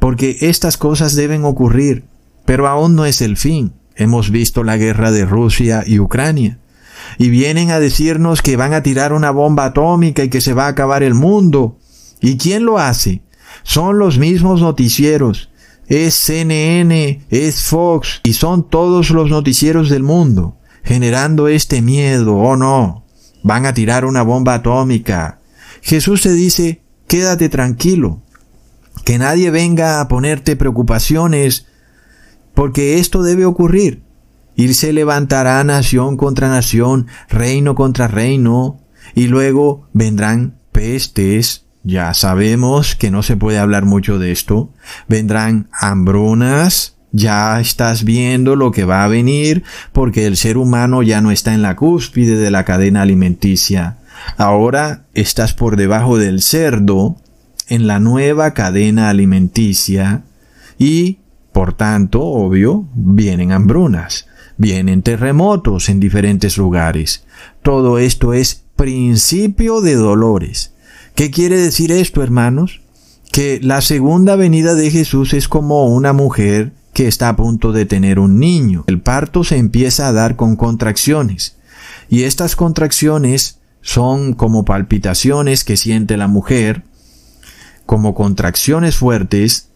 porque 0.00 0.38
estas 0.40 0.76
cosas 0.76 1.14
deben 1.14 1.44
ocurrir, 1.44 2.06
pero 2.44 2.66
aún 2.66 2.96
no 2.96 3.06
es 3.06 3.22
el 3.22 3.36
fin. 3.36 3.72
Hemos 3.94 4.32
visto 4.32 4.64
la 4.64 4.76
guerra 4.76 5.12
de 5.12 5.24
Rusia 5.24 5.84
y 5.86 6.00
Ucrania. 6.00 6.59
Y 7.18 7.30
vienen 7.30 7.70
a 7.70 7.78
decirnos 7.78 8.42
que 8.42 8.56
van 8.56 8.74
a 8.74 8.82
tirar 8.82 9.12
una 9.12 9.30
bomba 9.30 9.66
atómica 9.66 10.24
y 10.24 10.28
que 10.28 10.40
se 10.40 10.54
va 10.54 10.66
a 10.66 10.70
acabar 10.70 11.04
el 11.04 11.14
mundo. 11.14 11.78
¿Y 12.20 12.36
quién 12.36 12.64
lo 12.64 12.78
hace? 12.78 13.22
Son 13.62 13.98
los 13.98 14.18
mismos 14.18 14.60
noticieros. 14.60 15.50
Es 15.86 16.14
CNN, 16.14 17.26
es 17.30 17.62
Fox 17.64 18.20
y 18.24 18.34
son 18.34 18.68
todos 18.68 19.10
los 19.10 19.30
noticieros 19.30 19.88
del 19.88 20.02
mundo 20.02 20.58
generando 20.88 21.48
este 21.48 21.82
miedo. 21.82 22.36
Oh 22.36 22.56
no, 22.56 23.04
van 23.42 23.66
a 23.66 23.74
tirar 23.74 24.06
una 24.06 24.22
bomba 24.22 24.54
atómica. 24.54 25.38
Jesús 25.82 26.22
te 26.22 26.32
dice, 26.32 26.82
quédate 27.06 27.50
tranquilo, 27.50 28.22
que 29.04 29.18
nadie 29.18 29.50
venga 29.50 30.00
a 30.00 30.08
ponerte 30.08 30.56
preocupaciones, 30.56 31.66
porque 32.54 32.98
esto 32.98 33.22
debe 33.22 33.44
ocurrir. 33.44 34.02
Y 34.56 34.72
se 34.72 34.94
levantará 34.94 35.62
nación 35.62 36.16
contra 36.16 36.48
nación, 36.48 37.06
reino 37.28 37.74
contra 37.74 38.08
reino, 38.08 38.80
y 39.14 39.26
luego 39.26 39.88
vendrán 39.92 40.58
pestes, 40.72 41.66
ya 41.84 42.12
sabemos 42.14 42.94
que 42.96 43.10
no 43.10 43.22
se 43.22 43.36
puede 43.36 43.58
hablar 43.58 43.84
mucho 43.84 44.18
de 44.18 44.32
esto. 44.32 44.72
Vendrán 45.08 45.68
hambrunas. 45.72 46.94
Ya 47.10 47.58
estás 47.58 48.04
viendo 48.04 48.54
lo 48.54 48.70
que 48.70 48.84
va 48.84 49.02
a 49.02 49.08
venir 49.08 49.64
porque 49.92 50.26
el 50.26 50.36
ser 50.36 50.58
humano 50.58 51.02
ya 51.02 51.22
no 51.22 51.30
está 51.30 51.54
en 51.54 51.62
la 51.62 51.74
cúspide 51.74 52.36
de 52.36 52.50
la 52.50 52.64
cadena 52.64 53.00
alimenticia. 53.00 53.96
Ahora 54.36 55.06
estás 55.14 55.54
por 55.54 55.76
debajo 55.76 56.18
del 56.18 56.42
cerdo 56.42 57.16
en 57.68 57.86
la 57.86 57.98
nueva 57.98 58.52
cadena 58.52 59.08
alimenticia 59.08 60.24
y, 60.78 61.20
por 61.52 61.72
tanto, 61.72 62.22
obvio, 62.22 62.86
vienen 62.94 63.52
hambrunas, 63.52 64.26
vienen 64.58 65.02
terremotos 65.02 65.88
en 65.88 66.00
diferentes 66.00 66.58
lugares. 66.58 67.24
Todo 67.62 67.98
esto 67.98 68.34
es 68.34 68.64
principio 68.76 69.80
de 69.80 69.94
dolores. 69.94 70.74
¿Qué 71.18 71.32
quiere 71.32 71.58
decir 71.58 71.90
esto, 71.90 72.22
hermanos? 72.22 72.80
Que 73.32 73.58
la 73.60 73.80
segunda 73.80 74.36
venida 74.36 74.76
de 74.76 74.88
Jesús 74.88 75.34
es 75.34 75.48
como 75.48 75.86
una 75.86 76.12
mujer 76.12 76.74
que 76.92 77.08
está 77.08 77.28
a 77.28 77.34
punto 77.34 77.72
de 77.72 77.86
tener 77.86 78.20
un 78.20 78.38
niño. 78.38 78.84
El 78.86 79.00
parto 79.00 79.42
se 79.42 79.56
empieza 79.56 80.06
a 80.06 80.12
dar 80.12 80.36
con 80.36 80.54
contracciones. 80.54 81.56
Y 82.08 82.22
estas 82.22 82.54
contracciones 82.54 83.58
son 83.80 84.32
como 84.32 84.64
palpitaciones 84.64 85.64
que 85.64 85.76
siente 85.76 86.16
la 86.16 86.28
mujer, 86.28 86.84
como 87.84 88.14
contracciones 88.14 88.94
fuertes, 88.94 89.70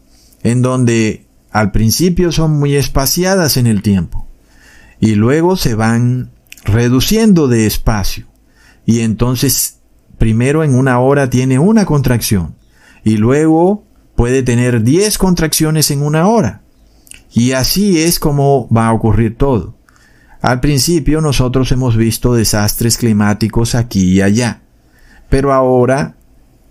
en 0.45 0.63
donde 0.63 1.27
al 1.51 1.73
principio 1.73 2.31
son 2.31 2.57
muy 2.57 2.77
espaciadas 2.77 3.57
en 3.57 3.67
el 3.67 3.83
tiempo 3.83 4.29
y 5.01 5.17
luego 5.17 5.57
se 5.57 5.75
van 5.75 6.31
reduciendo 6.63 7.49
de 7.49 7.67
espacio 7.67 8.29
y 8.87 9.01
entonces 9.01 9.79
primero 10.23 10.63
en 10.63 10.77
una 10.77 11.01
hora 11.01 11.29
tiene 11.29 11.59
una 11.59 11.85
contracción 11.85 12.55
y 13.03 13.17
luego 13.17 13.83
puede 14.15 14.45
tener 14.45 14.85
10 14.85 15.19
contracciones 15.19 15.91
en 15.91 16.01
una 16.01 16.29
hora. 16.29 16.63
Y 17.33 17.51
así 17.51 18.01
es 18.01 18.21
como 18.21 18.69
va 18.69 18.87
a 18.87 18.93
ocurrir 18.93 19.37
todo. 19.37 19.75
Al 20.41 20.61
principio 20.61 21.21
nosotros 21.21 21.73
hemos 21.73 21.97
visto 21.97 22.35
desastres 22.35 22.99
climáticos 22.99 23.75
aquí 23.75 24.13
y 24.13 24.23
allá, 24.23 24.63
pero 25.29 25.53
ahora 25.53 26.15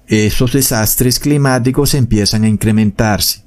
esos 0.07 0.53
desastres 0.53 1.19
climáticos 1.19 1.93
empiezan 1.93 2.45
a 2.45 2.47
incrementarse. 2.47 3.43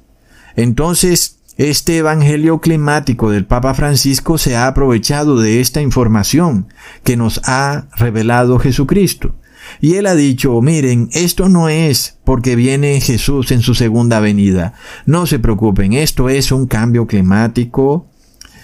Entonces, 0.55 1.39
este 1.57 1.97
Evangelio 1.97 2.61
climático 2.61 3.31
del 3.31 3.47
Papa 3.47 3.73
Francisco 3.73 4.37
se 4.37 4.55
ha 4.55 4.67
aprovechado 4.67 5.39
de 5.39 5.61
esta 5.61 5.81
información 5.81 6.67
que 7.03 7.17
nos 7.17 7.41
ha 7.45 7.87
revelado 7.97 8.59
Jesucristo 8.59 9.33
Y 9.81 9.95
él 9.95 10.05
ha 10.07 10.15
dicho, 10.15 10.61
miren, 10.61 11.09
esto 11.13 11.49
no 11.49 11.69
es 11.69 12.17
porque 12.23 12.55
viene 12.55 13.01
Jesús 13.01 13.51
en 13.51 13.61
su 13.61 13.75
segunda 13.75 14.19
venida. 14.19 14.73
No 15.05 15.25
se 15.25 15.39
preocupen, 15.39 15.93
esto 15.93 16.29
es 16.29 16.51
un 16.51 16.67
cambio 16.67 17.07
climático. 17.07 18.07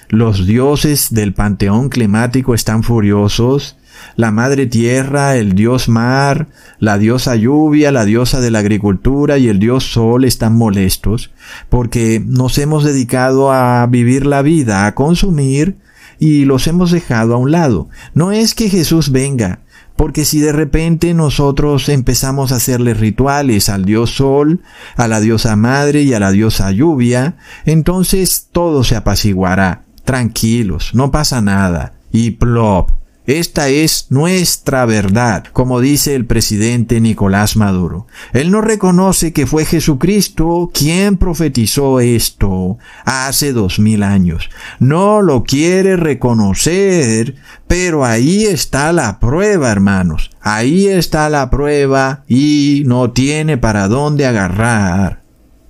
Los 0.10 0.46
dioses 0.46 1.14
del 1.14 1.34
panteón 1.34 1.90
climático 1.90 2.54
están 2.54 2.84
furiosos. 2.84 3.78
La 4.16 4.32
madre 4.32 4.66
tierra, 4.66 5.38
el 5.38 5.54
dios 5.54 5.88
mar, 5.88 6.50
la 6.80 6.98
diosa 6.98 7.36
lluvia, 7.36 7.92
la 7.92 8.04
diosa 8.04 8.42
de 8.42 8.52
la 8.52 8.60
agricultura 8.60 9.38
y 9.38 9.48
el 9.48 9.60
dios 9.60 9.92
sol 9.92 10.26
están 10.26 10.56
molestos 10.56 11.32
porque 11.70 12.22
nos 12.26 12.58
hemos 12.58 12.84
dedicado 12.84 13.52
a 13.52 13.86
vivir 13.88 14.26
la 14.26 14.42
vida, 14.42 14.86
a 14.86 14.96
consumir 14.96 15.78
y 16.20 16.46
los 16.46 16.68
hemos 16.68 16.92
dejado 16.92 17.34
a 17.34 17.38
un 17.38 17.52
lado. 17.52 17.90
No 18.14 18.32
es 18.32 18.54
que 18.54 18.70
Jesús 18.70 19.12
venga, 19.12 19.62
porque 19.96 20.26
si 20.26 20.40
de 20.40 20.52
repente 20.52 21.14
nosotros 21.14 21.90
empezamos 21.90 22.52
a 22.52 22.56
hacerle 22.56 22.94
rituales 22.94 23.70
al 23.70 23.86
dios 23.86 24.16
sol, 24.16 24.62
a 24.96 25.08
la 25.08 25.20
diosa 25.20 25.56
madre 25.56 26.02
y 26.02 26.14
a 26.14 26.20
la 26.20 26.32
diosa 26.32 26.72
lluvia, 26.72 27.36
entonces 27.66 28.48
todo 28.52 28.84
se 28.84 28.96
apaciguará. 28.96 29.84
Tranquilos, 30.04 30.92
no 30.94 31.12
pasa 31.12 31.42
nada. 31.42 31.94
Y 32.12 32.32
plop, 32.32 32.92
esta 33.28 33.70
es 33.70 34.08
nuestra 34.10 34.86
verdad, 34.86 35.46
como 35.54 35.80
dice 35.80 36.16
el 36.16 36.26
presidente 36.26 37.00
Nicolás 37.00 37.56
Maduro. 37.56 38.08
Él 38.34 38.50
no 38.50 38.62
reconoce 38.62 39.32
que 39.32 39.46
fue 39.46 39.66
Jesucristo 39.66 40.72
quien 40.74 41.18
profetizó 41.18 42.00
esto 42.00 42.80
hace 43.06 43.54
dos 43.54 43.78
mil 43.78 44.02
años. 44.02 44.50
No 44.80 45.22
lo 45.22 45.44
quiere 45.44 45.98
reconocer, 45.98 47.36
pero 47.68 48.06
ahí 48.06 48.46
está 48.46 48.92
la 48.92 49.20
prueba, 49.20 49.72
hermanos. 49.72 50.32
Ahí 50.42 50.88
está 50.88 51.30
la 51.30 51.52
prueba 51.52 52.24
y 52.28 52.82
no 52.88 53.12
tiene 53.12 53.58
para 53.58 53.88
dónde 53.88 54.26
agarrar, 54.26 55.22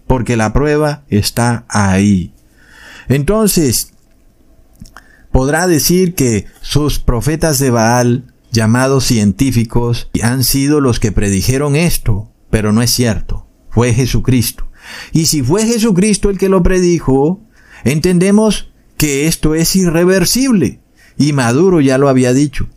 porque 0.08 0.38
la 0.38 0.54
prueba 0.54 1.04
está 1.10 1.66
ahí. 1.68 2.34
Entonces, 3.10 3.92
podrá 5.32 5.68
decir 5.68 6.14
que 6.16 6.46
sus 6.62 7.00
profetas 7.00 7.60
de 7.60 7.72
Baal, 7.72 8.34
llamados 8.52 9.06
científicos, 9.06 10.10
han 10.22 10.44
sido 10.44 10.82
los 10.82 11.00
que 11.00 11.12
predijeron 11.12 11.76
esto, 11.76 12.32
pero 12.50 12.72
no 12.72 12.82
es 12.82 12.92
cierto, 12.92 13.48
fue 13.70 13.94
Jesucristo. 13.94 14.68
Y 15.12 15.26
si 15.26 15.42
fue 15.42 15.66
Jesucristo 15.66 16.30
el 16.30 16.38
que 16.38 16.50
lo 16.50 16.64
predijo, 16.64 17.42
entendemos 17.84 18.72
que 18.98 19.28
esto 19.28 19.56
es 19.56 19.76
irreversible. 19.76 20.80
Y 21.18 21.34
Maduro 21.34 21.82
ya 21.82 21.98
lo 21.98 22.10
había 22.10 22.34
dicho. 22.34 22.68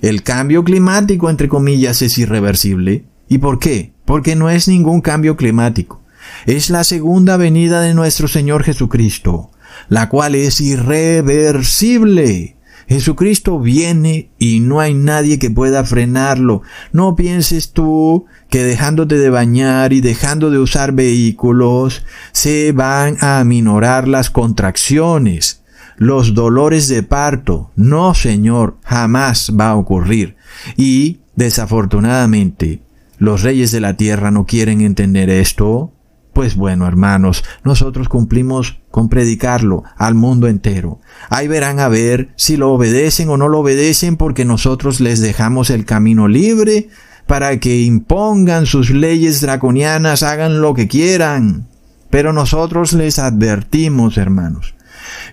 El 0.00 0.22
cambio 0.22 0.64
climático, 0.64 1.30
entre 1.30 1.48
comillas, 1.48 2.02
es 2.02 2.18
irreversible. 2.18 3.04
¿Y 3.28 3.38
por 3.38 3.58
qué? 3.58 3.94
Porque 4.04 4.36
no 4.36 4.50
es 4.50 4.68
ningún 4.68 5.00
cambio 5.00 5.36
climático. 5.36 6.02
Es 6.46 6.70
la 6.70 6.84
segunda 6.84 7.36
venida 7.36 7.80
de 7.80 7.94
nuestro 7.94 8.28
Señor 8.28 8.62
Jesucristo 8.62 9.50
la 9.88 10.08
cual 10.08 10.34
es 10.34 10.60
irreversible. 10.60 12.54
Jesucristo 12.88 13.58
viene 13.58 14.30
y 14.38 14.60
no 14.60 14.80
hay 14.80 14.94
nadie 14.94 15.38
que 15.38 15.50
pueda 15.50 15.84
frenarlo. 15.84 16.62
No 16.92 17.16
pienses 17.16 17.72
tú 17.72 18.26
que 18.50 18.62
dejándote 18.62 19.16
de 19.18 19.30
bañar 19.30 19.92
y 19.92 20.00
dejando 20.00 20.50
de 20.50 20.58
usar 20.58 20.92
vehículos 20.92 22.04
se 22.32 22.72
van 22.72 23.16
a 23.20 23.40
aminorar 23.40 24.06
las 24.06 24.30
contracciones, 24.30 25.62
los 25.96 26.34
dolores 26.34 26.88
de 26.88 27.02
parto. 27.02 27.70
No, 27.74 28.14
Señor, 28.14 28.76
jamás 28.84 29.52
va 29.58 29.70
a 29.70 29.76
ocurrir. 29.76 30.36
Y, 30.76 31.20
desafortunadamente, 31.36 32.82
los 33.18 33.42
reyes 33.42 33.72
de 33.72 33.80
la 33.80 33.96
tierra 33.96 34.30
no 34.30 34.44
quieren 34.44 34.82
entender 34.82 35.30
esto. 35.30 35.93
Pues 36.34 36.56
bueno, 36.56 36.88
hermanos, 36.88 37.44
nosotros 37.62 38.08
cumplimos 38.08 38.80
con 38.90 39.08
predicarlo 39.08 39.84
al 39.96 40.14
mundo 40.14 40.48
entero. 40.48 41.00
Ahí 41.30 41.46
verán 41.46 41.78
a 41.78 41.88
ver 41.88 42.30
si 42.36 42.56
lo 42.56 42.72
obedecen 42.72 43.28
o 43.28 43.36
no 43.36 43.48
lo 43.48 43.60
obedecen 43.60 44.16
porque 44.16 44.44
nosotros 44.44 45.00
les 45.00 45.20
dejamos 45.20 45.70
el 45.70 45.84
camino 45.84 46.26
libre 46.26 46.88
para 47.26 47.58
que 47.60 47.82
impongan 47.82 48.66
sus 48.66 48.90
leyes 48.90 49.40
draconianas, 49.40 50.24
hagan 50.24 50.60
lo 50.60 50.74
que 50.74 50.88
quieran. 50.88 51.68
Pero 52.10 52.32
nosotros 52.32 52.92
les 52.92 53.20
advertimos, 53.20 54.18
hermanos. 54.18 54.74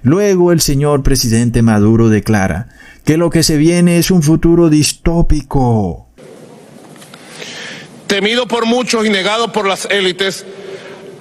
Luego 0.04 0.52
el 0.52 0.62
señor 0.62 1.02
presidente 1.02 1.64
Maduro 1.64 2.10
declara 2.10 2.70
que 3.04 3.18
lo 3.18 3.32
que 3.32 3.42
se 3.42 3.58
viene 3.58 3.98
es 3.98 4.12
un 4.12 4.22
futuro 4.22 4.70
distópico. 4.70 6.08
Temido 8.06 8.48
por 8.48 8.66
muchos 8.66 9.06
y 9.06 9.10
negado 9.10 9.52
por 9.52 9.66
las 9.66 9.86
élites, 9.90 10.46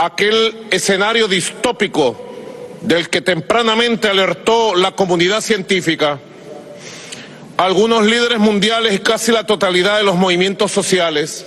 aquel 0.01 0.67
escenario 0.71 1.29
distópico 1.29 2.17
del 2.81 3.11
que 3.11 3.21
tempranamente 3.21 4.09
alertó 4.09 4.75
la 4.75 4.93
comunidad 4.93 5.43
científica, 5.43 6.19
algunos 7.59 8.07
líderes 8.07 8.39
mundiales 8.39 8.95
y 8.95 8.99
casi 9.01 9.31
la 9.31 9.45
totalidad 9.45 9.99
de 9.99 10.05
los 10.05 10.17
movimientos 10.17 10.73
sociales. 10.73 11.45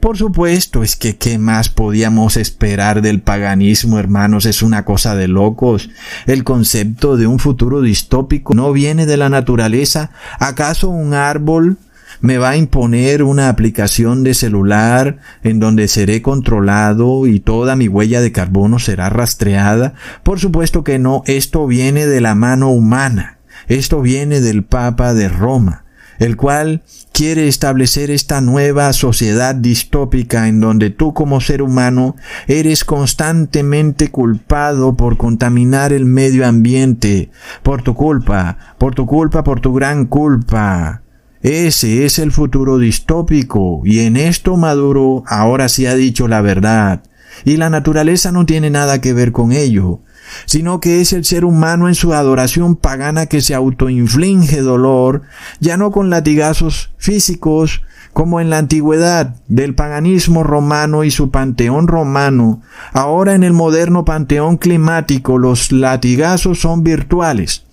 Por 0.00 0.16
supuesto, 0.16 0.82
es 0.82 0.96
que 0.96 1.16
qué 1.18 1.38
más 1.38 1.68
podíamos 1.68 2.36
esperar 2.36 3.02
del 3.02 3.20
paganismo, 3.20 3.98
hermanos, 3.98 4.46
es 4.46 4.62
una 4.62 4.84
cosa 4.84 5.14
de 5.14 5.28
locos. 5.28 5.90
El 6.26 6.44
concepto 6.44 7.16
de 7.16 7.26
un 7.26 7.38
futuro 7.38 7.82
distópico 7.82 8.54
no 8.54 8.72
viene 8.72 9.06
de 9.06 9.18
la 9.18 9.28
naturaleza. 9.28 10.10
¿Acaso 10.40 10.88
un 10.88 11.14
árbol 11.14 11.76
me 12.20 12.38
va 12.38 12.50
a 12.50 12.56
imponer 12.56 13.22
una 13.22 13.48
aplicación 13.48 14.24
de 14.24 14.34
celular 14.34 15.18
en 15.42 15.60
donde 15.60 15.88
seré 15.88 16.22
controlado 16.22 17.26
y 17.26 17.40
toda 17.40 17.76
mi 17.76 17.88
huella 17.88 18.20
de 18.20 18.32
carbono 18.32 18.78
será 18.78 19.08
rastreada? 19.08 19.94
Por 20.22 20.40
supuesto 20.40 20.84
que 20.84 20.98
no, 20.98 21.22
esto 21.26 21.66
viene 21.66 22.06
de 22.06 22.20
la 22.20 22.34
mano 22.34 22.70
humana, 22.70 23.38
esto 23.68 24.00
viene 24.00 24.40
del 24.40 24.64
Papa 24.64 25.14
de 25.14 25.28
Roma, 25.28 25.84
el 26.18 26.36
cual 26.36 26.82
quiere 27.12 27.48
establecer 27.48 28.10
esta 28.10 28.40
nueva 28.40 28.92
sociedad 28.92 29.54
distópica 29.54 30.48
en 30.48 30.60
donde 30.60 30.90
tú 30.90 31.14
como 31.14 31.40
ser 31.40 31.62
humano 31.62 32.16
eres 32.46 32.84
constantemente 32.84 34.10
culpado 34.10 34.96
por 34.96 35.16
contaminar 35.16 35.92
el 35.92 36.04
medio 36.04 36.46
ambiente, 36.46 37.30
por 37.62 37.82
tu 37.82 37.94
culpa, 37.94 38.56
por 38.78 38.94
tu 38.94 39.06
culpa, 39.06 39.44
por 39.44 39.60
tu 39.60 39.74
gran 39.74 40.06
culpa. 40.06 41.01
Ese 41.42 42.04
es 42.04 42.20
el 42.20 42.30
futuro 42.30 42.78
distópico 42.78 43.82
y 43.84 44.00
en 44.00 44.16
esto 44.16 44.56
Maduro 44.56 45.24
ahora 45.26 45.68
sí 45.68 45.86
ha 45.86 45.96
dicho 45.96 46.28
la 46.28 46.40
verdad. 46.40 47.02
Y 47.44 47.56
la 47.56 47.68
naturaleza 47.68 48.30
no 48.30 48.46
tiene 48.46 48.70
nada 48.70 49.00
que 49.00 49.12
ver 49.12 49.32
con 49.32 49.50
ello, 49.50 50.00
sino 50.46 50.80
que 50.80 51.00
es 51.00 51.12
el 51.12 51.24
ser 51.24 51.44
humano 51.44 51.88
en 51.88 51.96
su 51.96 52.14
adoración 52.14 52.76
pagana 52.76 53.26
que 53.26 53.40
se 53.40 53.54
autoinflige 53.54 54.60
dolor, 54.60 55.22
ya 55.58 55.76
no 55.76 55.90
con 55.90 56.10
latigazos 56.10 56.92
físicos, 56.96 57.82
como 58.12 58.40
en 58.40 58.48
la 58.48 58.58
antigüedad 58.58 59.34
del 59.48 59.74
paganismo 59.74 60.44
romano 60.44 61.02
y 61.02 61.10
su 61.10 61.30
panteón 61.30 61.88
romano, 61.88 62.62
ahora 62.92 63.34
en 63.34 63.42
el 63.42 63.52
moderno 63.52 64.04
panteón 64.04 64.58
climático 64.58 65.38
los 65.38 65.72
latigazos 65.72 66.60
son 66.60 66.84
virtuales. 66.84 67.64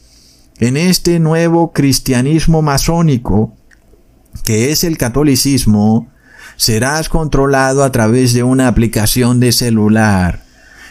En 0.59 0.75
este 0.75 1.19
nuevo 1.19 1.71
cristianismo 1.71 2.61
masónico, 2.61 3.53
que 4.43 4.71
es 4.71 4.83
el 4.83 4.97
catolicismo, 4.97 6.07
serás 6.59 7.07
controlado 7.07 7.83
a 7.83 7.91
través 7.91 8.33
de 8.33 8.43
una 8.43 8.67
aplicación 8.67 9.39
de 9.39 9.53
celular, 9.53 10.43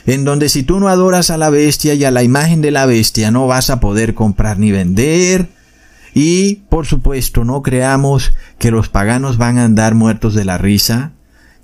en 0.06 0.24
donde 0.24 0.48
si 0.48 0.62
tú 0.62 0.80
no 0.80 0.88
adoras 0.88 1.28
a 1.28 1.36
la 1.36 1.50
bestia 1.50 1.92
y 1.92 2.04
a 2.04 2.10
la 2.10 2.22
imagen 2.22 2.62
de 2.62 2.70
la 2.70 2.86
bestia 2.86 3.30
no 3.30 3.46
vas 3.46 3.68
a 3.68 3.78
poder 3.78 4.14
comprar 4.14 4.58
ni 4.58 4.72
vender, 4.72 5.50
y, 6.14 6.62
por 6.70 6.86
supuesto, 6.86 7.44
no 7.44 7.62
creamos 7.62 8.32
que 8.58 8.70
los 8.70 8.88
paganos 8.88 9.36
van 9.36 9.58
a 9.58 9.64
andar 9.64 9.94
muertos 9.94 10.34
de 10.34 10.46
la 10.46 10.56
risa. 10.56 11.12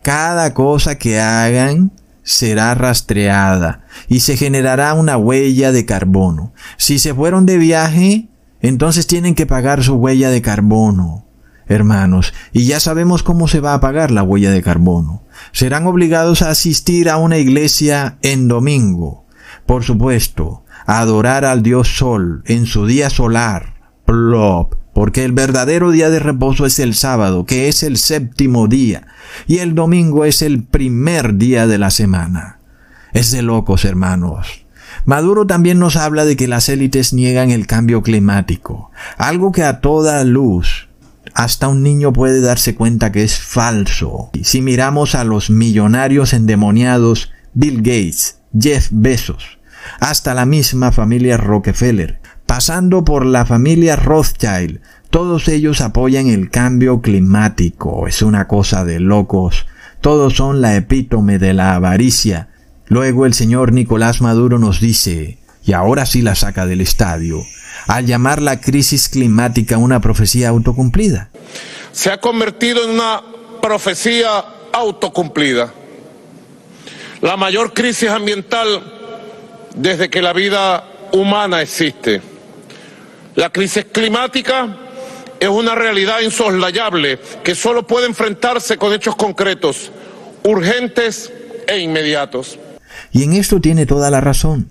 Cada 0.03 0.53
cosa 0.53 0.99
que 0.99 1.19
hagan 1.19 1.93
será 2.23 2.75
rastreada 2.75 3.85
y 4.07 4.21
se 4.21 4.37
generará 4.37 4.93
una 4.95 5.17
huella 5.17 5.73
de 5.73 5.87
carbono. 5.87 6.53
Si 6.77 6.99
se 6.99 7.15
fueron 7.15 7.47
de 7.47 7.57
viaje, 7.57 8.29
entonces 8.61 9.07
tienen 9.07 9.35
que 9.35 9.47
pagar 9.47 9.83
su 9.83 9.95
huella 9.95 10.29
de 10.29 10.43
carbono 10.43 11.25
hermanos, 11.69 12.33
y 12.53 12.67
ya 12.67 12.81
sabemos 12.81 13.23
cómo 13.23 13.49
se 13.49 13.61
va 13.61 13.75
a 13.75 13.81
pagar 13.81 14.11
la 14.11 14.23
huella 14.23 14.51
de 14.51 14.63
carbono. 14.63 15.23
Serán 15.53 15.87
obligados 15.87 16.43
a 16.43 16.51
asistir 16.51 17.09
a 17.09 17.17
una 17.17 17.39
iglesia 17.39 18.19
en 18.23 18.49
domingo, 18.49 19.27
por 19.67 19.85
supuesto, 19.85 20.65
a 20.87 21.01
adorar 21.01 21.45
al 21.45 21.63
dios 21.63 21.97
sol 21.97 22.43
en 22.47 22.67
su 22.67 22.87
día 22.87 23.11
solar, 23.11 23.75
plop, 24.05 24.75
porque 24.93 25.25
el 25.25 25.33
verdadero 25.33 25.91
día 25.91 26.11
de 26.11 26.21
reposo 26.21 26.67
es 26.67 26.79
el 26.79 26.95
sábado, 26.95 27.47
que 27.47 27.69
es 27.69 27.83
el 27.83 27.97
séptimo 27.97 28.69
día, 28.69 29.07
y 29.47 29.59
el 29.59 29.75
domingo 29.75 30.25
es 30.25 30.43
el 30.43 30.63
primer 30.63 31.37
día 31.37 31.67
de 31.67 31.79
la 31.79 31.91
semana. 31.91 32.61
Es 33.13 33.31
de 33.31 33.43
locos, 33.43 33.85
hermanos. 33.85 34.65
Maduro 35.05 35.47
también 35.47 35.79
nos 35.79 35.97
habla 35.97 36.25
de 36.25 36.37
que 36.37 36.49
las 36.49 36.69
élites 36.69 37.13
niegan 37.13 37.51
el 37.51 37.67
cambio 37.67 38.03
climático, 38.03 38.91
algo 39.19 39.53
que 39.53 39.65
a 39.65 39.81
toda 39.81 40.23
luz 40.25 40.89
hasta 41.35 41.69
un 41.69 41.83
niño 41.83 42.13
puede 42.13 42.41
darse 42.41 42.75
cuenta 42.75 43.13
que 43.13 43.25
es 43.25 43.39
falso. 43.39 44.31
Si 44.43 44.63
miramos 44.63 45.15
a 45.15 45.25
los 45.25 45.51
millonarios 45.51 46.33
endemoniados, 46.33 47.33
Bill 47.53 47.79
Gates, 47.79 48.39
Jeff 48.59 48.89
Bezos, 48.91 49.59
hasta 50.01 50.33
la 50.35 50.47
misma 50.47 50.93
familia 50.93 51.37
Rockefeller, 51.37 52.21
pasando 52.47 53.05
por 53.05 53.27
la 53.27 53.45
familia 53.45 53.97
Rothschild, 53.97 54.81
todos 55.11 55.49
ellos 55.49 55.81
apoyan 55.81 56.29
el 56.29 56.51
cambio 56.51 57.01
climático. 57.01 58.09
Es 58.09 58.23
una 58.23 58.49
cosa 58.49 58.85
de 58.85 59.01
locos. 59.01 59.67
Todos 60.01 60.35
son 60.35 60.61
la 60.61 60.77
epítome 60.77 61.39
de 61.39 61.55
la 61.55 61.75
avaricia. 61.75 62.49
Luego 62.87 63.25
el 63.25 63.35
señor 63.35 63.73
Nicolás 63.73 64.21
Maduro 64.21 64.59
nos 64.59 64.81
dice, 64.81 65.39
y 65.65 65.73
ahora 65.73 66.05
sí 66.05 66.21
la 66.21 66.35
saca 66.35 66.67
del 66.67 66.81
estadio, 66.81 67.43
al 67.87 68.07
llamar 68.07 68.41
la 68.41 68.61
crisis 68.61 69.09
climática 69.09 69.79
una 69.79 70.01
profecía 70.01 70.49
autocumplida. 70.49 71.31
Se 71.93 72.11
ha 72.11 72.21
convertido 72.21 72.85
en 72.85 72.91
una 72.91 73.23
profecía 73.61 74.45
autocumplida. 74.73 75.73
La 77.21 77.37
mayor 77.37 77.73
crisis 77.73 78.11
ambiental 78.11 78.83
desde 79.75 80.11
que 80.11 80.21
la 80.21 80.33
vida 80.33 80.85
humana 81.13 81.63
existe. 81.63 82.21
La 83.35 83.51
crisis 83.51 83.87
climática 83.91 84.77
es 85.41 85.49
una 85.49 85.75
realidad 85.75 86.21
insoslayable 86.21 87.19
que 87.43 87.55
solo 87.55 87.87
puede 87.87 88.07
enfrentarse 88.07 88.77
con 88.77 88.93
hechos 88.93 89.17
concretos, 89.17 89.91
urgentes 90.43 91.33
e 91.67 91.79
inmediatos. 91.79 92.59
Y 93.13 93.25
en 93.25 93.33
esto 93.35 93.61
tiene 93.61 93.87
toda 93.87 94.11
la 94.11 94.21
razón. 94.21 94.69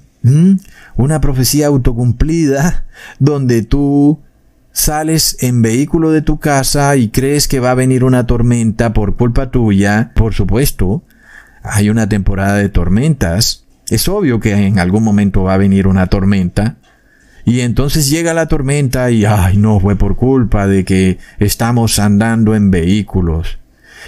Una 0.95 1.21
profecía 1.21 1.67
autocumplida 1.67 2.85
donde 3.19 3.63
tú 3.63 4.19
sales 4.71 5.37
en 5.39 5.61
vehículo 5.61 6.11
de 6.11 6.21
tu 6.21 6.39
casa 6.39 6.95
y 6.95 7.09
crees 7.09 7.47
que 7.47 7.59
va 7.59 7.71
a 7.71 7.75
venir 7.75 8.03
una 8.03 8.25
tormenta 8.25 8.93
por 8.93 9.15
culpa 9.15 9.51
tuya. 9.51 10.11
Por 10.15 10.33
supuesto, 10.33 11.03
hay 11.61 11.89
una 11.89 12.09
temporada 12.09 12.55
de 12.55 12.69
tormentas. 12.69 13.65
Es 13.87 14.07
obvio 14.07 14.39
que 14.39 14.53
en 14.53 14.79
algún 14.79 15.03
momento 15.03 15.43
va 15.43 15.53
a 15.53 15.57
venir 15.57 15.87
una 15.87 16.07
tormenta. 16.07 16.77
Y 17.45 17.59
entonces 17.59 18.09
llega 18.09 18.33
la 18.33 18.47
tormenta 18.47 19.11
y, 19.11 19.25
ay, 19.25 19.57
no, 19.57 19.79
fue 19.79 19.95
por 19.95 20.15
culpa 20.15 20.65
de 20.65 20.85
que 20.85 21.17
estamos 21.39 21.99
andando 21.99 22.55
en 22.55 22.71
vehículos. 22.71 23.59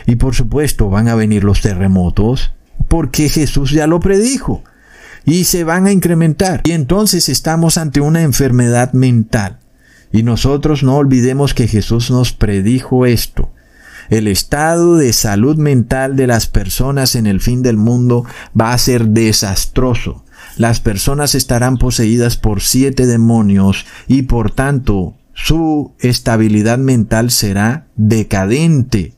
Y 0.05 0.15
por 0.15 0.35
supuesto 0.35 0.89
van 0.89 1.07
a 1.07 1.15
venir 1.15 1.43
los 1.43 1.61
terremotos, 1.61 2.53
porque 2.87 3.29
Jesús 3.29 3.71
ya 3.71 3.87
lo 3.87 3.99
predijo. 3.99 4.63
Y 5.25 5.45
se 5.45 5.63
van 5.63 5.87
a 5.87 5.91
incrementar. 5.91 6.61
Y 6.65 6.71
entonces 6.71 7.29
estamos 7.29 7.77
ante 7.77 8.01
una 8.01 8.21
enfermedad 8.21 8.93
mental. 8.93 9.59
Y 10.11 10.23
nosotros 10.23 10.83
no 10.83 10.97
olvidemos 10.97 11.53
que 11.53 11.67
Jesús 11.67 12.11
nos 12.11 12.31
predijo 12.31 13.05
esto. 13.05 13.51
El 14.09 14.27
estado 14.27 14.97
de 14.97 15.13
salud 15.13 15.57
mental 15.57 16.15
de 16.15 16.27
las 16.27 16.47
personas 16.47 17.15
en 17.15 17.25
el 17.25 17.41
fin 17.41 17.63
del 17.63 17.77
mundo 17.77 18.25
va 18.55 18.71
a 18.71 18.77
ser 18.77 19.07
desastroso 19.07 20.25
las 20.57 20.79
personas 20.79 21.35
estarán 21.35 21.77
poseídas 21.77 22.37
por 22.37 22.61
siete 22.61 23.05
demonios 23.05 23.85
y 24.07 24.23
por 24.23 24.51
tanto 24.51 25.15
su 25.33 25.93
estabilidad 25.99 26.77
mental 26.77 27.29
será 27.29 27.87
decadente. 27.97 29.15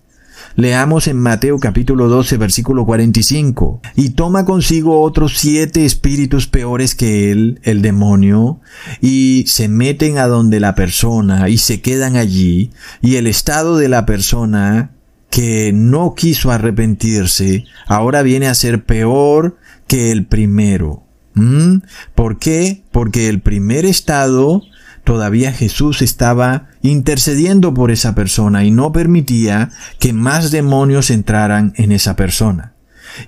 Leamos 0.57 1.05
en 1.07 1.19
Mateo 1.19 1.59
capítulo 1.59 2.07
12 2.07 2.37
versículo 2.37 2.83
45. 2.83 3.79
Y 3.95 4.09
toma 4.09 4.43
consigo 4.43 5.03
otros 5.03 5.37
siete 5.37 5.85
espíritus 5.85 6.47
peores 6.47 6.95
que 6.95 7.29
él, 7.29 7.59
el 7.61 7.83
demonio, 7.83 8.59
y 8.99 9.43
se 9.45 9.67
meten 9.67 10.17
a 10.17 10.25
donde 10.25 10.59
la 10.59 10.73
persona 10.73 11.47
y 11.47 11.59
se 11.59 11.81
quedan 11.81 12.15
allí, 12.15 12.71
y 13.03 13.17
el 13.17 13.27
estado 13.27 13.77
de 13.77 13.87
la 13.87 14.07
persona 14.07 14.93
que 15.29 15.73
no 15.75 16.15
quiso 16.15 16.49
arrepentirse, 16.49 17.65
ahora 17.85 18.23
viene 18.23 18.47
a 18.47 18.55
ser 18.55 18.83
peor 18.83 19.57
que 19.85 20.11
el 20.11 20.25
primero. 20.25 21.03
¿Mm? 21.35 21.83
¿Por 22.15 22.39
qué? 22.39 22.81
Porque 22.91 23.29
el 23.29 23.41
primer 23.41 23.85
estado 23.85 24.63
todavía 25.07 25.53
Jesús 25.53 26.01
estaba 26.01 26.67
intercediendo 26.81 27.73
por 27.73 27.91
esa 27.91 28.13
persona 28.13 28.65
y 28.65 28.71
no 28.71 28.91
permitía 28.91 29.71
que 29.99 30.11
más 30.11 30.51
demonios 30.51 31.11
entraran 31.11 31.71
en 31.77 31.93
esa 31.93 32.17
persona. 32.17 32.73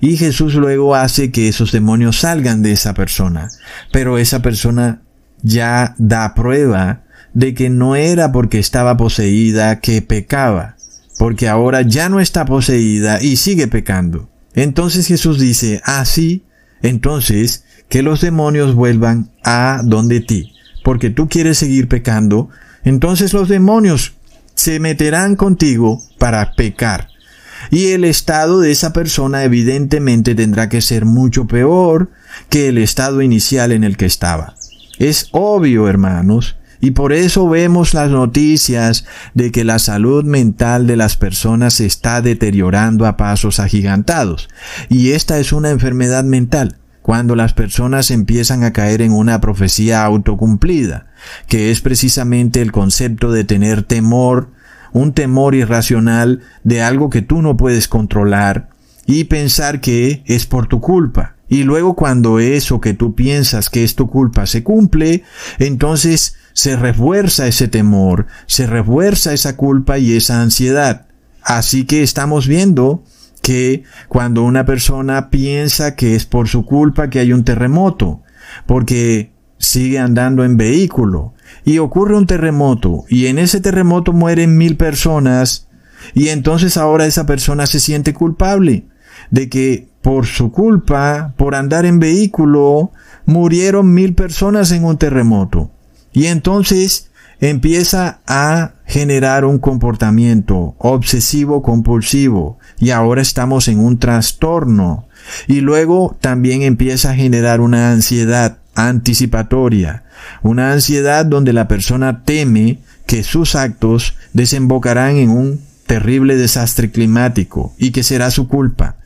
Y 0.02 0.18
Jesús 0.18 0.56
luego 0.56 0.94
hace 0.94 1.32
que 1.32 1.48
esos 1.48 1.72
demonios 1.72 2.20
salgan 2.20 2.64
de 2.64 2.74
esa 2.74 2.94
persona. 2.94 3.48
Pero 3.94 4.18
esa 4.18 4.42
persona 4.42 5.04
ya 5.42 5.96
da 5.98 6.34
prueba 6.34 7.04
de 7.34 7.54
que 7.54 7.70
no 7.70 7.96
era 7.96 8.34
porque 8.34 8.60
estaba 8.60 8.98
poseída 8.98 9.80
que 9.80 10.02
pecaba, 10.02 10.76
porque 11.18 11.48
ahora 11.48 11.84
ya 11.84 12.10
no 12.10 12.20
está 12.20 12.44
poseída 12.44 13.22
y 13.22 13.38
sigue 13.38 13.70
pecando. 13.70 14.30
Entonces 14.54 15.08
Jesús 15.08 15.40
dice, 15.40 15.82
así, 15.86 16.44
ah, 16.46 16.80
entonces 16.82 17.64
que 17.88 18.04
los 18.04 18.20
demonios 18.20 18.76
vuelvan 18.76 19.32
a 19.46 19.80
donde 19.86 20.20
ti, 20.20 20.52
porque 20.84 21.10
tú 21.10 21.28
quieres 21.30 21.58
seguir 21.58 21.88
pecando, 21.88 22.50
entonces 22.84 23.34
los 23.34 23.50
demonios 23.50 24.14
se 24.56 24.80
meterán 24.80 25.36
contigo 25.36 26.02
para 26.18 26.54
pecar. 26.54 27.10
Y 27.72 27.88
el 27.88 28.04
estado 28.06 28.60
de 28.60 28.72
esa 28.72 28.94
persona 28.94 29.44
evidentemente 29.44 30.36
tendrá 30.36 30.70
que 30.70 30.82
ser 30.82 31.06
mucho 31.06 31.46
peor 31.46 32.12
que 32.50 32.70
el 32.70 32.78
estado 32.78 33.22
inicial 33.22 33.72
en 33.72 33.84
el 33.84 33.98
que 33.98 34.06
estaba. 34.06 34.56
Es 34.98 35.30
obvio, 35.32 35.88
hermanos, 35.88 36.58
y 36.82 36.92
por 36.92 37.14
eso 37.14 37.48
vemos 37.48 37.94
las 37.94 38.10
noticias 38.10 39.06
de 39.34 39.52
que 39.52 39.64
la 39.64 39.80
salud 39.80 40.24
mental 40.24 40.88
de 40.88 40.96
las 40.96 41.18
personas 41.18 41.76
se 41.76 41.86
está 41.86 42.22
deteriorando 42.22 43.06
a 43.06 43.18
pasos 43.18 43.60
agigantados. 43.60 44.50
Y 44.88 45.12
esta 45.12 45.40
es 45.40 45.52
una 45.52 45.70
enfermedad 45.70 46.24
mental 46.24 46.79
cuando 47.10 47.36
las 47.36 47.54
personas 47.54 48.12
empiezan 48.12 48.64
a 48.64 48.72
caer 48.72 49.02
en 49.02 49.14
una 49.14 49.42
profecía 49.42 50.06
autocumplida, 50.06 51.08
que 51.48 51.72
es 51.72 51.82
precisamente 51.82 52.62
el 52.62 52.72
concepto 52.72 53.32
de 53.32 53.44
tener 53.44 53.82
temor, 53.82 54.52
un 54.94 55.14
temor 55.14 55.56
irracional 55.56 56.42
de 56.64 56.84
algo 56.84 57.10
que 57.10 57.24
tú 57.24 57.42
no 57.42 57.58
puedes 57.58 57.88
controlar 57.88 58.70
y 59.08 59.24
pensar 59.24 59.82
que 59.82 60.22
es 60.28 60.46
por 60.46 60.68
tu 60.68 60.82
culpa. 60.82 61.36
Y 61.48 61.64
luego 61.64 61.96
cuando 61.96 62.38
eso 62.38 62.80
que 62.80 62.94
tú 62.94 63.16
piensas 63.16 63.72
que 63.72 63.84
es 63.84 63.96
tu 63.96 64.08
culpa 64.08 64.46
se 64.46 64.62
cumple, 64.62 65.24
entonces 65.58 66.36
se 66.54 66.76
refuerza 66.76 67.48
ese 67.48 67.68
temor, 67.68 68.28
se 68.46 68.68
refuerza 68.68 69.34
esa 69.34 69.58
culpa 69.58 69.98
y 69.98 70.16
esa 70.16 70.44
ansiedad. 70.44 71.08
Así 71.42 71.86
que 71.86 72.04
estamos 72.04 72.48
viendo 72.48 73.04
que 73.42 73.84
cuando 74.08 74.44
una 74.44 74.66
persona 74.66 75.30
piensa 75.30 75.96
que 75.96 76.16
es 76.16 76.26
por 76.26 76.48
su 76.48 76.66
culpa 76.66 77.10
que 77.10 77.20
hay 77.20 77.34
un 77.34 77.44
terremoto, 77.44 78.22
porque 78.66 79.32
sigue 79.58 80.00
andando 80.00 80.44
en 80.44 80.58
vehículo 80.58 81.34
y 81.66 81.80
ocurre 81.80 82.16
un 82.16 82.26
terremoto 82.26 83.04
y 83.10 83.28
en 83.28 83.38
ese 83.38 83.60
terremoto 83.60 84.14
mueren 84.14 84.58
mil 84.58 84.78
personas 84.78 85.68
y 86.14 86.30
entonces 86.30 86.78
ahora 86.78 87.06
esa 87.06 87.26
persona 87.26 87.68
se 87.68 87.80
siente 87.80 88.14
culpable 88.14 88.86
de 89.32 89.50
que 89.50 89.90
por 90.02 90.26
su 90.26 90.52
culpa, 90.52 91.34
por 91.38 91.56
andar 91.56 91.86
en 91.86 92.00
vehículo, 92.00 92.92
murieron 93.26 93.94
mil 93.94 94.16
personas 94.16 94.72
en 94.72 94.86
un 94.86 94.98
terremoto. 94.98 95.72
Y 96.14 96.28
entonces 96.28 97.09
empieza 97.42 98.20
a 98.28 98.74
generar 98.86 99.46
un 99.46 99.60
comportamiento 99.60 100.76
obsesivo 100.78 101.62
compulsivo 101.62 102.58
y 102.80 102.90
ahora 102.90 103.22
estamos 103.22 103.68
en 103.68 103.80
un 103.80 104.00
trastorno 104.00 105.08
y 105.48 105.62
luego 105.62 106.18
también 106.20 106.64
empieza 106.64 107.12
a 107.12 107.16
generar 107.16 107.62
una 107.62 107.92
ansiedad 107.92 108.58
anticipatoria, 108.76 110.04
una 110.42 110.72
ansiedad 110.72 111.26
donde 111.26 111.54
la 111.54 111.68
persona 111.68 112.24
teme 112.24 112.80
que 113.06 113.24
sus 113.24 113.56
actos 113.56 114.16
desembocarán 114.34 115.18
en 115.18 115.30
un 115.30 115.62
terrible 115.88 116.36
desastre 116.36 116.92
climático 116.92 117.74
y 117.78 117.92
que 117.92 118.04
será 118.04 118.32
su 118.32 118.48
culpa. 118.48 118.98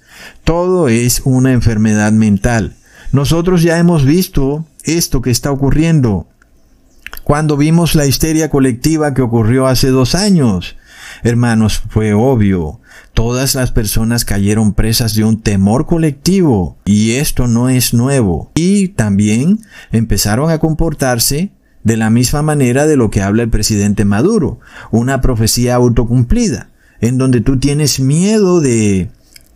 Todo 0.44 0.90
es 0.90 1.22
una 1.24 1.54
enfermedad 1.54 2.12
mental. 2.12 2.76
Nosotros 3.12 3.62
ya 3.62 3.78
hemos 3.78 4.06
visto 4.06 4.66
esto 4.84 5.22
que 5.22 5.32
está 5.32 5.52
ocurriendo 5.52 6.28
cuando 7.24 7.58
vimos 7.58 7.96
la 7.96 8.06
histeria 8.06 8.50
colectiva 8.50 9.14
que 9.14 9.22
ocurrió 9.22 9.68
hace 9.68 9.90
dos 9.90 10.16
años. 10.16 10.76
Hermanos, 11.24 11.82
fue 11.90 12.14
obvio. 12.14 12.82
Todas 13.14 13.56
las 13.56 13.72
personas 13.72 14.26
cayeron 14.26 14.74
presas 14.74 15.14
de 15.14 15.24
un 15.24 15.42
temor 15.42 15.86
colectivo 15.86 16.78
y 16.86 17.14
esto 17.14 17.48
no 17.48 17.70
es 17.70 17.94
nuevo. 17.94 18.52
Y 18.56 18.90
también 18.90 19.60
empezaron 19.92 20.50
a 20.50 20.58
comportarse 20.58 21.52
de 21.84 21.98
la 21.98 22.10
misma 22.10 22.42
manera 22.42 22.88
de 22.88 22.96
lo 22.96 23.10
que 23.10 23.22
habla 23.22 23.44
el 23.44 23.50
presidente 23.50 24.06
Maduro, 24.06 24.60
una 24.92 25.22
profecía 25.22 25.76
autocumplida, 25.76 26.70
en 27.02 27.18
donde 27.18 27.42
tú 27.42 27.60
tienes 27.60 28.00
miedo 28.00 28.62
de 28.62 29.10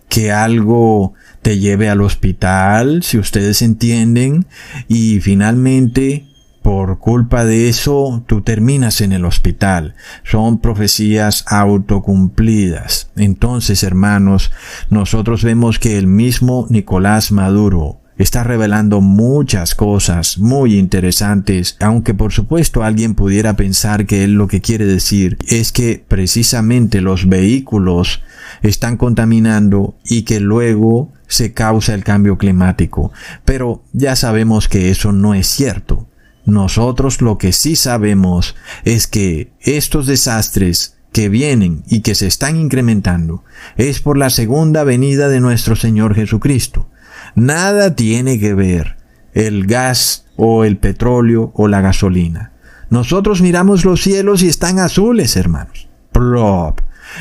que 0.10 0.32
algo 0.32 1.14
te 1.42 1.60
lleve 1.60 1.90
al 1.90 2.02
hospital, 2.02 3.04
si 3.04 3.18
ustedes 3.18 3.62
entienden, 3.62 4.46
y 4.88 5.20
finalmente 5.22 6.27
por 6.68 7.00
culpa 7.00 7.46
de 7.46 7.70
eso 7.70 8.26
tú 8.28 8.42
terminas 8.42 9.00
en 9.00 9.14
el 9.14 9.24
hospital. 9.24 9.96
Son 10.26 10.60
profecías 10.60 11.46
autocumplidas. 11.48 13.10
Entonces, 13.16 13.84
hermanos, 13.84 14.52
nosotros 14.90 15.46
vemos 15.46 15.80
que 15.80 15.98
el 15.98 16.08
mismo 16.08 16.68
Nicolás 16.70 17.32
Maduro 17.32 18.02
está 18.18 18.44
revelando 18.44 19.00
muchas 19.00 19.76
cosas 19.76 20.40
muy 20.40 20.78
interesantes, 20.78 21.78
aunque 21.80 22.14
por 22.14 22.34
supuesto 22.34 22.84
alguien 22.84 23.16
pudiera 23.16 23.56
pensar 23.56 24.06
que 24.06 24.26
él 24.26 24.34
lo 24.34 24.50
que 24.50 24.60
quiere 24.60 24.86
decir 24.86 25.38
es 25.48 25.72
que 25.72 26.04
precisamente 26.06 27.00
los 27.00 27.30
vehículos 27.30 28.22
están 28.62 28.98
contaminando 28.98 29.96
y 30.04 30.24
que 30.24 30.42
luego 30.42 31.14
se 31.28 31.54
causa 31.54 31.94
el 31.94 32.04
cambio 32.04 32.38
climático. 32.38 33.14
Pero 33.46 33.84
ya 33.94 34.18
sabemos 34.18 34.68
que 34.68 34.90
eso 34.90 35.14
no 35.14 35.34
es 35.34 35.48
cierto. 35.48 36.07
Nosotros 36.48 37.22
lo 37.22 37.38
que 37.38 37.52
sí 37.52 37.76
sabemos 37.76 38.56
es 38.86 39.06
que 39.06 39.52
estos 39.60 40.08
desastres 40.08 40.98
que 41.12 41.28
vienen 41.28 41.84
y 41.88 42.00
que 42.02 42.16
se 42.16 42.26
están 42.26 42.56
incrementando 42.56 43.44
es 43.76 44.00
por 44.00 44.18
la 44.18 44.30
segunda 44.30 44.86
venida 44.86 45.28
de 45.28 45.42
nuestro 45.42 45.76
Señor 45.76 46.16
Jesucristo. 46.16 46.90
Nada 47.36 47.96
tiene 47.96 48.40
que 48.40 48.54
ver 48.54 48.96
el 49.34 49.68
gas 49.68 50.26
o 50.38 50.64
el 50.64 50.78
petróleo 50.78 51.52
o 51.54 51.68
la 51.68 51.82
gasolina. 51.82 52.54
Nosotros 52.90 53.42
miramos 53.42 53.84
los 53.84 54.02
cielos 54.02 54.42
y 54.42 54.48
están 54.48 54.80
azules, 54.80 55.36
hermanos. 55.36 55.90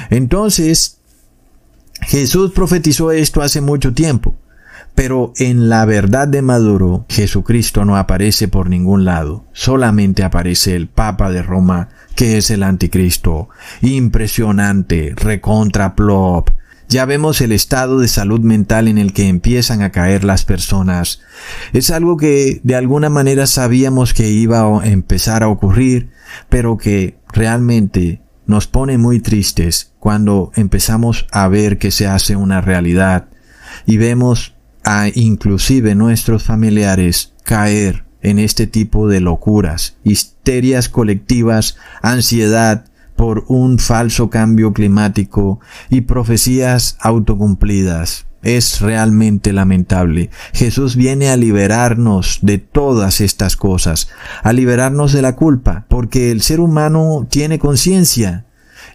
Entonces, 0.08 0.98
Jesús 2.02 2.52
profetizó 2.52 3.10
esto 3.10 3.42
hace 3.42 3.60
mucho 3.60 3.92
tiempo, 3.92 4.36
pero 4.96 5.34
en 5.36 5.68
la 5.68 5.84
verdad 5.84 6.26
de 6.26 6.40
Maduro, 6.40 7.04
Jesucristo 7.10 7.84
no 7.84 7.98
aparece 7.98 8.48
por 8.48 8.70
ningún 8.70 9.04
lado, 9.04 9.44
solamente 9.52 10.24
aparece 10.24 10.74
el 10.74 10.88
Papa 10.88 11.30
de 11.30 11.42
Roma, 11.42 11.90
que 12.14 12.38
es 12.38 12.50
el 12.50 12.62
anticristo. 12.62 13.50
Impresionante, 13.82 15.12
recontra 15.14 15.94
plop. 15.94 16.48
Ya 16.88 17.04
vemos 17.04 17.42
el 17.42 17.52
estado 17.52 17.98
de 17.98 18.08
salud 18.08 18.40
mental 18.40 18.88
en 18.88 18.96
el 18.96 19.12
que 19.12 19.28
empiezan 19.28 19.82
a 19.82 19.92
caer 19.92 20.24
las 20.24 20.46
personas. 20.46 21.20
Es 21.74 21.90
algo 21.90 22.16
que 22.16 22.62
de 22.64 22.74
alguna 22.74 23.10
manera 23.10 23.46
sabíamos 23.46 24.14
que 24.14 24.30
iba 24.30 24.60
a 24.60 24.86
empezar 24.86 25.42
a 25.42 25.48
ocurrir, 25.48 26.08
pero 26.48 26.78
que 26.78 27.18
realmente 27.34 28.22
nos 28.46 28.66
pone 28.66 28.96
muy 28.96 29.20
tristes 29.20 29.92
cuando 29.98 30.52
empezamos 30.54 31.26
a 31.32 31.48
ver 31.48 31.76
que 31.76 31.90
se 31.90 32.06
hace 32.06 32.34
una 32.34 32.62
realidad 32.62 33.28
y 33.84 33.98
vemos 33.98 34.55
a 34.86 35.08
inclusive 35.12 35.96
nuestros 35.96 36.44
familiares 36.44 37.34
caer 37.42 38.04
en 38.22 38.38
este 38.38 38.68
tipo 38.68 39.08
de 39.08 39.20
locuras, 39.20 39.96
histerias 40.04 40.88
colectivas, 40.88 41.76
ansiedad 42.02 42.86
por 43.16 43.44
un 43.48 43.80
falso 43.80 44.30
cambio 44.30 44.72
climático 44.72 45.58
y 45.90 46.02
profecías 46.02 46.96
autocumplidas. 47.00 48.26
Es 48.42 48.80
realmente 48.80 49.52
lamentable. 49.52 50.30
Jesús 50.52 50.94
viene 50.94 51.30
a 51.30 51.36
liberarnos 51.36 52.38
de 52.42 52.58
todas 52.58 53.20
estas 53.20 53.56
cosas, 53.56 54.08
a 54.44 54.52
liberarnos 54.52 55.12
de 55.12 55.22
la 55.22 55.34
culpa, 55.34 55.84
porque 55.88 56.30
el 56.30 56.42
ser 56.42 56.60
humano 56.60 57.26
tiene 57.28 57.58
conciencia 57.58 58.46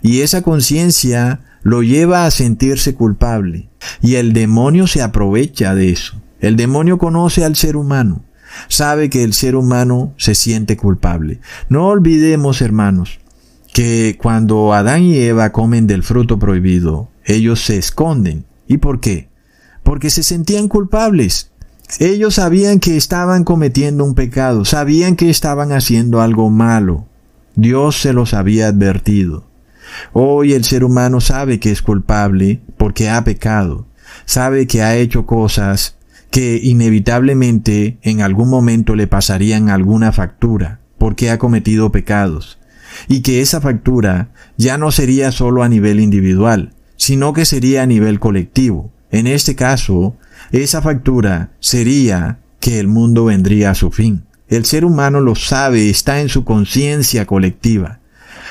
y 0.01 0.21
esa 0.21 0.41
conciencia 0.41 1.41
lo 1.63 1.83
lleva 1.83 2.25
a 2.25 2.31
sentirse 2.31 2.95
culpable. 2.95 3.69
Y 4.01 4.15
el 4.15 4.33
demonio 4.33 4.87
se 4.87 5.01
aprovecha 5.01 5.75
de 5.75 5.91
eso. 5.91 6.21
El 6.39 6.55
demonio 6.55 6.97
conoce 6.97 7.45
al 7.45 7.55
ser 7.55 7.75
humano, 7.75 8.23
sabe 8.67 9.09
que 9.09 9.23
el 9.23 9.33
ser 9.33 9.55
humano 9.55 10.13
se 10.17 10.33
siente 10.35 10.75
culpable. 10.75 11.39
No 11.69 11.87
olvidemos, 11.87 12.61
hermanos, 12.61 13.19
que 13.73 14.17
cuando 14.19 14.73
Adán 14.73 15.03
y 15.03 15.17
Eva 15.17 15.51
comen 15.51 15.85
del 15.87 16.03
fruto 16.03 16.39
prohibido, 16.39 17.09
ellos 17.25 17.63
se 17.63 17.77
esconden. 17.77 18.45
¿Y 18.67 18.77
por 18.77 18.99
qué? 18.99 19.31
porque 19.83 20.09
se 20.09 20.23
sentían 20.23 20.67
culpables. 20.67 21.51
Ellos 21.99 22.35
sabían 22.35 22.79
que 22.79 22.95
estaban 22.95 23.43
cometiendo 23.43 24.05
un 24.05 24.15
pecado, 24.15 24.63
sabían 24.63 25.15
que 25.15 25.29
estaban 25.29 25.71
haciendo 25.71 26.21
algo 26.21 26.49
malo. 26.49 27.07
Dios 27.55 27.99
se 27.99 28.13
los 28.13 28.33
había 28.33 28.67
advertido. 28.67 29.43
Hoy 30.13 30.53
el 30.53 30.63
ser 30.63 30.83
humano 30.83 31.21
sabe 31.21 31.59
que 31.59 31.71
es 31.71 31.81
culpable 31.81 32.61
porque 32.77 33.09
ha 33.09 33.23
pecado, 33.23 33.87
sabe 34.25 34.67
que 34.67 34.81
ha 34.81 34.95
hecho 34.95 35.25
cosas 35.25 35.97
que 36.29 36.59
inevitablemente 36.63 37.97
en 38.01 38.21
algún 38.21 38.49
momento 38.49 38.95
le 38.95 39.07
pasarían 39.07 39.69
alguna 39.69 40.11
factura 40.11 40.79
porque 40.97 41.29
ha 41.29 41.37
cometido 41.37 41.91
pecados, 41.91 42.59
y 43.07 43.21
que 43.21 43.41
esa 43.41 43.59
factura 43.59 44.29
ya 44.57 44.77
no 44.77 44.91
sería 44.91 45.31
solo 45.31 45.63
a 45.63 45.69
nivel 45.69 45.99
individual, 45.99 46.73
sino 46.95 47.33
que 47.33 47.45
sería 47.45 47.83
a 47.83 47.87
nivel 47.87 48.19
colectivo, 48.19 48.91
en 49.11 49.27
este 49.27 49.55
caso, 49.55 50.15
esa 50.51 50.81
factura 50.81 51.51
sería 51.59 52.39
que 52.59 52.79
el 52.79 52.87
mundo 52.87 53.25
vendría 53.25 53.71
a 53.71 53.75
su 53.75 53.91
fin. 53.91 54.23
El 54.47 54.65
ser 54.65 54.85
humano 54.85 55.19
lo 55.19 55.35
sabe, 55.35 55.89
está 55.89 56.21
en 56.21 56.29
su 56.29 56.45
conciencia 56.45 57.25
colectiva. 57.25 57.99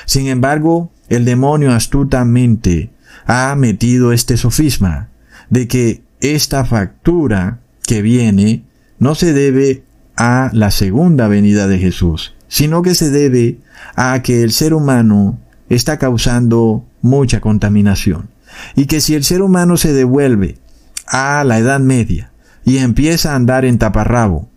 Sin 0.05 0.27
embargo, 0.27 0.91
el 1.11 1.25
demonio 1.25 1.73
astutamente 1.73 2.89
ha 3.25 3.53
metido 3.55 4.13
este 4.13 4.37
sofisma 4.37 5.09
de 5.49 5.67
que 5.67 6.03
esta 6.21 6.63
factura 6.63 7.59
que 7.83 8.01
viene 8.01 8.63
no 8.97 9.13
se 9.13 9.33
debe 9.33 9.83
a 10.15 10.49
la 10.53 10.71
segunda 10.71 11.27
venida 11.27 11.67
de 11.67 11.79
Jesús, 11.79 12.33
sino 12.47 12.81
que 12.81 12.95
se 12.95 13.09
debe 13.09 13.57
a 13.97 14.21
que 14.21 14.41
el 14.41 14.53
ser 14.53 14.73
humano 14.73 15.37
está 15.67 15.97
causando 15.99 16.85
mucha 17.01 17.41
contaminación 17.41 18.29
y 18.75 18.85
que 18.85 19.01
si 19.01 19.13
el 19.13 19.25
ser 19.25 19.41
humano 19.41 19.75
se 19.75 19.91
devuelve 19.91 20.59
a 21.07 21.43
la 21.43 21.59
Edad 21.59 21.81
Media 21.81 22.31
y 22.63 22.77
empieza 22.77 23.33
a 23.33 23.35
andar 23.35 23.65
en 23.65 23.79
taparrabo 23.79 24.49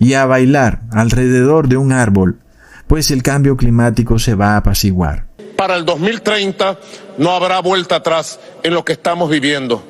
y 0.00 0.14
a 0.14 0.26
bailar 0.26 0.82
alrededor 0.90 1.68
de 1.68 1.76
un 1.76 1.92
árbol, 1.92 2.40
pues 2.88 3.12
el 3.12 3.22
cambio 3.22 3.56
climático 3.56 4.18
se 4.18 4.34
va 4.34 4.54
a 4.54 4.56
apaciguar. 4.56 5.31
Para 5.62 5.76
el 5.76 5.84
2030 5.84 6.76
no 7.18 7.30
habrá 7.30 7.60
vuelta 7.60 7.94
atrás 7.94 8.40
en 8.64 8.74
lo 8.74 8.84
que 8.84 8.94
estamos 8.94 9.30
viviendo. 9.30 9.80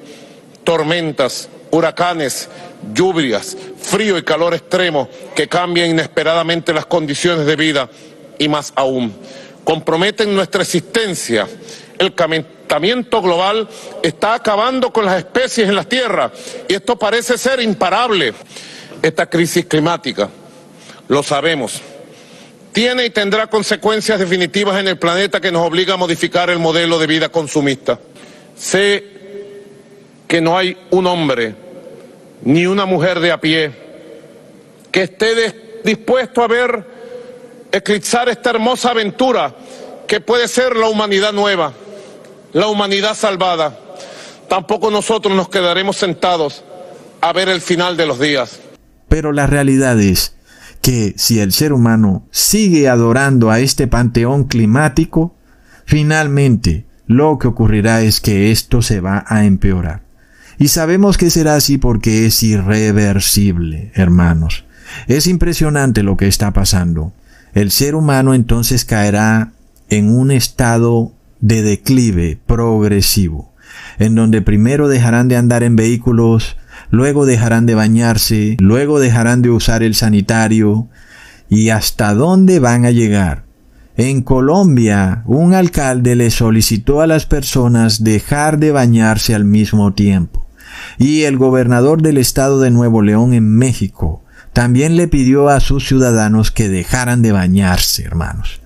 Tormentas, 0.65 1.49
huracanes, 1.71 2.51
lluvias, 2.93 3.57
frío 3.81 4.19
y 4.19 4.23
calor 4.23 4.53
extremo 4.53 5.09
que 5.35 5.49
cambian 5.49 5.89
inesperadamente 5.89 6.75
las 6.75 6.85
condiciones 6.85 7.47
de 7.47 7.57
vida 7.57 7.89
y 8.39 8.51
más 8.51 8.75
aún, 8.77 9.15
comprometen 9.65 10.35
nuestra 10.35 10.61
existencia 10.61 11.49
el 11.97 12.15
calentamiento 12.15 13.23
global 13.23 13.67
está 14.03 14.35
acabando 14.35 14.93
con 14.93 15.07
las 15.07 15.17
especies 15.17 15.71
en 15.71 15.75
la 15.75 15.85
Tierra 15.85 16.31
y 16.69 16.75
esto 16.75 16.99
parece 16.99 17.39
ser 17.39 17.63
imparable. 17.63 18.35
Esta 19.01 19.25
crisis 19.25 19.65
climática, 19.65 20.29
lo 21.09 21.23
sabemos, 21.23 21.81
tiene 22.73 23.07
y 23.07 23.11
tendrá 23.11 23.49
consecuencias 23.49 24.19
definitivas 24.19 24.81
en 24.81 24.89
el 24.89 24.99
planeta 24.99 25.41
que 25.41 25.53
nos 25.53 25.67
obliga 25.67 25.95
a 25.95 25.99
modificar 25.99 26.51
el 26.51 26.59
modelo 26.59 26.99
de 26.99 27.07
vida 27.07 27.29
consumista. 27.29 27.99
Sé 28.57 29.05
que 30.27 30.41
no 30.41 30.57
hay 30.57 30.77
un 30.91 31.07
hombre 31.07 31.55
ni 32.43 32.67
una 32.67 32.87
mujer 32.87 33.21
de 33.21 33.33
a 33.33 33.41
pie 33.41 33.73
que 34.91 35.03
esté 35.03 35.81
dispuesto 35.85 36.43
a 36.43 36.49
ver 36.49 36.85
eclipsar 37.71 38.29
esta 38.29 38.51
hermosa 38.51 38.91
aventura 38.91 39.55
que 40.07 40.21
puede 40.21 40.49
ser 40.49 40.77
la 40.77 40.89
humanidad 40.89 41.33
nueva 41.33 41.73
la 42.53 42.69
humanidad 42.69 43.15
salvada, 43.15 43.79
tampoco 44.49 44.91
nosotros 44.91 45.35
nos 45.35 45.49
quedaremos 45.49 45.97
sentados 45.97 46.63
a 47.21 47.33
ver 47.33 47.49
el 47.49 47.61
final 47.61 47.97
de 47.97 48.07
los 48.07 48.19
días. 48.19 48.61
Pero 49.09 49.33
la 49.33 49.47
realidad 49.47 49.99
es 50.01 50.35
que 50.83 51.15
si 51.17 51.39
el 51.39 51.53
ser 51.53 51.73
humano 51.73 52.27
sigue 52.31 52.89
adorando 52.89 53.51
a 53.51 53.61
este 53.61 53.87
panteón 53.87 54.45
climático, 54.45 55.35
finalmente 55.87 56.85
lo 57.07 57.39
que 57.39 57.49
ocurrirá 57.49 58.03
es 58.03 58.21
que 58.21 58.51
esto 58.51 58.83
se 58.83 59.01
va 59.01 59.25
a 59.27 59.45
empeorar. 59.45 60.03
Y 60.59 60.69
sabemos 60.69 61.17
que 61.17 61.31
será 61.31 61.55
así 61.55 61.79
porque 61.79 62.27
es 62.27 62.43
irreversible, 62.43 63.93
hermanos. 63.95 64.65
Es 65.07 65.27
impresionante 65.27 66.03
lo 66.03 66.17
que 66.17 66.27
está 66.27 66.53
pasando. 66.53 67.13
El 67.55 67.71
ser 67.71 67.95
humano 67.95 68.35
entonces 68.35 68.85
caerá 68.85 69.53
en 69.89 70.11
un 70.11 70.31
estado 70.31 71.13
de 71.41 71.63
declive 71.63 72.39
progresivo, 72.47 73.53
en 73.99 74.15
donde 74.15 74.43
primero 74.43 74.89
dejarán 74.89 75.29
de 75.29 75.37
andar 75.37 75.63
en 75.63 75.77
vehículos, 75.77 76.57
luego 76.93 77.25
dejarán 77.25 77.65
de 77.67 77.75
bañarse, 77.75 78.57
luego 78.61 79.01
dejarán 79.01 79.43
de 79.43 79.51
usar 79.51 79.83
el 79.83 79.95
sanitario, 79.95 80.89
y 81.49 81.71
hasta 81.71 82.15
dónde 82.15 82.61
van 82.61 82.85
a 82.85 82.91
llegar. 82.91 83.45
En 83.97 84.23
Colombia, 84.23 85.23
un 85.27 85.55
alcalde 85.55 86.15
le 86.17 86.31
solicitó 86.31 87.01
a 87.01 87.07
las 87.07 87.27
personas 87.27 88.05
dejar 88.05 88.59
de 88.59 88.73
bañarse 88.73 89.35
al 89.35 89.45
mismo 89.45 89.95
tiempo, 89.95 90.47
y 90.99 91.23
el 91.23 91.39
gobernador 91.39 92.03
del 92.03 92.19
estado 92.19 92.61
de 92.61 92.71
Nuevo 92.71 93.01
León 93.01 93.33
en 93.33 93.57
México 93.57 94.23
también 94.53 94.97
le 94.97 95.09
pidió 95.09 95.49
a 95.49 95.61
sus 95.61 95.89
ciudadanos 95.89 96.51
que 96.51 96.69
dejaran 96.69 97.23
de 97.23 97.33
bañarse, 97.33 98.05
hermanos. 98.05 98.61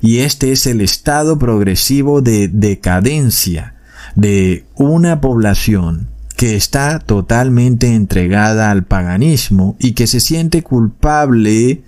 Y 0.00 0.18
este 0.18 0.52
es 0.52 0.68
el 0.68 0.80
estado 0.80 1.36
progresivo 1.36 2.22
de 2.22 2.46
decadencia 2.46 3.74
de 4.14 4.66
una 4.76 5.20
población 5.20 6.12
que 6.36 6.56
está 6.56 6.98
totalmente 6.98 7.94
entregada 7.94 8.70
al 8.70 8.84
paganismo 8.84 9.76
y 9.78 9.92
que 9.92 10.06
se 10.06 10.20
siente 10.20 10.62
culpable 10.62 11.82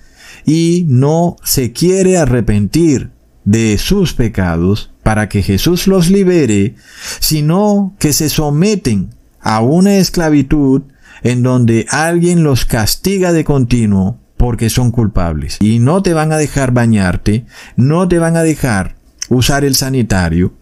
y 0.45 0.85
no 0.89 1.37
se 1.43 1.73
quiere 1.73 2.19
arrepentir 2.19 3.11
de 3.45 3.79
sus 3.79 4.15
pecados 4.15 4.91
para 5.03 5.29
que 5.29 5.43
Jesús 5.43 5.87
los 5.87 6.11
libere, 6.11 6.75
sino 7.21 7.95
que 7.99 8.13
se 8.13 8.29
someten 8.29 9.11
a 9.41 9.61
una 9.61 9.97
esclavitud 9.97 10.83
en 11.23 11.43
donde 11.43 11.87
alguien 11.91 12.43
los 12.43 12.65
castiga 12.65 13.33
de 13.33 13.45
continuo 13.45 14.19
porque 14.37 14.71
son 14.71 14.91
culpables. 14.91 15.59
Y 15.61 15.79
no 15.79 16.03
te 16.03 16.15
van 16.15 16.33
a 16.33 16.37
dejar 16.37 16.73
bañarte, 16.73 17.47
no 17.77 18.09
te 18.09 18.19
van 18.19 18.37
a 18.37 18.43
dejar 18.43 18.97
usar 19.29 19.65
el 19.65 19.75
sanitario, 19.75 20.55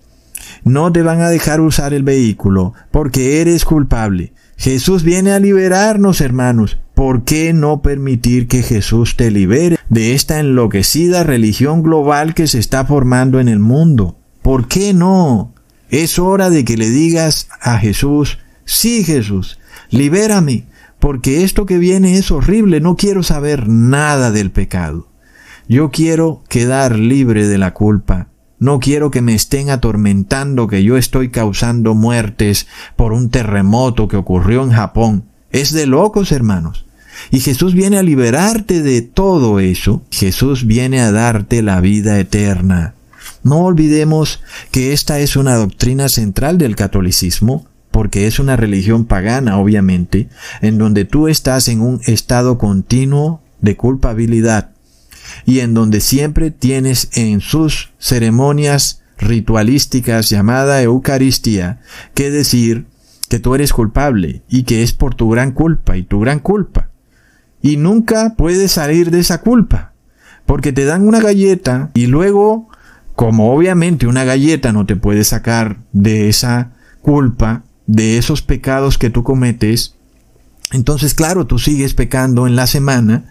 no 0.65 0.93
te 0.93 1.03
van 1.03 1.21
a 1.21 1.31
dejar 1.31 1.61
usar 1.61 1.95
el 1.95 2.03
vehículo 2.03 2.75
porque 2.91 3.41
eres 3.41 3.65
culpable. 3.65 4.33
Jesús 4.57 5.03
viene 5.03 5.33
a 5.33 5.41
liberarnos, 5.41 6.21
hermanos. 6.21 6.79
¿Por 6.95 7.25
qué 7.25 7.53
no 7.53 7.83
permitir 7.83 8.47
que 8.49 8.63
Jesús 8.63 9.17
te 9.17 9.31
libere 9.31 9.79
de 9.89 10.15
esta 10.15 10.39
enloquecida 10.39 11.25
religión 11.25 11.83
global 11.83 12.35
que 12.35 12.47
se 12.47 12.59
está 12.59 12.85
formando 12.85 13.41
en 13.41 13.49
el 13.49 13.59
mundo? 13.59 14.19
¿Por 14.43 14.69
qué 14.69 14.93
no? 14.93 15.55
Es 15.89 16.19
hora 16.19 16.51
de 16.51 16.65
que 16.65 16.77
le 16.77 16.91
digas 16.91 17.49
a 17.61 17.79
Jesús, 17.79 18.39
sí 18.65 19.05
Jesús, 19.05 19.59
libérame, 19.91 20.67
porque 20.99 21.45
esto 21.45 21.67
que 21.67 21.79
viene 21.79 22.17
es 22.17 22.31
horrible, 22.31 22.81
no 22.81 22.97
quiero 22.97 23.23
saber 23.23 23.69
nada 23.69 24.31
del 24.31 24.51
pecado. 24.51 25.09
Yo 25.69 25.91
quiero 25.91 26.45
quedar 26.49 26.99
libre 26.99 27.49
de 27.49 27.59
la 27.59 27.75
culpa. 27.75 28.29
No 28.63 28.79
quiero 28.79 29.11
que 29.11 29.23
me 29.23 29.35
estén 29.35 29.71
atormentando 29.71 30.69
que 30.69 30.85
yo 30.85 30.97
estoy 30.97 31.31
causando 31.31 31.97
muertes 31.97 32.69
por 32.95 33.13
un 33.13 33.29
terremoto 33.29 34.07
que 34.07 34.17
ocurrió 34.17 34.63
en 34.63 34.71
Japón. 34.71 35.25
Es 35.51 35.73
de 35.73 35.87
locos, 35.87 36.31
hermanos. 36.31 36.87
Y 37.33 37.41
Jesús 37.41 37.75
viene 37.75 37.99
a 37.99 38.05
liberarte 38.05 38.81
de 38.81 39.03
todo 39.03 39.59
eso. 39.59 40.05
Jesús 40.13 40.65
viene 40.65 41.01
a 41.01 41.11
darte 41.11 41.61
la 41.61 41.81
vida 41.81 42.21
eterna. 42.21 42.95
No 43.43 43.65
olvidemos 43.65 44.39
que 44.71 44.93
esta 44.93 45.19
es 45.19 45.35
una 45.35 45.57
doctrina 45.57 46.09
central 46.09 46.57
del 46.57 46.77
catolicismo 46.77 47.67
porque 47.91 48.29
es 48.29 48.39
una 48.39 48.55
religión 48.55 49.07
pagana, 49.07 49.59
obviamente, 49.59 50.29
en 50.61 50.79
donde 50.79 51.05
tú 51.05 51.27
estás 51.27 51.67
en 51.67 51.81
un 51.81 52.01
estado 52.07 52.59
continuo 52.59 53.41
de 53.61 53.77
culpabilidad 53.77 54.72
y 55.45 55.61
en 55.61 55.75
donde 55.75 56.01
siempre 56.01 56.51
tienes 56.51 57.09
en 57.15 57.41
sus 57.41 57.93
ceremonias 57.99 59.03
ritualísticas 59.19 60.31
llamada 60.31 60.83
Eucaristía 60.83 61.81
que 62.15 62.31
decir 62.31 62.87
que 63.29 63.39
tú 63.39 63.55
eres 63.55 63.73
culpable 63.73 64.43
y 64.49 64.65
que 64.65 64.83
es 64.83 64.93
por 64.93 65.15
tu 65.15 65.31
gran 65.31 65.53
culpa 65.53 65.97
y 65.97 66.03
tu 66.03 66.21
gran 66.21 66.39
culpa. 66.39 66.91
Y 67.63 67.77
nunca 67.77 68.35
puedes 68.37 68.73
salir 68.73 69.11
de 69.11 69.21
esa 69.21 69.41
culpa, 69.41 69.93
porque 70.47 70.73
te 70.73 70.85
dan 70.85 71.07
una 71.07 71.21
galleta 71.21 71.91
y 71.95 72.07
luego, 72.07 72.69
como 73.15 73.55
obviamente 73.55 74.07
una 74.07 74.25
galleta 74.25 74.73
no 74.73 74.85
te 74.85 74.97
puede 74.97 75.25
sacar 75.25 75.79
de 75.93 76.29
esa 76.29 76.73
culpa, 77.01 77.63
de 77.87 78.19
esos 78.19 78.43
pecados 78.43 78.99
que 78.99 79.11
tú 79.11 79.23
cometes, 79.23 79.95
entonces 80.73 81.15
claro, 81.15 81.47
tú 81.47 81.59
sigues 81.59 81.95
pecando 81.95 82.47
en 82.47 82.57
la 82.57 82.67
semana 82.67 83.25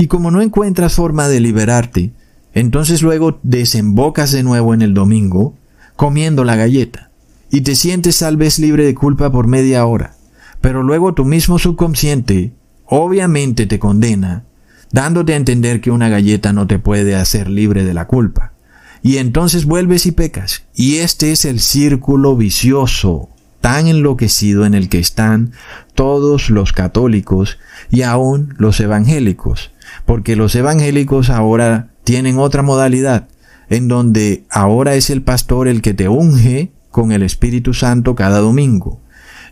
y 0.00 0.06
como 0.06 0.30
no 0.30 0.40
encuentras 0.40 0.94
forma 0.94 1.28
de 1.28 1.40
liberarte, 1.40 2.12
entonces 2.54 3.02
luego 3.02 3.38
desembocas 3.42 4.32
de 4.32 4.42
nuevo 4.42 4.72
en 4.72 4.80
el 4.80 4.94
domingo 4.94 5.54
comiendo 5.94 6.42
la 6.42 6.56
galleta 6.56 7.10
y 7.50 7.60
te 7.60 7.74
sientes 7.74 8.18
tal 8.20 8.38
vez 8.38 8.58
libre 8.58 8.86
de 8.86 8.94
culpa 8.94 9.30
por 9.30 9.46
media 9.46 9.84
hora, 9.84 10.14
pero 10.62 10.82
luego 10.82 11.12
tu 11.12 11.26
mismo 11.26 11.58
subconsciente 11.58 12.54
obviamente 12.86 13.66
te 13.66 13.78
condena, 13.78 14.44
dándote 14.90 15.34
a 15.34 15.36
entender 15.36 15.82
que 15.82 15.90
una 15.90 16.08
galleta 16.08 16.54
no 16.54 16.66
te 16.66 16.78
puede 16.78 17.14
hacer 17.14 17.50
libre 17.50 17.84
de 17.84 17.92
la 17.92 18.06
culpa. 18.06 18.54
Y 19.02 19.18
entonces 19.18 19.66
vuelves 19.66 20.06
y 20.06 20.12
pecas. 20.12 20.62
Y 20.74 20.96
este 20.96 21.30
es 21.30 21.44
el 21.44 21.60
círculo 21.60 22.36
vicioso 22.36 23.28
tan 23.60 23.86
enloquecido 23.86 24.64
en 24.64 24.74
el 24.74 24.88
que 24.88 24.98
están 24.98 25.52
todos 25.94 26.48
los 26.48 26.72
católicos 26.72 27.58
y 27.90 28.02
aún 28.02 28.54
los 28.56 28.80
evangélicos, 28.80 29.70
porque 30.10 30.34
los 30.34 30.56
evangélicos 30.56 31.30
ahora 31.30 31.90
tienen 32.02 32.36
otra 32.36 32.62
modalidad, 32.62 33.28
en 33.68 33.86
donde 33.86 34.42
ahora 34.50 34.96
es 34.96 35.08
el 35.08 35.22
pastor 35.22 35.68
el 35.68 35.82
que 35.82 35.94
te 35.94 36.08
unge 36.08 36.72
con 36.90 37.12
el 37.12 37.22
Espíritu 37.22 37.74
Santo 37.74 38.16
cada 38.16 38.40
domingo. 38.40 39.00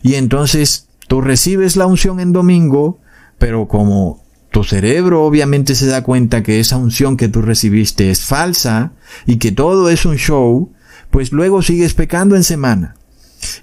Y 0.03 0.15
entonces 0.15 0.89
tú 1.07 1.21
recibes 1.21 1.77
la 1.77 1.87
unción 1.87 2.19
en 2.19 2.33
domingo, 2.33 2.99
pero 3.37 3.69
como 3.69 4.21
tu 4.51 4.65
cerebro 4.65 5.23
obviamente 5.23 5.75
se 5.75 5.87
da 5.87 6.03
cuenta 6.03 6.43
que 6.43 6.59
esa 6.59 6.75
unción 6.75 7.15
que 7.15 7.29
tú 7.29 7.41
recibiste 7.41 8.11
es 8.11 8.25
falsa 8.25 8.91
y 9.25 9.37
que 9.37 9.53
todo 9.53 9.89
es 9.89 10.05
un 10.05 10.17
show, 10.17 10.73
pues 11.09 11.31
luego 11.31 11.61
sigues 11.61 11.93
pecando 11.93 12.35
en 12.35 12.43
semana. 12.43 12.95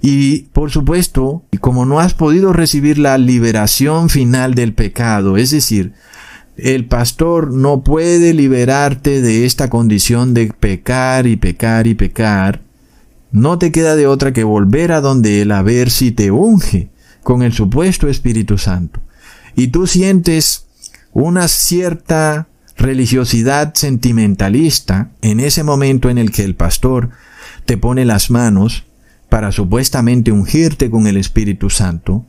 Y 0.01 0.45
por 0.55 0.71
supuesto, 0.71 1.45
como 1.61 1.85
no 1.85 2.01
has 2.01 2.15
podido 2.15 2.55
recibir 2.55 2.97
la 2.97 3.19
liberación 3.19 4.09
final 4.09 4.55
del 4.55 4.73
pecado, 4.73 5.37
es 5.37 5.51
decir, 5.51 5.93
el 6.57 6.87
pastor 6.87 7.53
no 7.53 7.83
puede 7.83 8.33
liberarte 8.33 9.21
de 9.21 9.45
esta 9.45 9.69
condición 9.69 10.35
de 10.35 10.53
pecar 10.59 11.27
y 11.27 11.37
pecar 11.37 11.87
y 11.87 11.95
pecar, 11.95 12.63
no 13.33 13.59
te 13.59 13.73
queda 13.73 13.97
de 13.97 14.07
otra 14.07 14.33
que 14.33 14.45
volver 14.45 14.93
a 14.93 15.01
donde 15.01 15.43
él 15.43 15.53
a 15.53 15.63
ver 15.63 15.91
si 15.91 16.13
te 16.13 16.31
unge 16.31 16.89
con 17.23 17.43
el 17.43 17.53
supuesto 17.53 18.09
Espíritu 18.09 18.57
Santo. 18.57 19.01
Y 19.55 19.69
tú 19.69 19.87
sientes 19.87 20.67
una 21.13 21.49
cierta 21.49 22.49
religiosidad 22.77 23.75
sentimentalista 23.75 25.11
en 25.23 25.41
ese 25.41 25.63
momento 25.63 26.09
en 26.09 26.19
el 26.19 26.31
que 26.31 26.45
el 26.45 26.55
pastor 26.55 27.11
te 27.65 27.77
pone 27.77 28.05
las 28.05 28.31
manos 28.31 28.85
para 29.29 29.51
supuestamente 29.53 30.31
ungirte 30.31 30.89
con 30.89 31.07
el 31.07 31.17
Espíritu 31.17 31.69
Santo, 31.69 32.25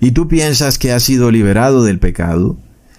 y 0.00 0.12
tú 0.12 0.28
piensas 0.28 0.78
que 0.78 0.92
has 0.92 1.02
sido 1.02 1.30
liberado 1.30 1.82
del 1.82 1.98
pecado, 1.98 2.56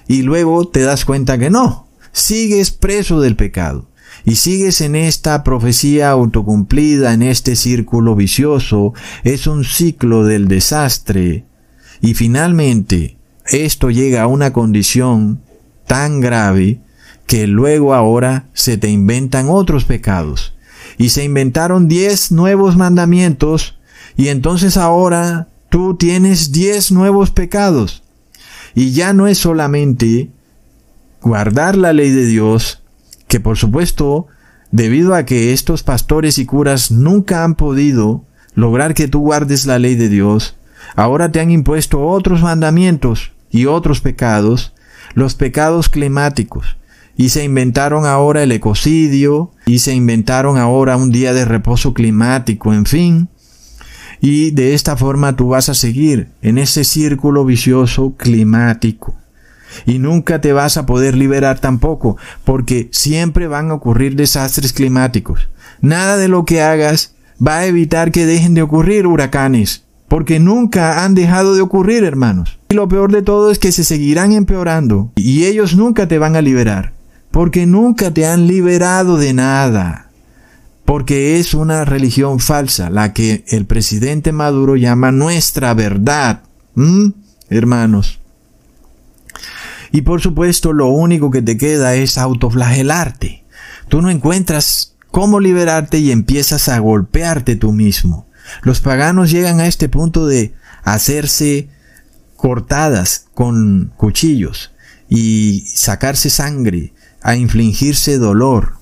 y 0.07 0.21
luego 0.21 0.67
te 0.67 0.81
das 0.81 1.05
cuenta 1.05 1.37
que 1.37 1.49
no, 1.49 1.87
sigues 2.11 2.71
preso 2.71 3.19
del 3.21 3.35
pecado, 3.35 3.89
y 4.25 4.35
sigues 4.35 4.81
en 4.81 4.95
esta 4.95 5.43
profecía 5.43 6.09
autocumplida, 6.09 7.13
en 7.13 7.21
este 7.21 7.55
círculo 7.55 8.15
vicioso, 8.15 8.93
es 9.23 9.47
un 9.47 9.63
ciclo 9.63 10.23
del 10.23 10.47
desastre, 10.47 11.45
y 12.01 12.13
finalmente 12.13 13.17
esto 13.45 13.89
llega 13.89 14.23
a 14.23 14.27
una 14.27 14.53
condición 14.53 15.41
tan 15.85 16.19
grave 16.19 16.81
que 17.25 17.47
luego 17.47 17.93
ahora 17.93 18.47
se 18.53 18.77
te 18.77 18.89
inventan 18.89 19.47
otros 19.49 19.85
pecados 19.85 20.53
y 20.97 21.09
se 21.09 21.23
inventaron 21.23 21.87
diez 21.87 22.31
nuevos 22.31 22.77
mandamientos 22.77 23.77
y 24.15 24.29
entonces 24.29 24.77
ahora 24.77 25.47
tú 25.69 25.95
tienes 25.95 26.51
diez 26.51 26.91
nuevos 26.91 27.31
pecados. 27.31 28.03
Y 28.77 28.91
ya 28.91 29.11
no 29.11 29.25
es 29.25 29.39
solamente 29.39 30.29
guardar 31.23 31.75
la 31.75 31.93
ley 31.93 32.11
de 32.11 32.27
Dios, 32.27 32.83
que 33.27 33.39
por 33.39 33.57
supuesto, 33.57 34.27
debido 34.69 35.15
a 35.15 35.25
que 35.25 35.51
estos 35.51 35.81
pastores 35.81 36.37
y 36.37 36.45
curas 36.45 36.91
nunca 36.91 37.43
han 37.43 37.55
podido 37.55 38.23
lograr 38.53 38.93
que 38.93 39.07
tú 39.07 39.21
guardes 39.21 39.65
la 39.65 39.79
ley 39.79 39.95
de 39.95 40.09
Dios, 40.09 40.57
ahora 40.95 41.31
te 41.31 41.39
han 41.39 41.49
impuesto 41.49 42.05
otros 42.05 42.43
mandamientos 42.43 43.31
y 43.49 43.65
otros 43.65 43.99
pecados, 43.99 44.73
los 45.15 45.33
pecados 45.33 45.89
climáticos, 45.89 46.77
y 47.15 47.29
se 47.29 47.43
inventaron 47.43 48.05
ahora 48.05 48.43
el 48.43 48.51
ecocidio, 48.51 49.53
y 49.65 49.79
se 49.79 49.95
inventaron 49.95 50.59
ahora 50.59 50.97
un 50.97 51.09
día 51.09 51.33
de 51.33 51.45
reposo 51.45 51.95
climático, 51.95 52.75
en 52.75 52.85
fin. 52.85 53.29
Y 54.19 54.51
de 54.51 54.73
esta 54.73 54.97
forma 54.97 55.35
tú 55.35 55.49
vas 55.49 55.69
a 55.69 55.73
seguir 55.73 56.29
en 56.41 56.57
ese 56.57 56.83
círculo 56.83 57.45
vicioso 57.45 58.15
climático. 58.17 59.15
Y 59.85 59.99
nunca 59.99 60.41
te 60.41 60.53
vas 60.53 60.77
a 60.77 60.85
poder 60.85 61.15
liberar 61.15 61.59
tampoco, 61.59 62.17
porque 62.43 62.89
siempre 62.91 63.47
van 63.47 63.69
a 63.69 63.75
ocurrir 63.75 64.15
desastres 64.15 64.73
climáticos. 64.73 65.49
Nada 65.81 66.17
de 66.17 66.27
lo 66.27 66.45
que 66.45 66.61
hagas 66.61 67.13
va 67.45 67.57
a 67.57 67.65
evitar 67.65 68.11
que 68.11 68.25
dejen 68.25 68.53
de 68.53 68.63
ocurrir 68.63 69.05
huracanes, 69.05 69.83
porque 70.07 70.39
nunca 70.39 71.03
han 71.03 71.13
dejado 71.13 71.53
de 71.53 71.61
ocurrir, 71.61 72.03
hermanos. 72.03 72.59
Y 72.69 72.75
lo 72.75 72.87
peor 72.87 73.11
de 73.11 73.21
todo 73.21 73.51
es 73.51 73.59
que 73.59 73.71
se 73.71 73.83
seguirán 73.83 74.31
empeorando, 74.31 75.11
y 75.15 75.45
ellos 75.45 75.75
nunca 75.75 76.07
te 76.07 76.17
van 76.17 76.35
a 76.35 76.41
liberar 76.41 76.97
porque 77.37 77.65
nunca 77.65 78.11
te 78.11 78.25
han 78.25 78.47
liberado 78.47 79.17
de 79.17 79.33
nada, 79.33 80.06
porque 80.87 81.37
es 81.37 81.53
una 81.53 81.83
religión 81.83 82.39
falsa, 82.39 82.89
la 82.89 83.11
que 83.11 83.43
el 83.49 83.65
presidente 83.65 84.31
Maduro 84.31 84.77
llama 84.77 85.11
nuestra 85.11 85.73
verdad, 85.73 86.43
hermanos. 87.49 88.21
Y 89.91 90.03
por 90.03 90.21
supuesto 90.21 90.71
lo 90.71 90.87
único 90.87 91.29
que 91.29 91.41
te 91.41 91.57
queda 91.57 91.95
es 91.95 92.17
autoflagelarte. 92.17 93.43
Tú 93.89 94.01
no 94.01 94.09
encuentras 94.09 94.95
cómo 95.11 95.41
liberarte 95.41 95.97
y 95.97 96.11
empiezas 96.11 96.69
a 96.69 96.79
golpearte 96.79 97.57
tú 97.57 97.73
mismo. 97.73 98.25
Los 98.61 98.79
paganos 98.79 99.29
llegan 99.29 99.59
a 99.59 99.67
este 99.67 99.89
punto 99.89 100.25
de 100.25 100.53
hacerse 100.83 101.67
cortadas 102.37 103.25
con 103.33 103.91
cuchillos 103.97 104.71
y 105.09 105.65
sacarse 105.75 106.29
sangre, 106.29 106.93
a 107.21 107.35
infligirse 107.35 108.17
dolor, 108.17 108.77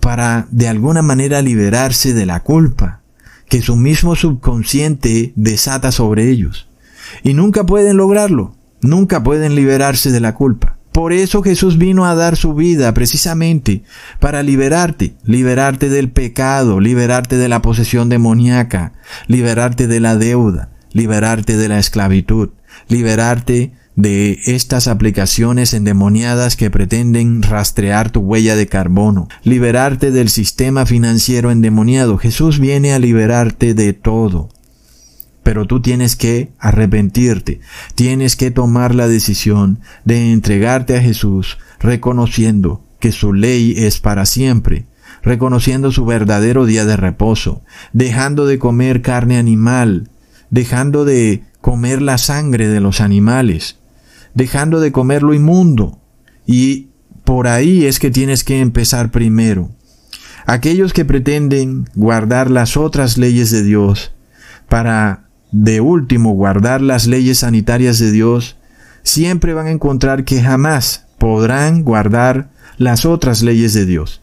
para 0.00 0.46
de 0.50 0.68
alguna 0.68 1.02
manera 1.02 1.42
liberarse 1.42 2.14
de 2.14 2.26
la 2.26 2.40
culpa 2.40 3.00
que 3.48 3.62
su 3.62 3.76
mismo 3.76 4.16
subconsciente 4.16 5.32
desata 5.36 5.92
sobre 5.92 6.30
ellos. 6.30 6.68
Y 7.22 7.34
nunca 7.34 7.66
pueden 7.66 7.96
lograrlo, 7.96 8.54
nunca 8.80 9.22
pueden 9.22 9.54
liberarse 9.54 10.10
de 10.10 10.20
la 10.20 10.34
culpa. 10.34 10.78
Por 10.92 11.12
eso 11.12 11.42
Jesús 11.42 11.78
vino 11.78 12.06
a 12.06 12.14
dar 12.14 12.36
su 12.36 12.54
vida 12.54 12.92
precisamente 12.94 13.82
para 14.18 14.42
liberarte, 14.42 15.14
liberarte 15.24 15.88
del 15.88 16.10
pecado, 16.10 16.80
liberarte 16.80 17.36
de 17.36 17.48
la 17.48 17.62
posesión 17.62 18.08
demoníaca, 18.08 18.92
liberarte 19.26 19.86
de 19.86 20.00
la 20.00 20.16
deuda, 20.16 20.70
liberarte 20.92 21.56
de 21.56 21.68
la 21.68 21.78
esclavitud, 21.78 22.50
liberarte 22.88 23.72
de 24.00 24.40
estas 24.46 24.88
aplicaciones 24.88 25.74
endemoniadas 25.74 26.56
que 26.56 26.70
pretenden 26.70 27.42
rastrear 27.42 28.10
tu 28.10 28.20
huella 28.20 28.56
de 28.56 28.66
carbono, 28.66 29.28
liberarte 29.42 30.10
del 30.10 30.30
sistema 30.30 30.86
financiero 30.86 31.50
endemoniado. 31.50 32.16
Jesús 32.16 32.58
viene 32.58 32.92
a 32.94 32.98
liberarte 32.98 33.74
de 33.74 33.92
todo. 33.92 34.48
Pero 35.42 35.66
tú 35.66 35.80
tienes 35.80 36.16
que 36.16 36.52
arrepentirte, 36.58 37.60
tienes 37.94 38.36
que 38.36 38.50
tomar 38.50 38.94
la 38.94 39.08
decisión 39.08 39.80
de 40.04 40.32
entregarte 40.32 40.96
a 40.96 41.02
Jesús, 41.02 41.58
reconociendo 41.78 42.84
que 43.00 43.12
su 43.12 43.32
ley 43.32 43.74
es 43.76 44.00
para 44.00 44.26
siempre, 44.26 44.86
reconociendo 45.22 45.92
su 45.92 46.04
verdadero 46.04 46.66
día 46.66 46.84
de 46.84 46.96
reposo, 46.96 47.62
dejando 47.92 48.46
de 48.46 48.58
comer 48.58 49.02
carne 49.02 49.38
animal, 49.38 50.10
dejando 50.50 51.04
de 51.04 51.42
comer 51.60 52.00
la 52.02 52.18
sangre 52.18 52.68
de 52.68 52.80
los 52.80 53.00
animales, 53.00 53.79
dejando 54.34 54.80
de 54.80 54.92
comer 54.92 55.22
lo 55.22 55.34
inmundo. 55.34 55.98
Y 56.46 56.88
por 57.24 57.48
ahí 57.48 57.86
es 57.86 57.98
que 57.98 58.10
tienes 58.10 58.44
que 58.44 58.60
empezar 58.60 59.10
primero. 59.10 59.70
Aquellos 60.46 60.92
que 60.92 61.04
pretenden 61.04 61.88
guardar 61.94 62.50
las 62.50 62.76
otras 62.76 63.18
leyes 63.18 63.50
de 63.50 63.62
Dios 63.62 64.12
para 64.68 65.28
de 65.52 65.80
último 65.80 66.32
guardar 66.32 66.80
las 66.80 67.06
leyes 67.06 67.38
sanitarias 67.38 67.98
de 67.98 68.12
Dios, 68.12 68.56
siempre 69.02 69.54
van 69.54 69.66
a 69.66 69.72
encontrar 69.72 70.24
que 70.24 70.42
jamás 70.42 71.06
podrán 71.18 71.82
guardar 71.82 72.50
las 72.78 73.04
otras 73.04 73.42
leyes 73.42 73.74
de 73.74 73.84
Dios. 73.84 74.22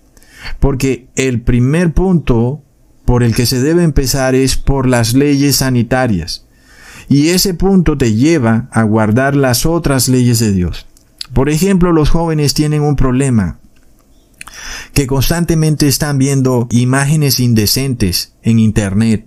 Porque 0.60 1.10
el 1.16 1.42
primer 1.42 1.94
punto 1.94 2.64
por 3.06 3.24
el 3.24 3.36
que 3.36 3.46
se 3.46 3.62
debe 3.62 3.84
empezar 3.84 4.36
es 4.36 4.58
por 4.58 4.88
las 4.88 5.14
leyes 5.14 5.58
sanitarias. 5.58 6.47
Y 7.10 7.30
ese 7.30 7.54
punto 7.54 7.98
te 7.98 8.14
lleva 8.14 8.68
a 8.72 8.84
guardar 8.84 9.36
las 9.36 9.66
otras 9.66 10.10
leyes 10.10 10.40
de 10.40 10.52
Dios. 10.52 10.86
Por 11.34 11.50
ejemplo, 11.50 11.92
los 11.92 12.10
jóvenes 12.10 12.54
tienen 12.54 12.82
un 12.82 12.96
problema 12.96 13.60
que 14.94 15.08
constantemente 15.08 15.88
están 15.88 16.18
viendo 16.18 16.68
imágenes 16.72 17.40
indecentes 17.40 18.34
en 18.44 18.60
Internet. 18.60 19.26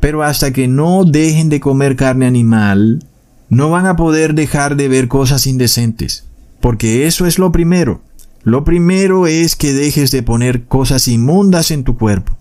Pero 0.00 0.22
hasta 0.22 0.52
que 0.52 0.68
no 0.68 1.04
dejen 1.04 1.48
de 1.48 1.60
comer 1.60 1.96
carne 1.96 2.26
animal, 2.26 3.04
no 3.48 3.70
van 3.70 3.86
a 3.86 3.96
poder 3.96 4.34
dejar 4.34 4.76
de 4.76 4.88
ver 4.88 5.08
cosas 5.08 5.46
indecentes. 5.46 6.24
Porque 6.60 7.06
eso 7.06 7.26
es 7.26 7.38
lo 7.38 7.52
primero. 7.52 8.02
Lo 8.42 8.64
primero 8.64 9.26
es 9.26 9.56
que 9.56 9.72
dejes 9.72 10.10
de 10.10 10.22
poner 10.22 10.64
cosas 10.64 11.08
inmundas 11.08 11.70
en 11.70 11.84
tu 11.84 11.96
cuerpo. 11.96 12.36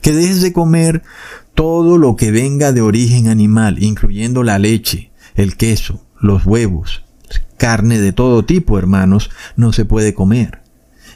Que 0.00 0.12
dejes 0.12 0.40
de 0.40 0.52
comer 0.52 1.02
todo 1.54 1.98
lo 1.98 2.16
que 2.16 2.30
venga 2.30 2.72
de 2.72 2.80
origen 2.80 3.28
animal, 3.28 3.82
incluyendo 3.82 4.42
la 4.42 4.58
leche, 4.58 5.12
el 5.34 5.56
queso, 5.56 6.04
los 6.20 6.46
huevos, 6.46 7.04
carne 7.56 7.98
de 7.98 8.12
todo 8.12 8.44
tipo, 8.44 8.78
hermanos, 8.78 9.30
no 9.56 9.72
se 9.72 9.84
puede 9.84 10.14
comer. 10.14 10.62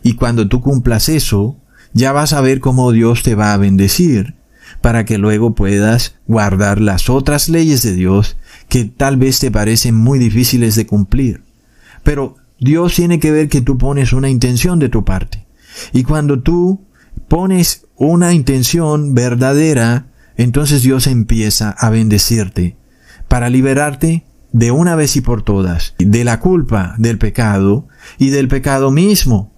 Y 0.02 0.14
cuando 0.14 0.48
tú 0.48 0.60
cumplas 0.60 1.08
eso, 1.08 1.56
ya 1.92 2.12
vas 2.12 2.32
a 2.32 2.40
ver 2.40 2.60
cómo 2.60 2.92
Dios 2.92 3.22
te 3.22 3.34
va 3.34 3.52
a 3.52 3.56
bendecir 3.56 4.34
para 4.80 5.04
que 5.04 5.18
luego 5.18 5.54
puedas 5.54 6.16
guardar 6.26 6.80
las 6.80 7.08
otras 7.08 7.48
leyes 7.48 7.82
de 7.82 7.94
Dios 7.94 8.36
que 8.68 8.84
tal 8.84 9.16
vez 9.16 9.38
te 9.38 9.50
parecen 9.50 9.94
muy 9.94 10.18
difíciles 10.18 10.76
de 10.76 10.86
cumplir. 10.86 11.42
Pero 12.02 12.36
Dios 12.60 12.94
tiene 12.94 13.18
que 13.18 13.30
ver 13.30 13.48
que 13.48 13.60
tú 13.60 13.78
pones 13.78 14.12
una 14.12 14.28
intención 14.28 14.78
de 14.78 14.88
tu 14.88 15.04
parte. 15.04 15.46
Y 15.92 16.04
cuando 16.04 16.40
tú 16.40 16.84
pones 17.28 17.86
una 17.96 18.32
intención 18.32 19.14
verdadera, 19.14 20.06
entonces 20.36 20.82
Dios 20.82 21.06
empieza 21.06 21.70
a 21.70 21.90
bendecirte 21.90 22.76
para 23.28 23.50
liberarte 23.50 24.24
de 24.52 24.70
una 24.70 24.94
vez 24.94 25.16
y 25.16 25.20
por 25.20 25.42
todas 25.42 25.94
de 25.98 26.24
la 26.24 26.40
culpa 26.40 26.94
del 26.98 27.18
pecado 27.18 27.88
y 28.18 28.30
del 28.30 28.48
pecado 28.48 28.90
mismo, 28.90 29.52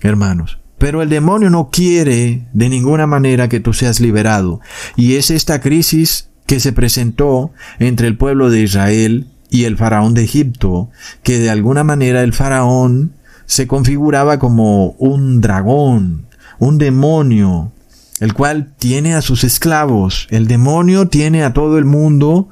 hermanos. 0.00 0.58
Pero 0.78 1.02
el 1.02 1.10
demonio 1.10 1.50
no 1.50 1.68
quiere 1.70 2.48
de 2.54 2.68
ninguna 2.70 3.06
manera 3.06 3.50
que 3.50 3.60
tú 3.60 3.74
seas 3.74 4.00
liberado. 4.00 4.60
Y 4.96 5.16
es 5.16 5.30
esta 5.30 5.60
crisis 5.60 6.30
que 6.46 6.58
se 6.58 6.72
presentó 6.72 7.52
entre 7.78 8.08
el 8.08 8.16
pueblo 8.16 8.48
de 8.48 8.62
Israel 8.62 9.26
y 9.50 9.64
el 9.64 9.76
faraón 9.76 10.14
de 10.14 10.24
Egipto, 10.24 10.88
que 11.22 11.38
de 11.38 11.50
alguna 11.50 11.84
manera 11.84 12.22
el 12.22 12.32
faraón 12.32 13.12
se 13.44 13.66
configuraba 13.66 14.38
como 14.38 14.92
un 14.92 15.42
dragón, 15.42 16.26
un 16.58 16.78
demonio, 16.78 17.72
el 18.20 18.34
cual 18.34 18.74
tiene 18.78 19.14
a 19.14 19.22
sus 19.22 19.42
esclavos. 19.44 20.28
El 20.30 20.46
demonio 20.46 21.08
tiene 21.08 21.42
a 21.42 21.52
todo 21.52 21.78
el 21.78 21.86
mundo 21.86 22.48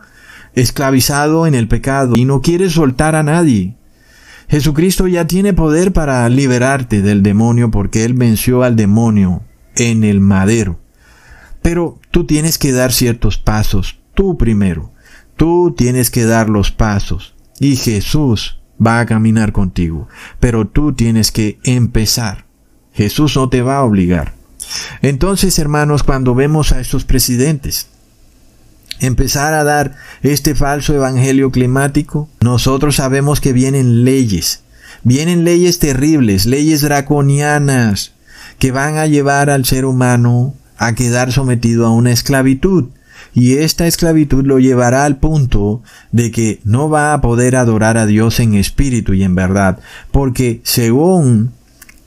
esclavizado 0.54 1.46
en 1.46 1.54
el 1.54 1.68
pecado 1.68 2.14
y 2.16 2.24
no 2.24 2.40
quiere 2.40 2.70
soltar 2.70 3.14
a 3.14 3.22
nadie. 3.22 3.76
Jesucristo 4.48 5.06
ya 5.06 5.26
tiene 5.26 5.52
poder 5.52 5.92
para 5.92 6.26
liberarte 6.28 7.02
del 7.02 7.22
demonio 7.22 7.70
porque 7.70 8.04
Él 8.04 8.14
venció 8.14 8.62
al 8.62 8.76
demonio 8.76 9.42
en 9.76 10.04
el 10.04 10.20
madero. 10.20 10.80
Pero 11.60 12.00
tú 12.10 12.24
tienes 12.24 12.56
que 12.56 12.72
dar 12.72 12.92
ciertos 12.92 13.36
pasos, 13.36 14.00
tú 14.14 14.38
primero. 14.38 14.92
Tú 15.36 15.74
tienes 15.76 16.10
que 16.10 16.24
dar 16.24 16.48
los 16.48 16.70
pasos 16.70 17.34
y 17.60 17.76
Jesús 17.76 18.60
va 18.84 19.00
a 19.00 19.06
caminar 19.06 19.52
contigo. 19.52 20.08
Pero 20.40 20.66
tú 20.66 20.94
tienes 20.94 21.30
que 21.30 21.58
empezar. 21.62 22.46
Jesús 22.92 23.36
no 23.36 23.48
te 23.48 23.60
va 23.60 23.76
a 23.76 23.84
obligar. 23.84 24.37
Entonces, 25.02 25.58
hermanos, 25.58 26.02
cuando 26.02 26.34
vemos 26.34 26.72
a 26.72 26.80
estos 26.80 27.04
presidentes 27.04 27.88
empezar 29.00 29.54
a 29.54 29.64
dar 29.64 29.94
este 30.22 30.54
falso 30.54 30.94
evangelio 30.94 31.50
climático, 31.50 32.28
nosotros 32.40 32.96
sabemos 32.96 33.40
que 33.40 33.52
vienen 33.52 34.04
leyes, 34.04 34.62
vienen 35.04 35.44
leyes 35.44 35.78
terribles, 35.78 36.46
leyes 36.46 36.82
draconianas, 36.82 38.12
que 38.58 38.72
van 38.72 38.96
a 38.96 39.06
llevar 39.06 39.50
al 39.50 39.64
ser 39.64 39.84
humano 39.84 40.54
a 40.76 40.94
quedar 40.94 41.32
sometido 41.32 41.86
a 41.86 41.90
una 41.90 42.12
esclavitud. 42.12 42.86
Y 43.34 43.58
esta 43.58 43.86
esclavitud 43.86 44.44
lo 44.44 44.58
llevará 44.58 45.04
al 45.04 45.18
punto 45.18 45.82
de 46.12 46.30
que 46.30 46.60
no 46.64 46.88
va 46.88 47.12
a 47.12 47.20
poder 47.20 47.56
adorar 47.56 47.98
a 47.98 48.06
Dios 48.06 48.40
en 48.40 48.54
espíritu 48.54 49.14
y 49.14 49.22
en 49.22 49.34
verdad, 49.34 49.80
porque 50.10 50.60
según 50.64 51.52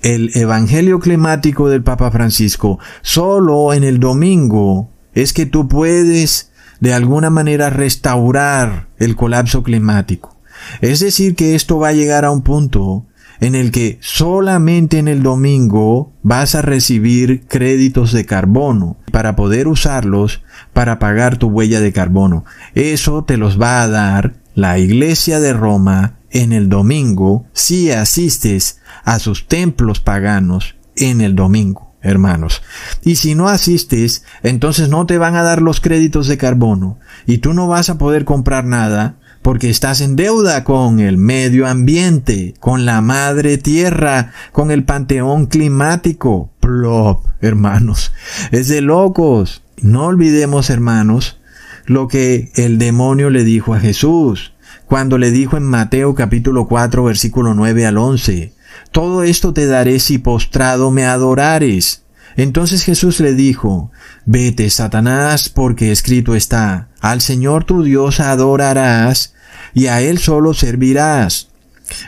el 0.01 0.31
Evangelio 0.35 0.99
climático 0.99 1.69
del 1.69 1.83
Papa 1.83 2.11
Francisco, 2.11 2.79
solo 3.01 3.73
en 3.73 3.83
el 3.83 3.99
domingo 3.99 4.89
es 5.13 5.33
que 5.33 5.45
tú 5.45 5.67
puedes 5.67 6.51
de 6.79 6.93
alguna 6.93 7.29
manera 7.29 7.69
restaurar 7.69 8.87
el 8.97 9.15
colapso 9.15 9.63
climático. 9.63 10.37
Es 10.81 10.99
decir, 10.99 11.35
que 11.35 11.55
esto 11.55 11.79
va 11.79 11.89
a 11.89 11.93
llegar 11.93 12.25
a 12.25 12.31
un 12.31 12.41
punto 12.41 13.05
en 13.39 13.55
el 13.55 13.71
que 13.71 13.97
solamente 14.01 14.99
en 14.99 15.07
el 15.07 15.23
domingo 15.23 16.13
vas 16.21 16.53
a 16.53 16.61
recibir 16.61 17.47
créditos 17.47 18.11
de 18.11 18.25
carbono 18.25 18.97
para 19.11 19.35
poder 19.35 19.67
usarlos 19.67 20.43
para 20.73 20.99
pagar 20.99 21.37
tu 21.37 21.47
huella 21.47 21.81
de 21.81 21.91
carbono. 21.91 22.45
Eso 22.75 23.23
te 23.23 23.37
los 23.37 23.59
va 23.59 23.81
a 23.81 23.87
dar 23.87 24.35
la 24.53 24.77
Iglesia 24.77 25.39
de 25.39 25.53
Roma 25.53 26.19
en 26.31 26.53
el 26.53 26.69
domingo 26.69 27.45
si 27.53 27.91
asistes 27.91 28.79
a 29.03 29.19
sus 29.19 29.47
templos 29.47 29.99
paganos 29.99 30.75
en 30.95 31.21
el 31.21 31.35
domingo, 31.35 31.95
hermanos. 32.01 32.61
Y 33.03 33.15
si 33.15 33.35
no 33.35 33.47
asistes, 33.47 34.23
entonces 34.43 34.89
no 34.89 35.05
te 35.05 35.17
van 35.17 35.35
a 35.35 35.43
dar 35.43 35.61
los 35.61 35.79
créditos 35.81 36.27
de 36.27 36.37
carbono 36.37 36.99
y 37.25 37.39
tú 37.39 37.53
no 37.53 37.67
vas 37.67 37.89
a 37.89 37.97
poder 37.97 38.25
comprar 38.25 38.65
nada 38.65 39.17
porque 39.41 39.69
estás 39.69 40.01
en 40.01 40.15
deuda 40.15 40.63
con 40.63 40.99
el 40.99 41.17
medio 41.17 41.67
ambiente, 41.67 42.53
con 42.59 42.85
la 42.85 43.01
madre 43.01 43.57
tierra, 43.57 44.31
con 44.51 44.69
el 44.71 44.83
panteón 44.83 45.47
climático. 45.47 46.51
Plop, 46.59 47.25
hermanos. 47.41 48.13
Es 48.51 48.67
de 48.67 48.81
locos. 48.81 49.63
No 49.81 50.05
olvidemos, 50.05 50.69
hermanos, 50.69 51.39
lo 51.85 52.07
que 52.07 52.51
el 52.55 52.77
demonio 52.77 53.31
le 53.31 53.43
dijo 53.43 53.73
a 53.73 53.79
Jesús 53.79 54.53
cuando 54.91 55.17
le 55.17 55.31
dijo 55.31 55.55
en 55.55 55.63
Mateo 55.63 56.15
capítulo 56.15 56.67
4 56.67 57.05
versículo 57.05 57.53
9 57.53 57.85
al 57.85 57.97
11, 57.97 58.51
Todo 58.91 59.23
esto 59.23 59.53
te 59.53 59.65
daré 59.65 59.99
si 59.99 60.17
postrado 60.17 60.91
me 60.91 61.05
adorares. 61.05 62.03
Entonces 62.35 62.83
Jesús 62.83 63.21
le 63.21 63.33
dijo, 63.33 63.89
Vete, 64.25 64.69
Satanás, 64.69 65.47
porque 65.47 65.93
escrito 65.93 66.35
está, 66.35 66.89
Al 66.99 67.21
Señor 67.21 67.63
tu 67.63 67.83
Dios 67.83 68.19
adorarás, 68.19 69.33
y 69.73 69.87
a 69.87 70.01
Él 70.01 70.17
solo 70.17 70.53
servirás. 70.53 71.47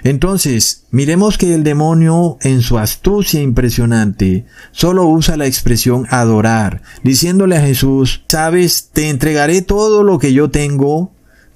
Entonces, 0.04 0.84
miremos 0.92 1.38
que 1.38 1.54
el 1.56 1.64
demonio, 1.64 2.38
en 2.42 2.62
su 2.62 2.80
astucia 2.80 3.42
impresionante, 3.42 4.46
solo 4.74 5.06
usa 5.06 5.38
la 5.38 5.46
expresión 5.46 6.06
adorar, 6.10 6.82
diciéndole 7.02 7.56
a 7.56 7.62
Jesús, 7.62 8.26
sabes, 8.28 8.90
te 8.92 9.08
entregaré 9.08 9.62
todo 9.62 10.04
lo 10.04 10.20
que 10.20 10.34
yo 10.34 10.50
tengo, 10.50 11.13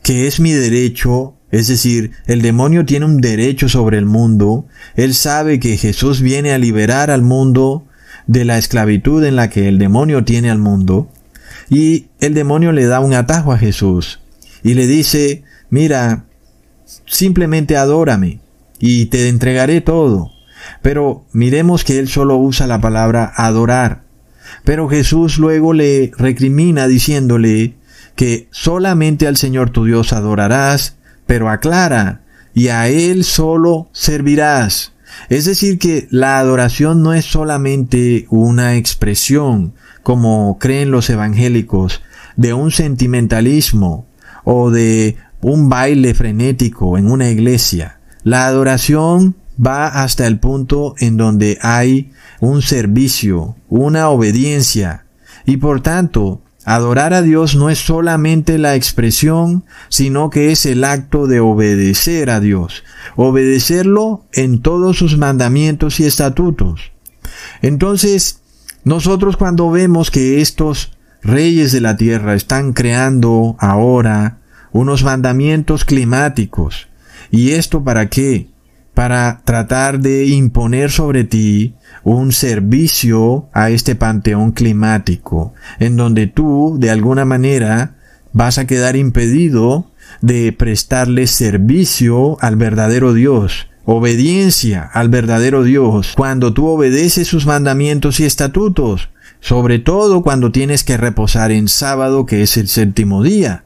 que 0.07 0.25
es 0.25 0.39
mi 0.39 0.53
derecho, 0.53 1.33
es 1.51 1.67
decir, 1.67 2.11
el 2.27 2.41
demonio 2.41 2.85
tiene 2.85 3.05
un 3.05 3.19
derecho 3.19 3.67
sobre 3.67 3.97
el 3.97 4.05
mundo, 4.05 4.65
él 4.95 5.13
sabe 5.13 5.59
que 5.59 5.75
Jesús 5.75 6.21
viene 6.21 6.53
a 6.53 6.57
liberar 6.57 7.11
al 7.11 7.23
mundo 7.23 7.85
de 8.25 8.45
la 8.45 8.57
esclavitud 8.57 9.21
en 9.25 9.35
la 9.35 9.49
que 9.49 9.67
el 9.67 9.77
demonio 9.77 10.23
tiene 10.23 10.49
al 10.49 10.59
mundo, 10.59 11.09
y 11.69 12.05
el 12.21 12.33
demonio 12.33 12.71
le 12.71 12.85
da 12.85 13.01
un 13.01 13.13
atajo 13.13 13.51
a 13.51 13.57
Jesús 13.57 14.21
y 14.63 14.75
le 14.75 14.87
dice, 14.87 15.43
mira, 15.69 16.23
simplemente 17.05 17.75
adórame 17.75 18.39
y 18.79 19.07
te 19.07 19.27
entregaré 19.27 19.81
todo. 19.81 20.31
Pero 20.81 21.25
miremos 21.33 21.83
que 21.83 21.99
él 21.99 22.07
solo 22.07 22.37
usa 22.37 22.65
la 22.65 22.79
palabra 22.79 23.33
adorar. 23.35 24.03
Pero 24.63 24.87
Jesús 24.87 25.37
luego 25.37 25.73
le 25.73 26.11
recrimina 26.17 26.87
diciéndole 26.87 27.73
que 28.17 28.49
solamente 28.51 29.27
al 29.27 29.37
Señor 29.37 29.69
tu 29.69 29.85
Dios 29.85 30.11
adorarás, 30.11 30.97
pero 31.25 31.49
aclara, 31.49 32.23
y 32.53 32.67
a 32.67 32.89
Él 32.89 33.23
solo 33.23 33.87
servirás. 33.93 34.91
Es 35.29 35.45
decir, 35.45 35.77
que 35.77 36.07
la 36.09 36.39
adoración 36.39 37.03
no 37.03 37.13
es 37.13 37.25
solamente 37.25 38.25
una 38.29 38.75
expresión, 38.75 39.73
como 40.01 40.57
creen 40.59 40.89
los 40.89 41.09
evangélicos, 41.09 42.01
de 42.35 42.53
un 42.53 42.71
sentimentalismo 42.71 44.07
o 44.43 44.71
de 44.71 45.15
un 45.41 45.69
baile 45.69 46.13
frenético 46.15 46.97
en 46.97 47.11
una 47.11 47.29
iglesia. 47.29 47.99
La 48.23 48.47
adoración 48.47 49.35
va 49.63 49.87
hasta 49.87 50.25
el 50.25 50.39
punto 50.39 50.95
en 50.97 51.17
donde 51.17 51.59
hay 51.61 52.11
un 52.39 52.63
servicio, 52.63 53.55
una 53.69 54.09
obediencia. 54.09 55.05
Y 55.45 55.57
por 55.57 55.81
tanto, 55.81 56.41
adorar 56.67 57.13
a 57.13 57.21
Dios 57.21 57.55
no 57.55 57.69
es 57.69 57.79
solamente 57.79 58.57
la 58.57 58.75
expresión, 58.75 59.63
sino 59.87 60.29
que 60.29 60.51
es 60.51 60.65
el 60.65 60.83
acto 60.83 61.25
de 61.25 61.39
obedecer 61.39 62.29
a 62.29 62.41
Dios, 62.41 62.83
obedecerlo 63.15 64.25
en 64.33 64.61
todos 64.61 64.97
sus 64.97 65.17
mandamientos 65.17 66.01
y 66.01 66.03
estatutos. 66.03 66.91
Entonces, 67.61 68.41
nosotros 68.83 69.37
cuando 69.37 69.71
vemos 69.71 70.11
que 70.11 70.41
estos 70.41 70.91
reyes 71.21 71.71
de 71.71 71.79
la 71.79 71.95
tierra 71.95 72.35
están 72.35 72.73
creando 72.73 73.55
ahora 73.59 74.39
unos 74.73 75.05
mandamientos 75.05 75.85
climáticos. 75.85 76.89
¿Y 77.31 77.51
esto 77.51 77.81
para 77.81 78.09
qué? 78.09 78.49
Para 78.97 79.41
tratar 79.45 79.99
de 79.99 80.25
imponer 80.25 80.89
sobre 80.89 81.23
ti 81.23 81.75
un 82.03 82.31
servicio 82.31 83.47
a 83.53 83.69
este 83.69 83.93
panteón 83.93 84.53
climático, 84.53 85.53
en 85.77 85.97
donde 85.97 86.25
tú, 86.25 86.77
de 86.79 86.89
alguna 86.89 87.23
manera, 87.23 87.97
vas 88.33 88.57
a 88.57 88.65
quedar 88.65 88.95
impedido 88.95 89.91
de 90.21 90.51
prestarle 90.51 91.27
servicio 91.27 92.37
al 92.41 92.55
verdadero 92.55 93.13
Dios, 93.13 93.67
obediencia 93.85 94.89
al 94.91 95.09
verdadero 95.09 95.61
Dios, 95.61 96.13
cuando 96.17 96.51
tú 96.55 96.65
obedeces 96.65 97.27
sus 97.27 97.45
mandamientos 97.45 98.19
y 98.19 98.25
estatutos, 98.25 99.11
sobre 99.41 99.77
todo 99.77 100.23
cuando 100.23 100.51
tienes 100.51 100.83
que 100.83 100.97
reposar 100.97 101.51
en 101.51 101.67
sábado, 101.67 102.25
que 102.25 102.41
es 102.41 102.57
el 102.57 102.67
séptimo 102.67 103.21
día. 103.21 103.63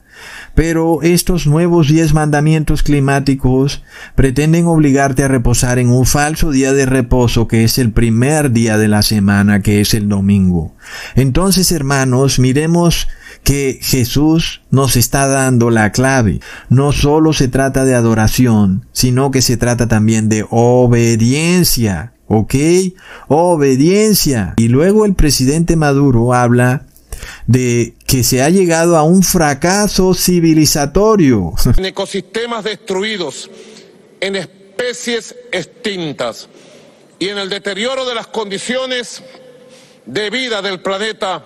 Pero 0.55 1.01
estos 1.01 1.47
nuevos 1.47 1.87
diez 1.87 2.13
mandamientos 2.13 2.83
climáticos 2.83 3.83
pretenden 4.15 4.65
obligarte 4.65 5.23
a 5.23 5.27
reposar 5.27 5.79
en 5.79 5.89
un 5.89 6.05
falso 6.05 6.51
día 6.51 6.73
de 6.73 6.85
reposo 6.85 7.47
que 7.47 7.63
es 7.63 7.77
el 7.77 7.91
primer 7.91 8.51
día 8.51 8.77
de 8.77 8.87
la 8.87 9.01
semana, 9.01 9.61
que 9.61 9.81
es 9.81 9.93
el 9.93 10.09
domingo. 10.09 10.75
Entonces, 11.15 11.71
hermanos, 11.71 12.39
miremos 12.39 13.07
que 13.43 13.79
Jesús 13.81 14.61
nos 14.69 14.95
está 14.95 15.27
dando 15.27 15.69
la 15.69 15.91
clave. 15.91 16.39
No 16.69 16.91
solo 16.91 17.33
se 17.33 17.47
trata 17.47 17.85
de 17.85 17.95
adoración, 17.95 18.85
sino 18.91 19.31
que 19.31 19.41
se 19.41 19.57
trata 19.57 19.87
también 19.87 20.29
de 20.29 20.45
obediencia. 20.49 22.13
¿Ok? 22.27 22.55
Obediencia. 23.27 24.53
Y 24.55 24.69
luego 24.69 25.05
el 25.05 25.15
presidente 25.15 25.75
Maduro 25.75 26.33
habla 26.33 26.85
de 27.47 27.95
que 28.07 28.23
se 28.23 28.41
ha 28.41 28.49
llegado 28.49 28.97
a 28.97 29.03
un 29.03 29.23
fracaso 29.23 30.13
civilizatorio. 30.13 31.53
En 31.77 31.85
ecosistemas 31.85 32.63
destruidos, 32.63 33.49
en 34.19 34.35
especies 34.35 35.35
extintas 35.51 36.47
y 37.19 37.29
en 37.29 37.37
el 37.37 37.49
deterioro 37.49 38.05
de 38.05 38.15
las 38.15 38.27
condiciones 38.27 39.23
de 40.05 40.29
vida 40.29 40.61
del 40.61 40.81
planeta 40.81 41.43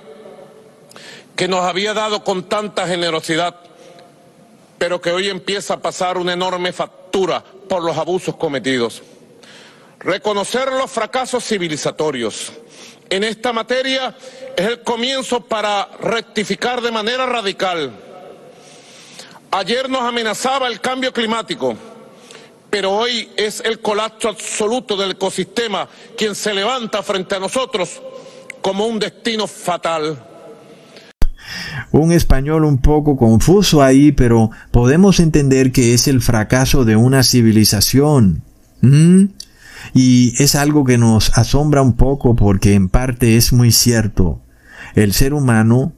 que 1.36 1.48
nos 1.48 1.66
había 1.66 1.94
dado 1.94 2.24
con 2.24 2.48
tanta 2.48 2.88
generosidad, 2.88 3.56
pero 4.78 5.02
que 5.02 5.12
hoy 5.12 5.30
empieza 5.30 5.76
a 5.76 5.82
pasar 5.82 6.18
una 6.18 6.34
enorme 6.34 6.72
factura 6.72 7.44
por 7.68 7.84
los 7.84 7.98
abusos 7.98 8.36
cometidos. 8.36 9.04
Reconocer 10.00 10.72
los 10.72 10.92
fracasos 10.92 11.44
civilizatorios 11.44 12.54
en 13.10 13.24
esta 13.24 13.54
materia 13.54 14.16
es 14.56 14.66
el 14.66 14.82
comienzo 14.82 15.42
para 15.42 15.90
rectificar 16.02 16.82
de 16.82 16.92
manera 16.92 17.26
radical. 17.26 17.92
Ayer 19.52 19.90
nos 19.90 20.02
amenazaba 20.02 20.68
el 20.68 20.82
cambio 20.82 21.14
climático, 21.14 21.76
pero 22.70 22.92
hoy 22.92 23.30
es 23.38 23.62
el 23.66 23.80
colapso 23.80 24.30
absoluto 24.30 24.98
del 24.98 25.12
ecosistema 25.12 25.88
quien 26.18 26.36
se 26.36 26.54
levanta 26.54 27.02
frente 27.04 27.36
a 27.36 27.40
nosotros 27.40 28.02
como 28.62 28.88
un 28.88 29.00
destino 29.00 29.48
fatal. 29.48 30.22
Un 31.92 32.12
español 32.12 32.66
un 32.66 32.80
poco 32.80 33.16
confuso 33.16 33.82
ahí, 33.84 34.12
pero 34.12 34.50
podemos 34.72 35.20
entender 35.20 35.72
que 35.72 35.94
es 35.94 36.08
el 36.08 36.22
fracaso 36.22 36.84
de 36.84 36.96
una 36.96 37.24
civilización. 37.24 38.42
¿Mm? 38.82 39.26
Y 39.94 40.34
es 40.42 40.56
algo 40.56 40.84
que 40.84 40.98
nos 40.98 41.38
asombra 41.38 41.82
un 41.82 41.94
poco 41.94 42.36
porque 42.36 42.74
en 42.74 42.90
parte 42.90 43.38
es 43.38 43.54
muy 43.54 43.72
cierto. 43.72 44.42
El 44.96 45.14
ser 45.14 45.34
humano, 45.34 45.94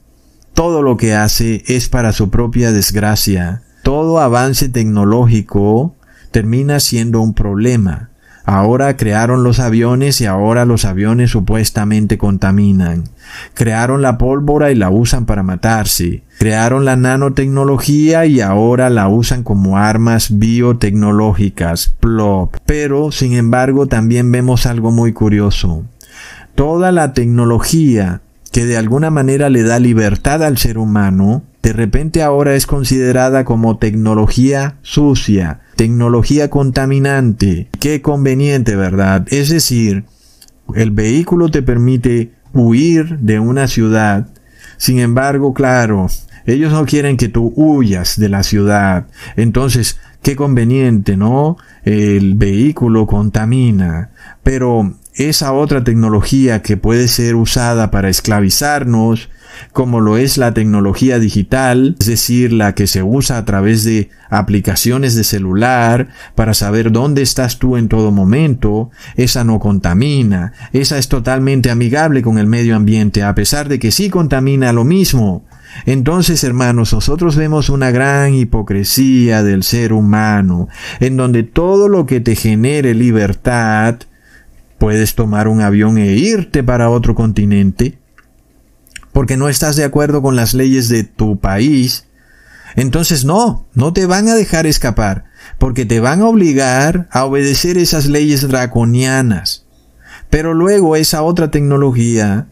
todo 0.53 0.81
lo 0.81 0.97
que 0.97 1.13
hace 1.13 1.63
es 1.67 1.89
para 1.89 2.13
su 2.13 2.29
propia 2.29 2.71
desgracia. 2.71 3.63
Todo 3.83 4.19
avance 4.19 4.69
tecnológico 4.69 5.95
termina 6.31 6.79
siendo 6.79 7.21
un 7.21 7.33
problema. 7.33 8.11
Ahora 8.49 8.95
crearon 8.95 9.43
los 9.43 9.59
aviones 9.59 10.21
y 10.21 10.25
ahora 10.25 10.63
los 10.63 10.85
aviones 10.85 11.31
supuestamente 11.31 12.17
contaminan. 12.17 13.03
Crearon 13.53 14.01
la 14.01 14.17
pólvora 14.17 14.71
y 14.71 14.75
la 14.75 14.89
usan 14.89 15.25
para 15.25 15.43
matarse. 15.43 16.23
Crearon 16.39 16.85
la 16.85 16.95
nanotecnología 16.95 18.25
y 18.25 18.39
ahora 18.39 18.89
la 18.89 19.09
usan 19.09 19.43
como 19.43 19.77
armas 19.77 20.39
biotecnológicas. 20.39 21.93
Plop. 21.99 22.55
Pero, 22.65 23.11
sin 23.11 23.33
embargo, 23.33 23.87
también 23.87 24.31
vemos 24.31 24.65
algo 24.65 24.91
muy 24.91 25.11
curioso. 25.11 25.83
Toda 26.55 26.93
la 26.93 27.11
tecnología 27.11 28.21
que 28.53 28.65
de 28.65 28.77
alguna 28.77 29.09
manera 29.09 29.49
le 29.49 29.63
da 29.63 29.77
libertad 29.77 30.41
al 30.41 30.57
ser 30.57 30.77
humano, 30.77 31.43
de 31.61 31.73
repente 31.73 32.23
ahora 32.23 32.55
es 32.55 32.65
considerada 32.65 33.43
como 33.43 33.77
tecnología 33.77 34.77
sucia, 34.83 35.59
tecnología 35.77 36.49
contaminante. 36.49 37.69
Qué 37.79 38.01
conveniente, 38.01 38.75
¿verdad? 38.75 39.25
Es 39.29 39.47
decir, 39.47 40.03
el 40.75 40.91
vehículo 40.91 41.49
te 41.49 41.61
permite 41.61 42.33
huir 42.53 43.19
de 43.19 43.39
una 43.39 43.67
ciudad. 43.67 44.27
Sin 44.75 44.99
embargo, 44.99 45.53
claro, 45.53 46.07
ellos 46.45 46.73
no 46.73 46.85
quieren 46.85 47.15
que 47.15 47.29
tú 47.29 47.53
huyas 47.55 48.19
de 48.19 48.27
la 48.27 48.43
ciudad. 48.43 49.07
Entonces, 49.37 49.99
qué 50.21 50.35
conveniente, 50.35 51.15
¿no? 51.15 51.57
El 51.83 52.35
vehículo 52.35 53.07
contamina. 53.07 54.09
Pero 54.43 54.95
esa 55.17 55.51
otra 55.51 55.83
tecnología 55.83 56.61
que 56.61 56.77
puede 56.77 57.07
ser 57.07 57.35
usada 57.35 57.91
para 57.91 58.09
esclavizarnos, 58.09 59.29
como 59.73 60.01
lo 60.01 60.17
es 60.17 60.37
la 60.37 60.53
tecnología 60.53 61.17
digital, 61.17 61.95
es 61.99 62.05
decir, 62.05 62.53
la 62.53 62.75
que 62.75 62.85
se 62.85 63.01
usa 63.01 63.37
a 63.37 63.45
través 63.45 63.83
de 63.83 64.09
aplicaciones 64.29 65.15
de 65.15 65.23
celular 65.23 66.09
para 66.35 66.53
saber 66.53 66.91
dónde 66.91 67.23
estás 67.23 67.57
tú 67.57 67.77
en 67.77 67.87
todo 67.87 68.11
momento, 68.11 68.91
esa 69.15 69.43
no 69.43 69.59
contamina, 69.59 70.53
esa 70.73 70.99
es 70.99 71.07
totalmente 71.07 71.71
amigable 71.71 72.21
con 72.21 72.37
el 72.37 72.45
medio 72.45 72.75
ambiente, 72.75 73.23
a 73.23 73.33
pesar 73.33 73.67
de 73.67 73.79
que 73.79 73.91
sí 73.91 74.09
contamina 74.09 74.71
lo 74.73 74.83
mismo, 74.83 75.45
Entonces, 75.85 76.43
hermanos, 76.43 76.93
nosotros 76.93 77.35
vemos 77.35 77.69
una 77.69 77.91
gran 77.91 78.33
hipocresía 78.33 79.43
del 79.43 79.61
ser 79.63 79.93
humano, 79.93 80.69
en 80.99 81.17
donde 81.17 81.43
todo 81.43 81.87
lo 81.87 82.05
que 82.05 82.19
te 82.19 82.35
genere 82.35 82.95
libertad, 82.95 83.97
puedes 84.77 85.15
tomar 85.15 85.47
un 85.47 85.61
avión 85.61 85.97
e 85.97 86.13
irte 86.13 86.63
para 86.63 86.89
otro 86.89 87.15
continente, 87.15 87.99
porque 89.11 89.37
no 89.37 89.49
estás 89.49 89.75
de 89.75 89.83
acuerdo 89.83 90.21
con 90.21 90.35
las 90.35 90.53
leyes 90.53 90.89
de 90.89 91.03
tu 91.03 91.39
país, 91.39 92.05
entonces 92.75 93.25
no, 93.25 93.65
no 93.73 93.93
te 93.93 94.05
van 94.05 94.27
a 94.27 94.35
dejar 94.35 94.67
escapar, 94.67 95.25
porque 95.57 95.85
te 95.85 95.99
van 95.99 96.21
a 96.21 96.27
obligar 96.27 97.07
a 97.11 97.25
obedecer 97.25 97.77
esas 97.77 98.05
leyes 98.05 98.47
draconianas. 98.47 99.65
Pero 100.29 100.53
luego 100.53 100.95
esa 100.95 101.23
otra 101.23 101.49
tecnología 101.49 102.47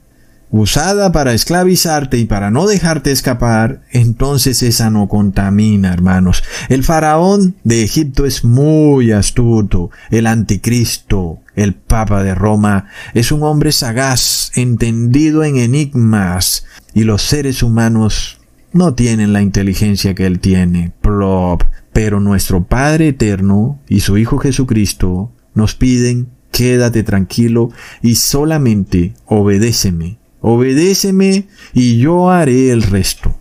usada 0.49 1.11
para 1.11 1.33
esclavizarte 1.33 2.17
y 2.17 2.25
para 2.25 2.49
no 2.49 2.65
dejarte 2.65 3.11
escapar, 3.11 3.81
entonces 3.91 4.63
esa 4.63 4.89
no 4.89 5.07
contamina, 5.07 5.91
hermanos. 5.93 6.43
El 6.69 6.83
faraón 6.83 7.55
de 7.63 7.83
Egipto 7.83 8.25
es 8.25 8.43
muy 8.43 9.11
astuto, 9.11 9.91
el 10.11 10.27
anticristo, 10.27 11.39
el 11.55 11.73
papa 11.73 12.23
de 12.23 12.35
Roma, 12.35 12.87
es 13.13 13.31
un 13.31 13.43
hombre 13.43 13.71
sagaz, 13.71 14.51
entendido 14.55 15.43
en 15.43 15.57
enigmas, 15.57 16.65
y 16.93 17.03
los 17.03 17.21
seres 17.21 17.63
humanos 17.63 18.39
no 18.71 18.93
tienen 18.93 19.33
la 19.33 19.41
inteligencia 19.41 20.15
que 20.15 20.25
él 20.25 20.39
tiene, 20.39 20.91
plop. 21.01 21.63
Pero 21.93 22.19
nuestro 22.19 22.65
Padre 22.65 23.09
Eterno 23.09 23.79
y 23.87 24.01
su 24.01 24.17
Hijo 24.17 24.37
Jesucristo 24.37 25.31
nos 25.53 25.75
piden, 25.75 26.27
quédate 26.51 27.03
tranquilo 27.03 27.71
y 28.01 28.15
solamente 28.15 29.13
obedéceme 29.25 30.17
obedéceme 30.47 31.47
y 31.73 31.97
yo 31.97 32.29
haré 32.29 32.69
el 32.69 32.83
resto. 32.83 33.35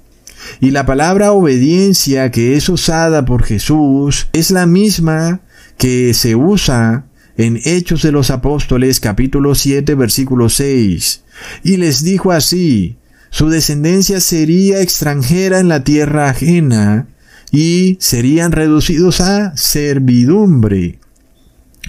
Y 0.61 0.70
la 0.70 0.86
palabra 0.86 1.32
obediencia 1.32 2.31
que 2.31 2.57
es 2.57 2.70
usada 2.70 3.27
por 3.27 3.43
Jesús 3.43 4.28
es 4.32 4.51
la 4.51 4.65
misma 4.65 5.43
que 5.77 6.15
se 6.15 6.35
usa 6.35 7.05
en 7.36 7.61
Hechos 7.65 8.02
de 8.02 8.12
los 8.12 8.31
Apóstoles 8.31 9.01
capítulo 9.01 9.55
7 9.55 9.94
versículo 9.94 10.48
6. 10.48 11.23
Y 11.62 11.77
les 11.77 12.02
dijo 12.05 12.32
así, 12.32 12.97
su 13.31 13.48
descendencia 13.48 14.20
sería 14.20 14.81
extranjera 14.81 15.59
en 15.59 15.69
la 15.69 15.85
tierra 15.85 16.31
ajena 16.31 17.09
y 17.51 17.97
serían 18.01 18.52
reducidos 18.52 19.20
a 19.20 19.56
servidumbre 19.56 20.98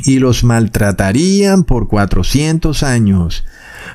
y 0.03 0.19
los 0.19 0.43
maltratarían 0.43 1.63
por 1.63 1.87
cuatrocientos 1.87 2.83
años 2.83 3.43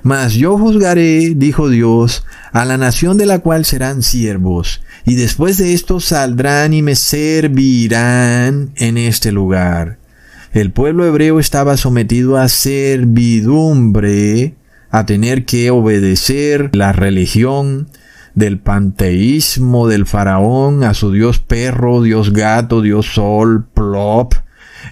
mas 0.03 0.35
yo 0.35 0.57
juzgaré, 0.59 1.35
dijo 1.37 1.69
Dios, 1.69 2.25
a 2.53 2.65
la 2.65 2.77
nación 2.77 3.19
de 3.19 3.27
la 3.27 3.41
cual 3.41 3.65
serán 3.65 4.03
siervos, 4.03 4.83
y 5.05 5.15
después 5.15 5.59
de 5.59 5.75
esto 5.75 6.01
saldrán 6.01 6.73
y 6.73 6.83
me 6.83 6.95
servirán 6.95 8.71
en 8.77 8.99
este 8.99 9.33
lugar. 9.33 10.00
El 10.53 10.73
pueblo 10.73 11.07
hebreo 11.07 11.39
estaba 11.39 11.77
sometido 11.77 12.37
a 12.37 12.49
servidumbre, 12.49 14.57
a 14.91 15.07
tener 15.07 15.45
que 15.45 15.71
obedecer 15.71 16.75
la 16.75 16.93
religión 16.93 17.87
del 18.35 18.59
panteísmo 18.59 19.87
del 19.87 20.07
faraón, 20.07 20.83
a 20.83 20.95
su 20.95 21.13
dios 21.13 21.39
perro, 21.39 22.03
dios 22.03 22.33
gato, 22.33 22.83
dios 22.83 23.15
sol, 23.15 23.65
plop. 23.73 24.35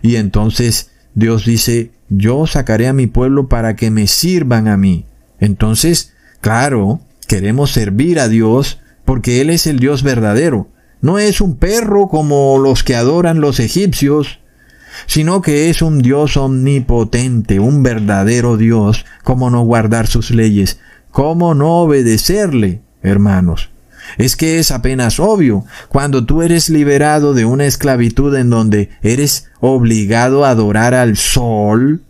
Y 0.01 0.15
entonces 0.15 0.93
Dios 1.15 1.45
dice, 1.45 1.91
yo 2.09 2.47
sacaré 2.47 2.87
a 2.87 2.93
mi 2.93 3.09
pueblo 3.09 3.49
para 3.49 3.75
que 3.75 3.91
me 3.91 4.07
sirvan 4.07 4.69
a 4.69 4.77
mí. 4.77 5.07
Entonces, 5.41 6.15
claro, 6.41 7.01
queremos 7.27 7.73
servir 7.73 8.21
a 8.21 8.29
Dios 8.29 8.79
porque 9.05 9.41
Él 9.41 9.51
es 9.51 9.67
el 9.67 9.81
Dios 9.81 10.05
verdadero. 10.05 10.69
No 11.01 11.19
es 11.19 11.41
un 11.41 11.57
perro 11.57 12.07
como 12.07 12.59
los 12.59 12.85
que 12.85 12.95
adoran 12.95 13.41
los 13.41 13.59
egipcios, 13.59 14.39
sino 15.07 15.43
que 15.43 15.71
es 15.71 15.83
un 15.83 16.01
Dios 16.01 16.37
omnipotente, 16.37 17.61
un 17.61 17.83
verdadero 17.83 18.57
Dios. 18.57 19.05
¿Cómo 19.25 19.51
no 19.51 19.63
guardar 19.63 20.07
sus 20.07 20.31
leyes? 20.31 20.79
¿Cómo 21.11 21.55
no 21.55 21.81
obedecerle, 21.81 22.83
hermanos? 23.03 23.71
Es 24.17 24.37
que 24.37 24.59
es 24.59 24.71
apenas 24.71 25.21
obvio, 25.21 25.65
cuando 25.89 26.25
tú 26.25 26.43
eres 26.43 26.71
liberado 26.71 27.35
de 27.35 27.45
una 27.45 27.67
esclavitud 27.67 28.35
en 28.37 28.49
donde 28.49 28.91
eres 29.03 29.51
obligado 29.61 30.45
a 30.45 30.51
adorar 30.51 30.95
al 30.95 31.17
sol, 31.17 32.03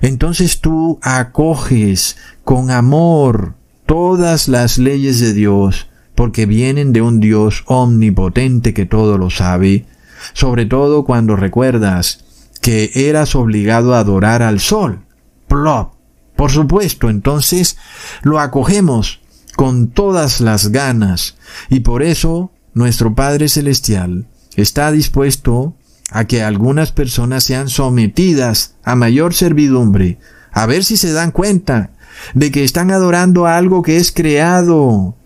entonces 0.00 0.60
tú 0.60 0.98
acoges 1.02 2.16
con 2.44 2.70
amor 2.70 3.54
todas 3.86 4.48
las 4.48 4.78
leyes 4.78 5.20
de 5.20 5.34
Dios, 5.34 5.88
porque 6.14 6.46
vienen 6.46 6.92
de 6.92 7.02
un 7.02 7.20
Dios 7.20 7.64
omnipotente 7.66 8.72
que 8.72 8.86
todo 8.86 9.18
lo 9.18 9.28
sabe, 9.28 9.86
sobre 10.32 10.66
todo 10.66 11.04
cuando 11.04 11.36
recuerdas 11.36 12.21
que 12.62 12.90
eras 12.94 13.34
obligado 13.34 13.94
a 13.94 13.98
adorar 13.98 14.40
al 14.42 14.60
sol. 14.60 15.04
Plop. 15.48 15.92
Por 16.36 16.50
supuesto, 16.50 17.10
entonces 17.10 17.76
lo 18.22 18.40
acogemos 18.40 19.20
con 19.54 19.88
todas 19.88 20.40
las 20.40 20.68
ganas 20.68 21.36
y 21.68 21.80
por 21.80 22.02
eso 22.02 22.50
nuestro 22.72 23.14
Padre 23.14 23.50
Celestial 23.50 24.26
está 24.56 24.90
dispuesto 24.90 25.74
a 26.10 26.24
que 26.24 26.42
algunas 26.42 26.92
personas 26.92 27.44
sean 27.44 27.68
sometidas 27.68 28.76
a 28.82 28.96
mayor 28.96 29.34
servidumbre, 29.34 30.18
a 30.52 30.64
ver 30.66 30.84
si 30.84 30.96
se 30.96 31.12
dan 31.12 31.32
cuenta 31.32 31.90
de 32.34 32.50
que 32.50 32.64
están 32.64 32.90
adorando 32.90 33.46
algo 33.46 33.82
que 33.82 33.96
es 33.96 34.12
creado, 34.12 35.16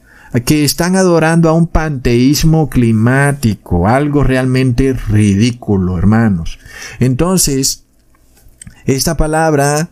que 0.44 0.64
están 0.64 0.96
adorando 0.96 1.48
a 1.48 1.52
un 1.52 1.66
panteísmo 1.66 2.68
climático, 2.68 3.88
algo 3.88 4.24
realmente 4.24 4.92
ridículo, 4.92 5.98
hermanos. 5.98 6.58
Entonces, 6.98 7.84
esta 8.84 9.16
palabra 9.16 9.90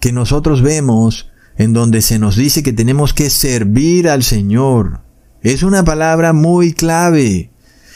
que 0.00 0.12
nosotros 0.12 0.62
vemos 0.62 1.30
en 1.56 1.72
donde 1.72 2.02
se 2.02 2.18
nos 2.18 2.36
dice 2.36 2.62
que 2.62 2.72
tenemos 2.72 3.12
que 3.12 3.30
servir 3.30 4.08
al 4.08 4.22
Señor. 4.22 5.00
Es 5.42 5.62
una 5.62 5.84
palabra 5.84 6.32
muy 6.32 6.72
clave. 6.72 7.50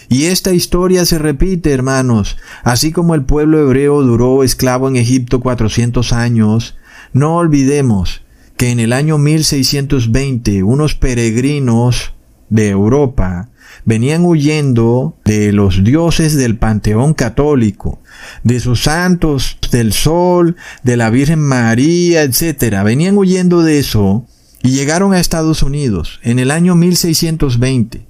Y 0.09 0.27
esta 0.27 0.53
historia 0.53 1.05
se 1.05 1.19
repite, 1.19 1.73
hermanos. 1.73 2.37
Así 2.63 2.93
como 2.93 3.15
el 3.15 3.25
pueblo 3.25 3.59
hebreo 3.61 4.03
duró 4.03 4.45
esclavo 4.45 4.89
en 4.89 4.97
Egipto 4.97 5.41
400 5.41 6.13
años, 6.13 6.77
no 7.13 7.37
olvidemos 7.37 8.23
que 8.57 8.71
en 8.71 8.81
el 8.81 8.93
año 8.93 9.19
1620 9.19 10.63
unos 10.63 10.95
peregrinos 10.95 12.15
de 12.49 12.71
Europa 12.71 13.51
venían 13.85 14.25
huyendo 14.25 15.17
de 15.25 15.53
los 15.53 15.85
dioses 15.85 16.37
del 16.37 16.57
panteón 16.57 17.15
católico, 17.15 18.01
de 18.43 18.61
sus 18.61 18.83
santos, 18.85 19.59
del 19.71 19.93
sol, 19.93 20.57
de 20.83 20.97
la 20.97 21.11
Virgen 21.11 21.41
María, 21.41 22.23
etc. 22.23 22.83
Venían 22.85 23.17
huyendo 23.17 23.63
de 23.63 23.79
eso 23.79 24.27
y 24.63 24.71
llegaron 24.71 25.13
a 25.13 25.21
Estados 25.21 25.63
Unidos 25.63 26.21
en 26.23 26.39
el 26.39 26.51
año 26.51 26.75
1620. 26.75 28.07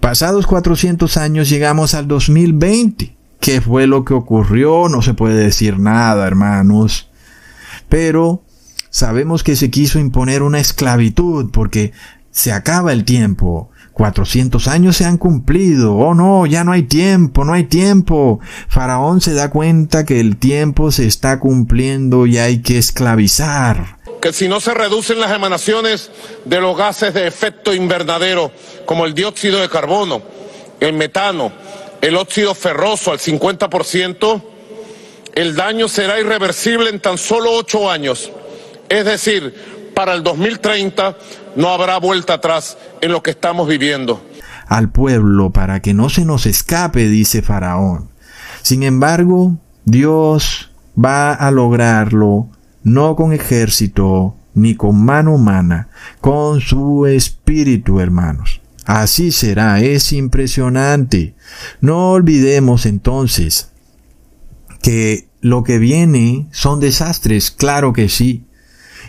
Pasados 0.00 0.46
400 0.46 1.16
años 1.16 1.48
llegamos 1.48 1.94
al 1.94 2.08
2020. 2.08 3.16
¿Qué 3.38 3.60
fue 3.60 3.86
lo 3.86 4.04
que 4.04 4.14
ocurrió? 4.14 4.88
No 4.88 5.02
se 5.02 5.14
puede 5.14 5.36
decir 5.36 5.78
nada, 5.78 6.26
hermanos. 6.26 7.10
Pero 7.88 8.42
sabemos 8.90 9.42
que 9.42 9.56
se 9.56 9.70
quiso 9.70 9.98
imponer 9.98 10.42
una 10.42 10.60
esclavitud 10.60 11.50
porque 11.52 11.92
se 12.30 12.52
acaba 12.52 12.92
el 12.92 13.04
tiempo. 13.04 13.70
400 13.92 14.66
años 14.68 14.96
se 14.96 15.04
han 15.04 15.18
cumplido. 15.18 15.96
Oh 15.96 16.14
no, 16.14 16.46
ya 16.46 16.64
no 16.64 16.72
hay 16.72 16.84
tiempo, 16.84 17.44
no 17.44 17.52
hay 17.52 17.64
tiempo. 17.64 18.40
Faraón 18.68 19.20
se 19.20 19.34
da 19.34 19.50
cuenta 19.50 20.04
que 20.04 20.20
el 20.20 20.36
tiempo 20.36 20.90
se 20.90 21.06
está 21.06 21.38
cumpliendo 21.38 22.26
y 22.26 22.38
hay 22.38 22.62
que 22.62 22.78
esclavizar. 22.78 23.98
Que 24.22 24.32
si 24.32 24.48
no 24.48 24.60
se 24.60 24.74
reducen 24.74 25.20
las 25.20 25.32
emanaciones 25.32 26.10
de 26.44 26.60
los 26.60 26.76
gases 26.76 27.14
de 27.14 27.26
efecto 27.26 27.74
invernadero, 27.74 28.52
como 28.86 29.06
el 29.06 29.14
dióxido 29.14 29.60
de 29.60 29.68
carbono, 29.68 30.22
el 30.78 30.94
metano, 30.94 31.52
el 32.00 32.16
óxido 32.16 32.54
ferroso 32.54 33.12
al 33.12 33.18
50%, 33.18 34.42
el 35.34 35.54
daño 35.54 35.88
será 35.88 36.18
irreversible 36.18 36.90
en 36.90 37.00
tan 37.00 37.18
solo 37.18 37.52
ocho 37.52 37.90
años. 37.90 38.30
Es 38.90 39.04
decir, 39.04 39.54
para 39.94 40.14
el 40.14 40.24
2030 40.24 41.16
no 41.54 41.68
habrá 41.68 41.98
vuelta 41.98 42.34
atrás 42.34 42.76
en 43.00 43.12
lo 43.12 43.22
que 43.22 43.30
estamos 43.30 43.68
viviendo. 43.68 44.20
Al 44.66 44.90
pueblo 44.90 45.50
para 45.50 45.80
que 45.80 45.94
no 45.94 46.10
se 46.10 46.24
nos 46.24 46.44
escape, 46.44 47.08
dice 47.08 47.40
Faraón. 47.40 48.10
Sin 48.62 48.82
embargo, 48.82 49.56
Dios 49.84 50.72
va 51.02 51.32
a 51.32 51.52
lograrlo 51.52 52.48
no 52.82 53.14
con 53.14 53.32
ejército 53.32 54.34
ni 54.54 54.74
con 54.74 55.04
mano 55.04 55.36
humana, 55.36 55.88
con 56.20 56.60
su 56.60 57.06
espíritu, 57.06 58.00
hermanos. 58.00 58.60
Así 58.86 59.30
será, 59.30 59.80
es 59.80 60.12
impresionante. 60.12 61.36
No 61.80 62.10
olvidemos 62.10 62.86
entonces 62.86 63.70
que 64.82 65.28
lo 65.40 65.62
que 65.62 65.78
viene 65.78 66.48
son 66.50 66.80
desastres, 66.80 67.52
claro 67.52 67.92
que 67.92 68.08
sí, 68.08 68.46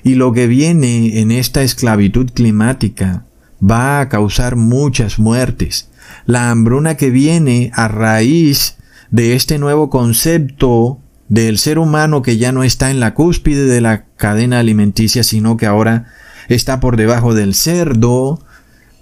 y 0.03 0.15
lo 0.15 0.34
que 0.34 0.48
viene 0.48 1.19
en 1.19 1.32
esta 1.32 1.61
esclavitud 1.64 2.32
climática, 2.32 3.26
va 3.61 3.99
a 3.99 4.10
causar 4.10 4.56
muchas 4.56 5.19
muertes. 5.19 5.90
La 6.26 6.49
hambruna 6.49 6.98
que 6.98 7.10
viene 7.10 7.72
a 7.76 7.88
raíz 7.88 8.78
de 9.11 9.36
este 9.36 9.60
nuevo 9.60 9.90
concepto 9.90 10.99
del 11.30 11.57
ser 11.57 11.80
humano 11.80 12.22
que 12.22 12.38
ya 12.38 12.52
no 12.52 12.64
está 12.64 12.91
en 12.91 12.99
la 12.99 13.14
cúspide 13.14 13.65
de 13.65 13.82
la 13.82 14.06
cadena 14.18 14.60
alimenticia, 14.60 15.23
sino 15.23 15.57
que 15.57 15.65
ahora 15.65 16.07
está 16.49 16.80
por 16.80 16.98
debajo 16.98 17.34
del 17.34 17.53
cerdo, 17.53 18.44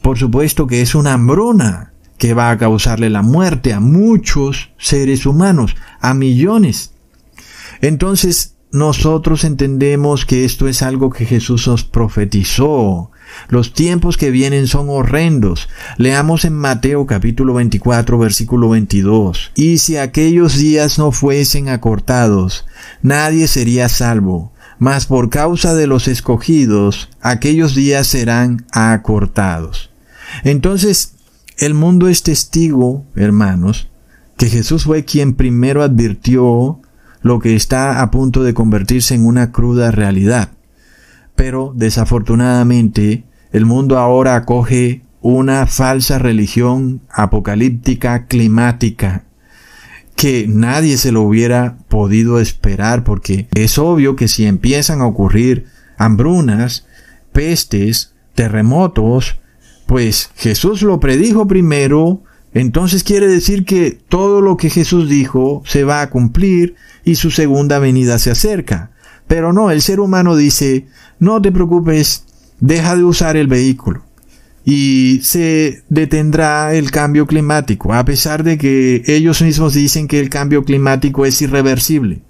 por 0.02 0.18
supuesto 0.18 0.68
que 0.68 0.82
es 0.82 0.94
una 0.96 1.14
hambruna 1.14 1.94
que 2.18 2.34
va 2.34 2.52
a 2.52 2.58
causarle 2.58 3.10
la 3.10 3.22
muerte 3.22 3.74
a 3.74 3.80
muchos 3.80 4.72
seres 4.78 5.26
humanos, 5.26 5.76
a 6.02 6.14
millones. 6.14 6.92
Entonces, 7.82 8.56
nosotros 8.72 9.46
entendemos 9.46 10.26
que 10.26 10.46
esto 10.46 10.68
es 10.68 10.84
algo 10.84 11.10
que 11.10 11.26
Jesús 11.26 11.68
os 11.68 11.84
profetizó. 11.84 13.12
Los 13.48 13.74
tiempos 13.74 14.18
que 14.18 14.30
vienen 14.30 14.68
son 14.68 14.90
horrendos. 14.90 15.70
Leamos 15.98 16.46
en 16.46 16.54
Mateo 16.54 17.08
capítulo 17.08 17.56
24 17.56 18.20
versículo 18.20 18.70
22. 18.70 19.52
Y 19.56 19.80
si 19.80 19.98
aquellos 19.98 20.58
días 20.58 21.00
no 21.00 21.12
fuesen 21.12 21.70
acortados, 21.70 22.66
nadie 23.02 23.48
sería 23.48 23.90
salvo. 23.90 24.54
Mas 24.78 25.08
por 25.08 25.30
causa 25.30 25.74
de 25.74 25.88
los 25.88 26.08
escogidos, 26.08 27.10
aquellos 27.22 27.76
días 27.76 28.08
serán 28.08 28.66
acortados. 28.72 29.90
Entonces, 30.44 31.16
el 31.58 31.74
mundo 31.74 32.08
es 32.08 32.24
testigo, 32.24 33.06
hermanos, 33.16 33.90
que 34.38 34.48
Jesús 34.48 34.86
fue 34.86 35.04
quien 35.04 35.34
primero 35.34 35.84
advirtió 35.84 36.80
lo 37.22 37.40
que 37.40 37.56
está 37.56 38.02
a 38.02 38.12
punto 38.12 38.44
de 38.44 38.54
convertirse 38.54 39.16
en 39.16 39.26
una 39.26 39.52
cruda 39.52 39.92
realidad. 39.92 40.50
Pero 41.36 41.74
desafortunadamente 41.76 43.24
el 43.52 43.66
mundo 43.66 43.98
ahora 43.98 44.36
acoge 44.36 45.02
una 45.22 45.66
falsa 45.68 46.20
religión 46.20 47.02
apocalíptica 47.10 48.26
climática 48.28 49.24
que 50.16 50.48
nadie 50.50 50.98
se 50.98 51.14
lo 51.14 51.22
hubiera 51.22 51.78
podido 51.88 52.40
esperar 52.42 53.06
porque 53.06 53.48
es 53.56 53.78
obvio 53.78 54.18
que 54.18 54.28
si 54.28 54.46
empiezan 54.46 55.00
a 55.00 55.06
ocurrir 55.06 55.66
hambrunas, 55.98 56.86
pestes, 57.32 58.14
terremotos, 58.36 59.40
pues 59.86 60.30
Jesús 60.36 60.82
lo 60.82 61.00
predijo 61.00 61.48
primero, 61.48 62.22
entonces 62.54 63.04
quiere 63.04 63.28
decir 63.28 63.66
que 63.66 63.98
todo 64.10 64.42
lo 64.42 64.58
que 64.58 64.70
Jesús 64.70 65.10
dijo 65.10 65.62
se 65.66 65.84
va 65.84 66.02
a 66.02 66.10
cumplir 66.10 66.76
y 67.04 67.16
su 67.16 67.32
segunda 67.32 67.80
venida 67.80 68.20
se 68.20 68.32
acerca. 68.32 68.92
Pero 69.28 69.54
no, 69.54 69.70
el 69.70 69.82
ser 69.82 70.00
humano 70.00 70.36
dice, 70.36 70.88
no 71.20 71.42
te 71.42 71.52
preocupes, 71.52 72.24
deja 72.60 72.96
de 72.96 73.04
usar 73.04 73.38
el 73.38 73.48
vehículo 73.48 74.04
y 74.66 75.22
se 75.24 75.84
detendrá 75.90 76.76
el 76.76 76.92
cambio 76.92 77.26
climático, 77.26 77.94
a 77.94 78.06
pesar 78.06 78.44
de 78.44 78.58
que 78.58 79.04
ellos 79.08 79.42
mismos 79.42 79.74
dicen 79.74 80.08
que 80.08 80.20
el 80.20 80.30
cambio 80.30 80.64
climático 80.64 81.26
es 81.26 81.42
irreversible. 81.42 82.22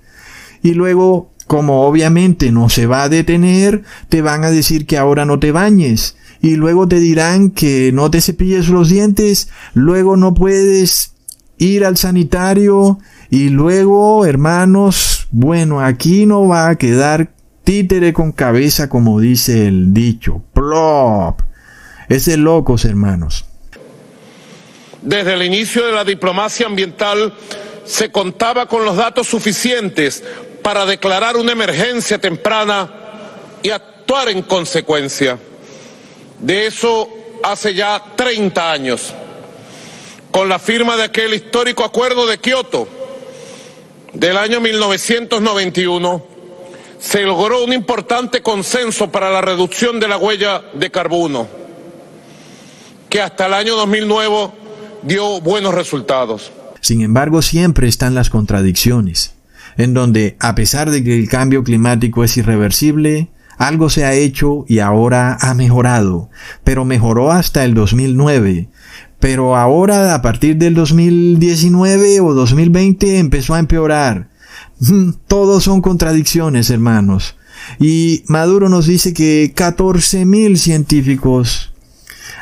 Y 0.61 0.73
luego, 0.73 1.31
como 1.47 1.81
obviamente 1.81 2.51
no 2.51 2.69
se 2.69 2.85
va 2.85 3.03
a 3.03 3.09
detener, 3.09 3.83
te 4.09 4.21
van 4.21 4.43
a 4.43 4.51
decir 4.51 4.85
que 4.85 4.97
ahora 4.97 5.25
no 5.25 5.39
te 5.39 5.51
bañes, 5.51 6.15
y 6.41 6.55
luego 6.55 6.87
te 6.87 6.99
dirán 6.99 7.51
que 7.51 7.91
no 7.93 8.09
te 8.09 8.21
cepilles 8.21 8.69
los 8.69 8.89
dientes, 8.89 9.49
luego 9.73 10.17
no 10.17 10.33
puedes 10.33 11.13
ir 11.57 11.85
al 11.85 11.97
sanitario 11.97 12.99
y 13.29 13.49
luego, 13.49 14.25
hermanos, 14.25 15.27
bueno, 15.31 15.81
aquí 15.81 16.25
no 16.25 16.47
va 16.47 16.69
a 16.69 16.75
quedar 16.75 17.31
títere 17.63 18.13
con 18.13 18.31
cabeza 18.31 18.89
como 18.89 19.19
dice 19.19 19.67
el 19.67 19.93
dicho. 19.93 20.41
Plop. 20.53 21.41
Es 22.07 22.25
de 22.25 22.37
locos, 22.37 22.85
hermanos. 22.85 23.45
Desde 25.01 25.33
el 25.33 25.43
inicio 25.43 25.85
de 25.85 25.91
la 25.91 26.03
diplomacia 26.03 26.65
ambiental 26.65 27.33
se 27.85 28.11
contaba 28.11 28.65
con 28.65 28.83
los 28.85 28.97
datos 28.97 29.27
suficientes 29.27 30.23
para 30.63 30.85
declarar 30.85 31.37
una 31.37 31.51
emergencia 31.51 32.19
temprana 32.19 32.91
y 33.61 33.69
actuar 33.69 34.29
en 34.29 34.41
consecuencia. 34.41 35.37
De 36.39 36.67
eso 36.67 37.09
hace 37.43 37.73
ya 37.73 38.01
30 38.15 38.71
años, 38.71 39.13
con 40.31 40.47
la 40.47 40.59
firma 40.59 40.95
de 40.95 41.03
aquel 41.03 41.33
histórico 41.33 41.83
acuerdo 41.83 42.25
de 42.27 42.37
Kioto 42.37 42.87
del 44.13 44.37
año 44.37 44.61
1991, 44.61 46.25
se 46.99 47.23
logró 47.23 47.63
un 47.63 47.73
importante 47.73 48.41
consenso 48.41 49.11
para 49.11 49.29
la 49.29 49.41
reducción 49.41 49.99
de 49.99 50.07
la 50.07 50.17
huella 50.17 50.63
de 50.73 50.91
carbono, 50.91 51.47
que 53.09 53.21
hasta 53.21 53.47
el 53.47 53.53
año 53.53 53.75
2009 53.75 54.51
dio 55.03 55.41
buenos 55.41 55.73
resultados. 55.73 56.51
Sin 56.81 57.01
embargo, 57.01 57.41
siempre 57.41 57.87
están 57.87 58.15
las 58.15 58.29
contradicciones, 58.29 59.33
en 59.77 59.93
donde, 59.93 60.37
a 60.39 60.55
pesar 60.55 60.89
de 60.89 61.03
que 61.03 61.17
el 61.17 61.29
cambio 61.29 61.63
climático 61.63 62.23
es 62.23 62.37
irreversible, 62.37 63.29
algo 63.59 63.89
se 63.89 64.05
ha 64.05 64.13
hecho 64.13 64.65
y 64.67 64.79
ahora 64.79 65.37
ha 65.39 65.53
mejorado, 65.53 66.29
pero 66.63 66.85
mejoró 66.85 67.31
hasta 67.31 67.65
el 67.65 67.73
2009. 67.73 68.69
Pero 69.19 69.57
ahora, 69.57 70.15
a 70.15 70.21
partir 70.21 70.55
del 70.55 70.73
2019 70.73 72.21
o 72.21 72.33
2020, 72.33 73.19
empezó 73.19 73.53
a 73.53 73.59
empeorar. 73.59 74.29
Todos 75.27 75.65
son 75.65 75.81
contradicciones, 75.81 76.69
hermanos. 76.69 77.35
Y 77.79 78.23
Maduro 78.27 78.69
nos 78.69 78.87
dice 78.87 79.13
que 79.13 79.53
14.000 79.53 80.55
científicos 80.55 81.73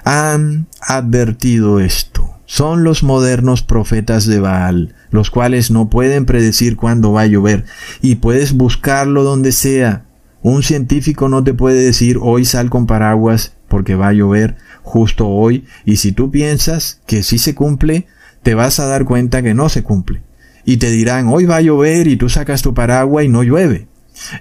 han 0.03 0.67
advertido 0.79 1.79
esto. 1.79 2.29
Son 2.45 2.83
los 2.83 3.01
modernos 3.01 3.63
profetas 3.63 4.27
de 4.27 4.39
Baal, 4.39 4.93
los 5.09 5.31
cuales 5.31 5.71
no 5.71 5.89
pueden 5.89 6.25
predecir 6.27 6.77
cuándo 6.77 7.11
va 7.11 7.21
a 7.21 7.27
llover. 7.27 7.65
Y 8.03 8.15
puedes 8.15 8.53
buscarlo 8.53 9.23
donde 9.23 9.51
sea. 9.51 10.06
Un 10.47 10.63
científico 10.63 11.27
no 11.27 11.43
te 11.43 11.53
puede 11.53 11.83
decir 11.83 12.19
hoy 12.21 12.45
sal 12.45 12.69
con 12.69 12.87
paraguas 12.87 13.57
porque 13.67 13.95
va 13.95 14.07
a 14.07 14.13
llover 14.13 14.55
justo 14.81 15.27
hoy 15.27 15.65
y 15.83 15.97
si 15.97 16.13
tú 16.13 16.31
piensas 16.31 17.01
que 17.05 17.21
sí 17.21 17.37
se 17.37 17.53
cumple, 17.53 18.07
te 18.43 18.55
vas 18.55 18.79
a 18.79 18.85
dar 18.85 19.03
cuenta 19.03 19.43
que 19.43 19.53
no 19.53 19.67
se 19.67 19.83
cumple. 19.83 20.23
Y 20.63 20.77
te 20.77 20.89
dirán 20.89 21.27
hoy 21.27 21.43
va 21.43 21.57
a 21.57 21.61
llover 21.61 22.07
y 22.07 22.15
tú 22.15 22.29
sacas 22.29 22.61
tu 22.61 22.73
paraguas 22.73 23.25
y 23.25 23.27
no 23.27 23.43
llueve. 23.43 23.89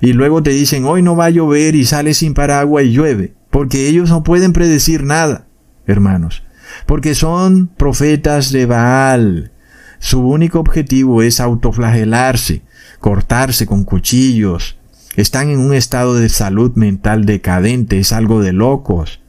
Y 0.00 0.12
luego 0.12 0.44
te 0.44 0.50
dicen 0.50 0.84
hoy 0.84 1.02
no 1.02 1.16
va 1.16 1.24
a 1.24 1.30
llover 1.30 1.74
y 1.74 1.84
sales 1.84 2.18
sin 2.18 2.34
paraguas 2.34 2.84
y 2.84 2.92
llueve. 2.92 3.34
Porque 3.50 3.88
ellos 3.88 4.08
no 4.08 4.22
pueden 4.22 4.52
predecir 4.52 5.02
nada, 5.02 5.48
hermanos. 5.88 6.44
Porque 6.86 7.16
son 7.16 7.66
profetas 7.66 8.52
de 8.52 8.66
Baal. 8.66 9.50
Su 9.98 10.20
único 10.20 10.60
objetivo 10.60 11.22
es 11.22 11.40
autoflagelarse, 11.40 12.62
cortarse 13.00 13.66
con 13.66 13.82
cuchillos, 13.82 14.76
están 15.16 15.50
en 15.50 15.58
un 15.58 15.74
estado 15.74 16.14
de 16.14 16.28
salud 16.28 16.72
mental 16.74 17.24
decadente, 17.24 17.98
es 17.98 18.12
algo 18.12 18.42
de 18.42 18.52
locos. 18.52 19.20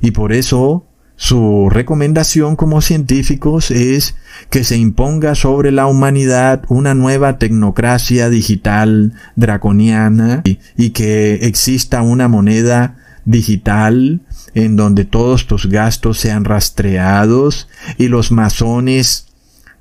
Y 0.00 0.12
por 0.12 0.32
eso 0.32 0.86
su 1.16 1.68
recomendación 1.70 2.56
como 2.56 2.80
científicos 2.80 3.70
es 3.70 4.16
que 4.50 4.64
se 4.64 4.76
imponga 4.76 5.34
sobre 5.34 5.70
la 5.70 5.86
humanidad 5.86 6.62
una 6.68 6.94
nueva 6.94 7.38
tecnocracia 7.38 8.28
digital 8.28 9.12
draconiana 9.36 10.42
y, 10.44 10.58
y, 10.76 10.90
que 10.90 11.34
exista 11.46 12.02
una 12.02 12.26
moneda 12.28 12.96
digital 13.24 14.20
en 14.54 14.76
donde 14.76 15.04
todos 15.04 15.46
tus 15.46 15.66
gastos 15.66 16.18
sean 16.18 16.44
rastreados 16.44 17.68
y 17.98 18.08
los 18.08 18.32
masones 18.32 19.31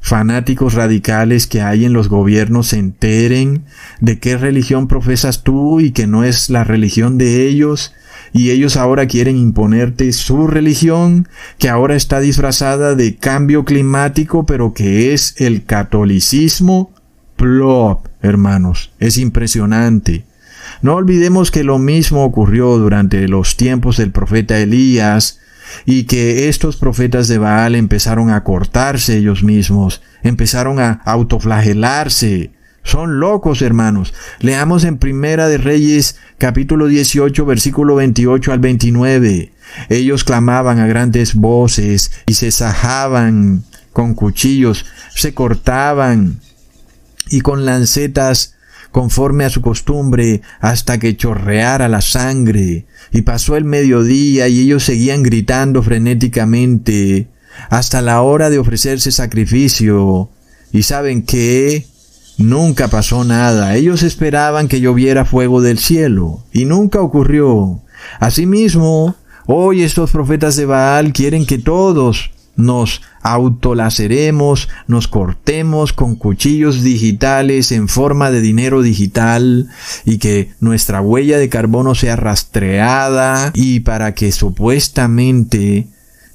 fanáticos 0.02 0.74
radicales 0.74 1.48
que 1.48 1.62
hay 1.62 1.86
en 1.86 1.94
los 1.94 2.10
gobiernos 2.10 2.70
se 2.70 2.80
enteren 2.80 3.64
de 4.02 4.20
qué 4.20 4.36
religión 4.36 4.88
profesas 4.88 5.44
tú 5.44 5.80
y 5.80 5.92
que 5.92 6.08
no 6.08 6.24
es 6.24 6.50
la 6.50 6.64
religión 6.64 7.18
de 7.18 7.48
ellos, 7.48 7.94
y 8.34 8.50
ellos 8.50 8.78
ahora 8.78 9.08
quieren 9.08 9.38
imponerte 9.38 10.12
su 10.12 10.48
religión, 10.48 11.28
que 11.58 11.70
ahora 11.70 11.96
está 11.96 12.20
disfrazada 12.20 12.96
de 12.96 13.16
cambio 13.16 13.64
climático, 13.64 14.46
pero 14.46 14.74
que 14.74 15.14
es 15.14 15.36
el 15.38 15.66
catolicismo. 15.66 16.94
Plop, 17.36 18.08
hermanos, 18.22 18.92
es 19.00 19.18
impresionante. 19.18 20.26
No 20.82 20.96
olvidemos 20.96 21.52
que 21.52 21.64
lo 21.64 21.78
mismo 21.78 22.24
ocurrió 22.24 22.78
durante 22.78 23.28
los 23.28 23.58
tiempos 23.58 23.98
del 23.98 24.12
profeta 24.12 24.58
Elías, 24.58 25.40
y 25.86 26.04
que 26.04 26.50
estos 26.50 26.78
profetas 26.78 27.28
de 27.28 27.38
Baal 27.38 27.76
empezaron 27.76 28.30
a 28.30 28.44
cortarse 28.44 29.18
ellos 29.18 29.44
mismos, 29.44 30.02
empezaron 30.24 30.80
a 30.80 31.02
autoflagelarse. 31.06 32.52
Son 32.84 33.20
locos, 33.20 33.62
hermanos. 33.62 34.14
Leamos 34.40 34.84
en 34.86 34.98
Primera 34.98 35.48
de 35.48 35.60
Reyes 35.60 36.18
capítulo 36.40 36.88
18 36.88 37.46
versículo 37.46 37.96
28 37.96 38.52
al 38.52 38.60
29. 38.60 39.52
Ellos 39.90 40.24
clamaban 40.24 40.80
a 40.80 40.88
grandes 40.88 41.36
voces 41.36 42.12
y 42.26 42.34
se 42.34 42.52
sajaban 42.52 43.64
con 43.94 44.16
cuchillos, 44.16 44.86
se 45.14 45.34
cortaban 45.34 46.40
y 47.30 47.42
con 47.42 47.66
lancetas 47.66 48.56
conforme 48.92 49.46
a 49.46 49.50
su 49.50 49.62
costumbre, 49.62 50.42
hasta 50.60 51.00
que 51.00 51.16
chorreara 51.16 51.88
la 51.88 52.02
sangre. 52.02 52.86
Y 53.12 53.24
pasó 53.24 53.58
el 53.58 53.66
mediodía 53.66 54.48
y 54.48 54.62
ellos 54.62 54.84
seguían 54.84 55.24
gritando 55.24 55.84
frenéticamente 55.84 57.28
hasta 57.70 58.02
la 58.02 58.22
hora 58.22 58.50
de 58.50 58.60
ofrecerse 58.60 59.12
sacrificio. 59.12 60.30
Y 60.72 60.84
saben 60.84 61.24
que 61.24 61.86
nunca 62.38 62.88
pasó 62.88 63.24
nada. 63.24 63.76
Ellos 63.76 64.04
esperaban 64.04 64.68
que 64.68 64.80
lloviera 64.80 65.26
fuego 65.26 65.62
del 65.62 65.80
cielo. 65.80 66.44
Y 66.54 66.66
nunca 66.66 67.02
ocurrió. 67.02 67.82
Asimismo, 68.20 69.16
hoy 69.46 69.84
estos 69.84 70.12
profetas 70.12 70.56
de 70.56 70.66
Baal 70.66 71.14
quieren 71.14 71.46
que 71.46 71.58
todos 71.58 72.32
nos 72.56 73.02
autolaceremos, 73.22 74.70
nos 74.88 75.08
cortemos 75.08 75.94
con 75.94 76.16
cuchillos 76.16 76.84
digitales 76.84 77.72
en 77.72 77.88
forma 77.88 78.32
de 78.32 78.42
dinero 78.42 78.82
digital 78.82 79.70
y 80.06 80.18
que 80.18 80.52
nuestra 80.60 81.02
huella 81.02 81.38
de 81.38 81.50
carbono 81.50 81.96
sea 81.96 82.16
rastreada 82.16 83.52
y 83.54 83.82
para 83.82 84.14
que 84.14 84.32
supuestamente 84.32 85.88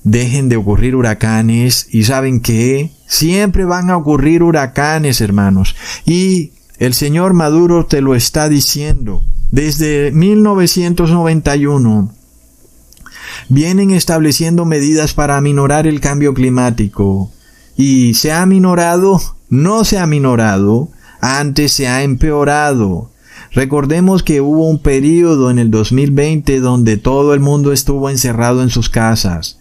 dejen 0.05 0.49
de 0.49 0.57
ocurrir 0.57 0.95
huracanes 0.95 1.89
y 1.91 2.05
saben 2.05 2.41
que 2.41 2.93
siempre 3.07 3.65
van 3.65 3.91
a 3.91 3.97
ocurrir 3.97 4.43
huracanes, 4.43 5.21
hermanos. 5.21 5.75
Y 6.05 6.53
el 6.79 6.95
señor 6.95 7.35
Maduro 7.35 7.87
te 7.87 8.01
lo 8.01 8.15
está 8.15 8.49
diciendo. 8.49 9.25
Desde 9.51 10.13
1991 10.13 12.13
vienen 13.49 13.91
estableciendo 13.91 14.65
medidas 14.65 15.15
para 15.15 15.37
aminorar 15.37 15.87
el 15.87 16.01
cambio 16.01 16.35
climático. 16.35 17.31
Y 17.77 18.15
se 18.15 18.33
ha 18.33 18.43
aminorado, 18.43 19.21
no 19.49 19.85
se 19.85 19.99
ha 19.99 20.05
aminorado, 20.05 20.89
antes 21.21 21.73
se 21.73 21.89
ha 21.89 22.03
empeorado. 22.03 23.11
Recordemos 23.53 24.23
que 24.23 24.41
hubo 24.41 24.69
un 24.69 24.81
periodo 24.81 25.51
en 25.51 25.59
el 25.59 25.71
2020 25.71 26.61
donde 26.61 26.97
todo 26.97 27.35
el 27.35 27.41
mundo 27.41 27.73
estuvo 27.73 28.11
encerrado 28.11 28.63
en 28.63 28.71
sus 28.71 28.91
casas. 28.91 29.59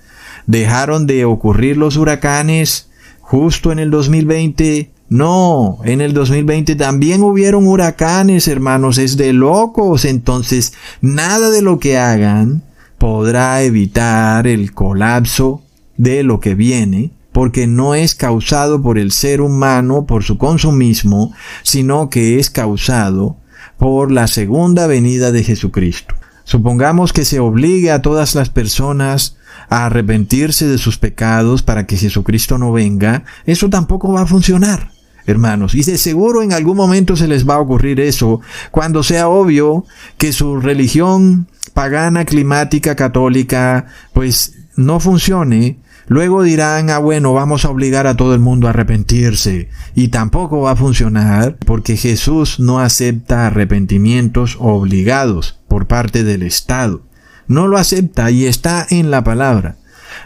Dejaron 0.47 1.07
de 1.07 1.25
ocurrir 1.25 1.77
los 1.77 1.97
huracanes 1.97 2.89
justo 3.21 3.71
en 3.71 3.79
el 3.79 3.91
2020. 3.91 4.91
No, 5.07 5.79
en 5.83 6.01
el 6.01 6.13
2020 6.13 6.75
también 6.75 7.21
hubieron 7.21 7.67
huracanes, 7.67 8.47
hermanos, 8.47 8.97
es 8.97 9.17
de 9.17 9.33
locos. 9.33 10.05
Entonces, 10.05 10.73
nada 11.01 11.49
de 11.49 11.61
lo 11.61 11.79
que 11.79 11.97
hagan 11.97 12.63
podrá 13.05 13.61
evitar 13.61 14.47
el 14.47 14.73
colapso 14.73 15.61
de 15.95 16.23
lo 16.23 16.39
que 16.39 16.55
viene, 16.55 17.11
porque 17.33 17.67
no 17.67 17.93
es 17.93 18.15
causado 18.15 18.81
por 18.81 18.97
el 18.97 19.11
ser 19.11 19.41
humano, 19.41 20.07
por 20.07 20.23
su 20.23 20.39
consumismo, 20.39 21.31
sino 21.61 22.09
que 22.09 22.39
es 22.39 22.49
causado 22.49 23.37
por 23.77 24.11
la 24.11 24.25
segunda 24.25 24.87
venida 24.87 25.31
de 25.31 25.43
Jesucristo. 25.43 26.15
Supongamos 26.45 27.13
que 27.13 27.25
se 27.25 27.39
obligue 27.39 27.91
a 27.91 28.01
todas 28.01 28.33
las 28.33 28.49
personas 28.49 29.37
a 29.69 29.85
arrepentirse 29.85 30.65
de 30.65 30.79
sus 30.79 30.97
pecados 30.97 31.61
para 31.61 31.85
que 31.85 31.97
Jesucristo 31.97 32.57
no 32.57 32.71
venga, 32.71 33.23
eso 33.45 33.69
tampoco 33.69 34.13
va 34.13 34.21
a 34.21 34.25
funcionar, 34.25 34.89
hermanos. 35.25 35.75
Y 35.75 35.83
de 35.83 35.97
seguro 35.97 36.41
en 36.41 36.53
algún 36.53 36.77
momento 36.77 37.15
se 37.15 37.27
les 37.27 37.47
va 37.47 37.55
a 37.55 37.59
ocurrir 37.59 37.99
eso, 37.99 38.41
cuando 38.71 39.03
sea 39.03 39.27
obvio 39.27 39.85
que 40.17 40.33
su 40.33 40.59
religión 40.59 41.47
pagana, 41.73 42.25
climática, 42.25 42.95
católica, 42.95 43.85
pues 44.13 44.53
no 44.75 44.99
funcione, 44.99 45.79
Luego 46.07 46.43
dirán, 46.43 46.91
ah 46.91 46.99
bueno, 46.99 47.33
vamos 47.33 47.65
a 47.65 47.69
obligar 47.69 48.05
a 48.05 48.15
todo 48.15 48.35
el 48.35 48.39
mundo 48.39 48.67
a 48.67 48.69
arrepentirse. 48.69 49.69
Y 49.95 50.09
tampoco 50.09 50.61
va 50.61 50.71
a 50.71 50.75
funcionar 50.75 51.57
porque 51.65 51.97
Jesús 51.97 52.59
no 52.59 52.79
acepta 52.79 53.47
arrepentimientos 53.47 54.57
obligados 54.59 55.59
por 55.67 55.87
parte 55.87 56.23
del 56.23 56.43
Estado. 56.43 57.01
No 57.47 57.67
lo 57.67 57.77
acepta 57.77 58.29
y 58.29 58.45
está 58.45 58.85
en 58.89 59.09
la 59.09 59.23
palabra. 59.23 59.77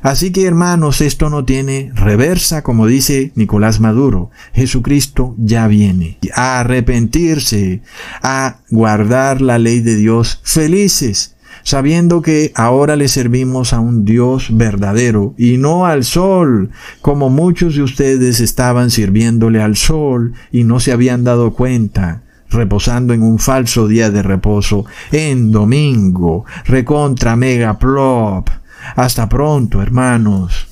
Así 0.02 0.32
que 0.32 0.46
hermanos, 0.46 1.02
esto 1.02 1.30
no 1.30 1.46
tiene 1.46 1.92
reversa, 1.94 2.64
como 2.64 2.88
dice 2.88 3.32
Nicolás 3.36 3.80
Maduro. 3.80 4.32
Jesucristo 4.54 5.36
ya 5.38 5.68
viene 5.68 6.18
a 6.36 6.60
arrepentirse, 6.60 7.82
a 8.22 8.60
guardar 8.70 9.42
la 9.42 9.58
ley 9.58 9.80
de 9.82 9.96
Dios 9.96 10.42
felices 10.44 11.36
sabiendo 11.64 12.22
que 12.22 12.52
ahora 12.56 12.96
le 12.96 13.08
servimos 13.08 13.74
a 13.74 13.80
un 13.80 14.06
Dios 14.06 14.48
verdadero 14.52 15.36
y 15.38 15.58
no 15.58 15.86
al 15.86 16.04
sol, 16.04 16.72
como 17.02 17.30
muchos 17.30 17.76
de 17.76 17.84
ustedes 17.84 18.40
estaban 18.40 18.90
sirviéndole 18.90 19.62
al 19.62 19.76
sol 19.76 20.34
y 20.52 20.64
no 20.64 20.80
se 20.80 20.92
habían 20.92 21.24
dado 21.24 21.54
cuenta 21.54 22.24
reposando 22.50 23.14
en 23.14 23.22
un 23.22 23.40
falso 23.40 23.88
día 23.88 24.10
de 24.10 24.24
reposo, 24.24 24.86
en 25.12 25.52
domingo, 25.52 26.46
recontra 26.66 27.36
mega 27.36 27.78
plop. 27.78 28.50
Hasta 28.96 29.28
pronto, 29.30 29.82
hermanos. 29.82 30.68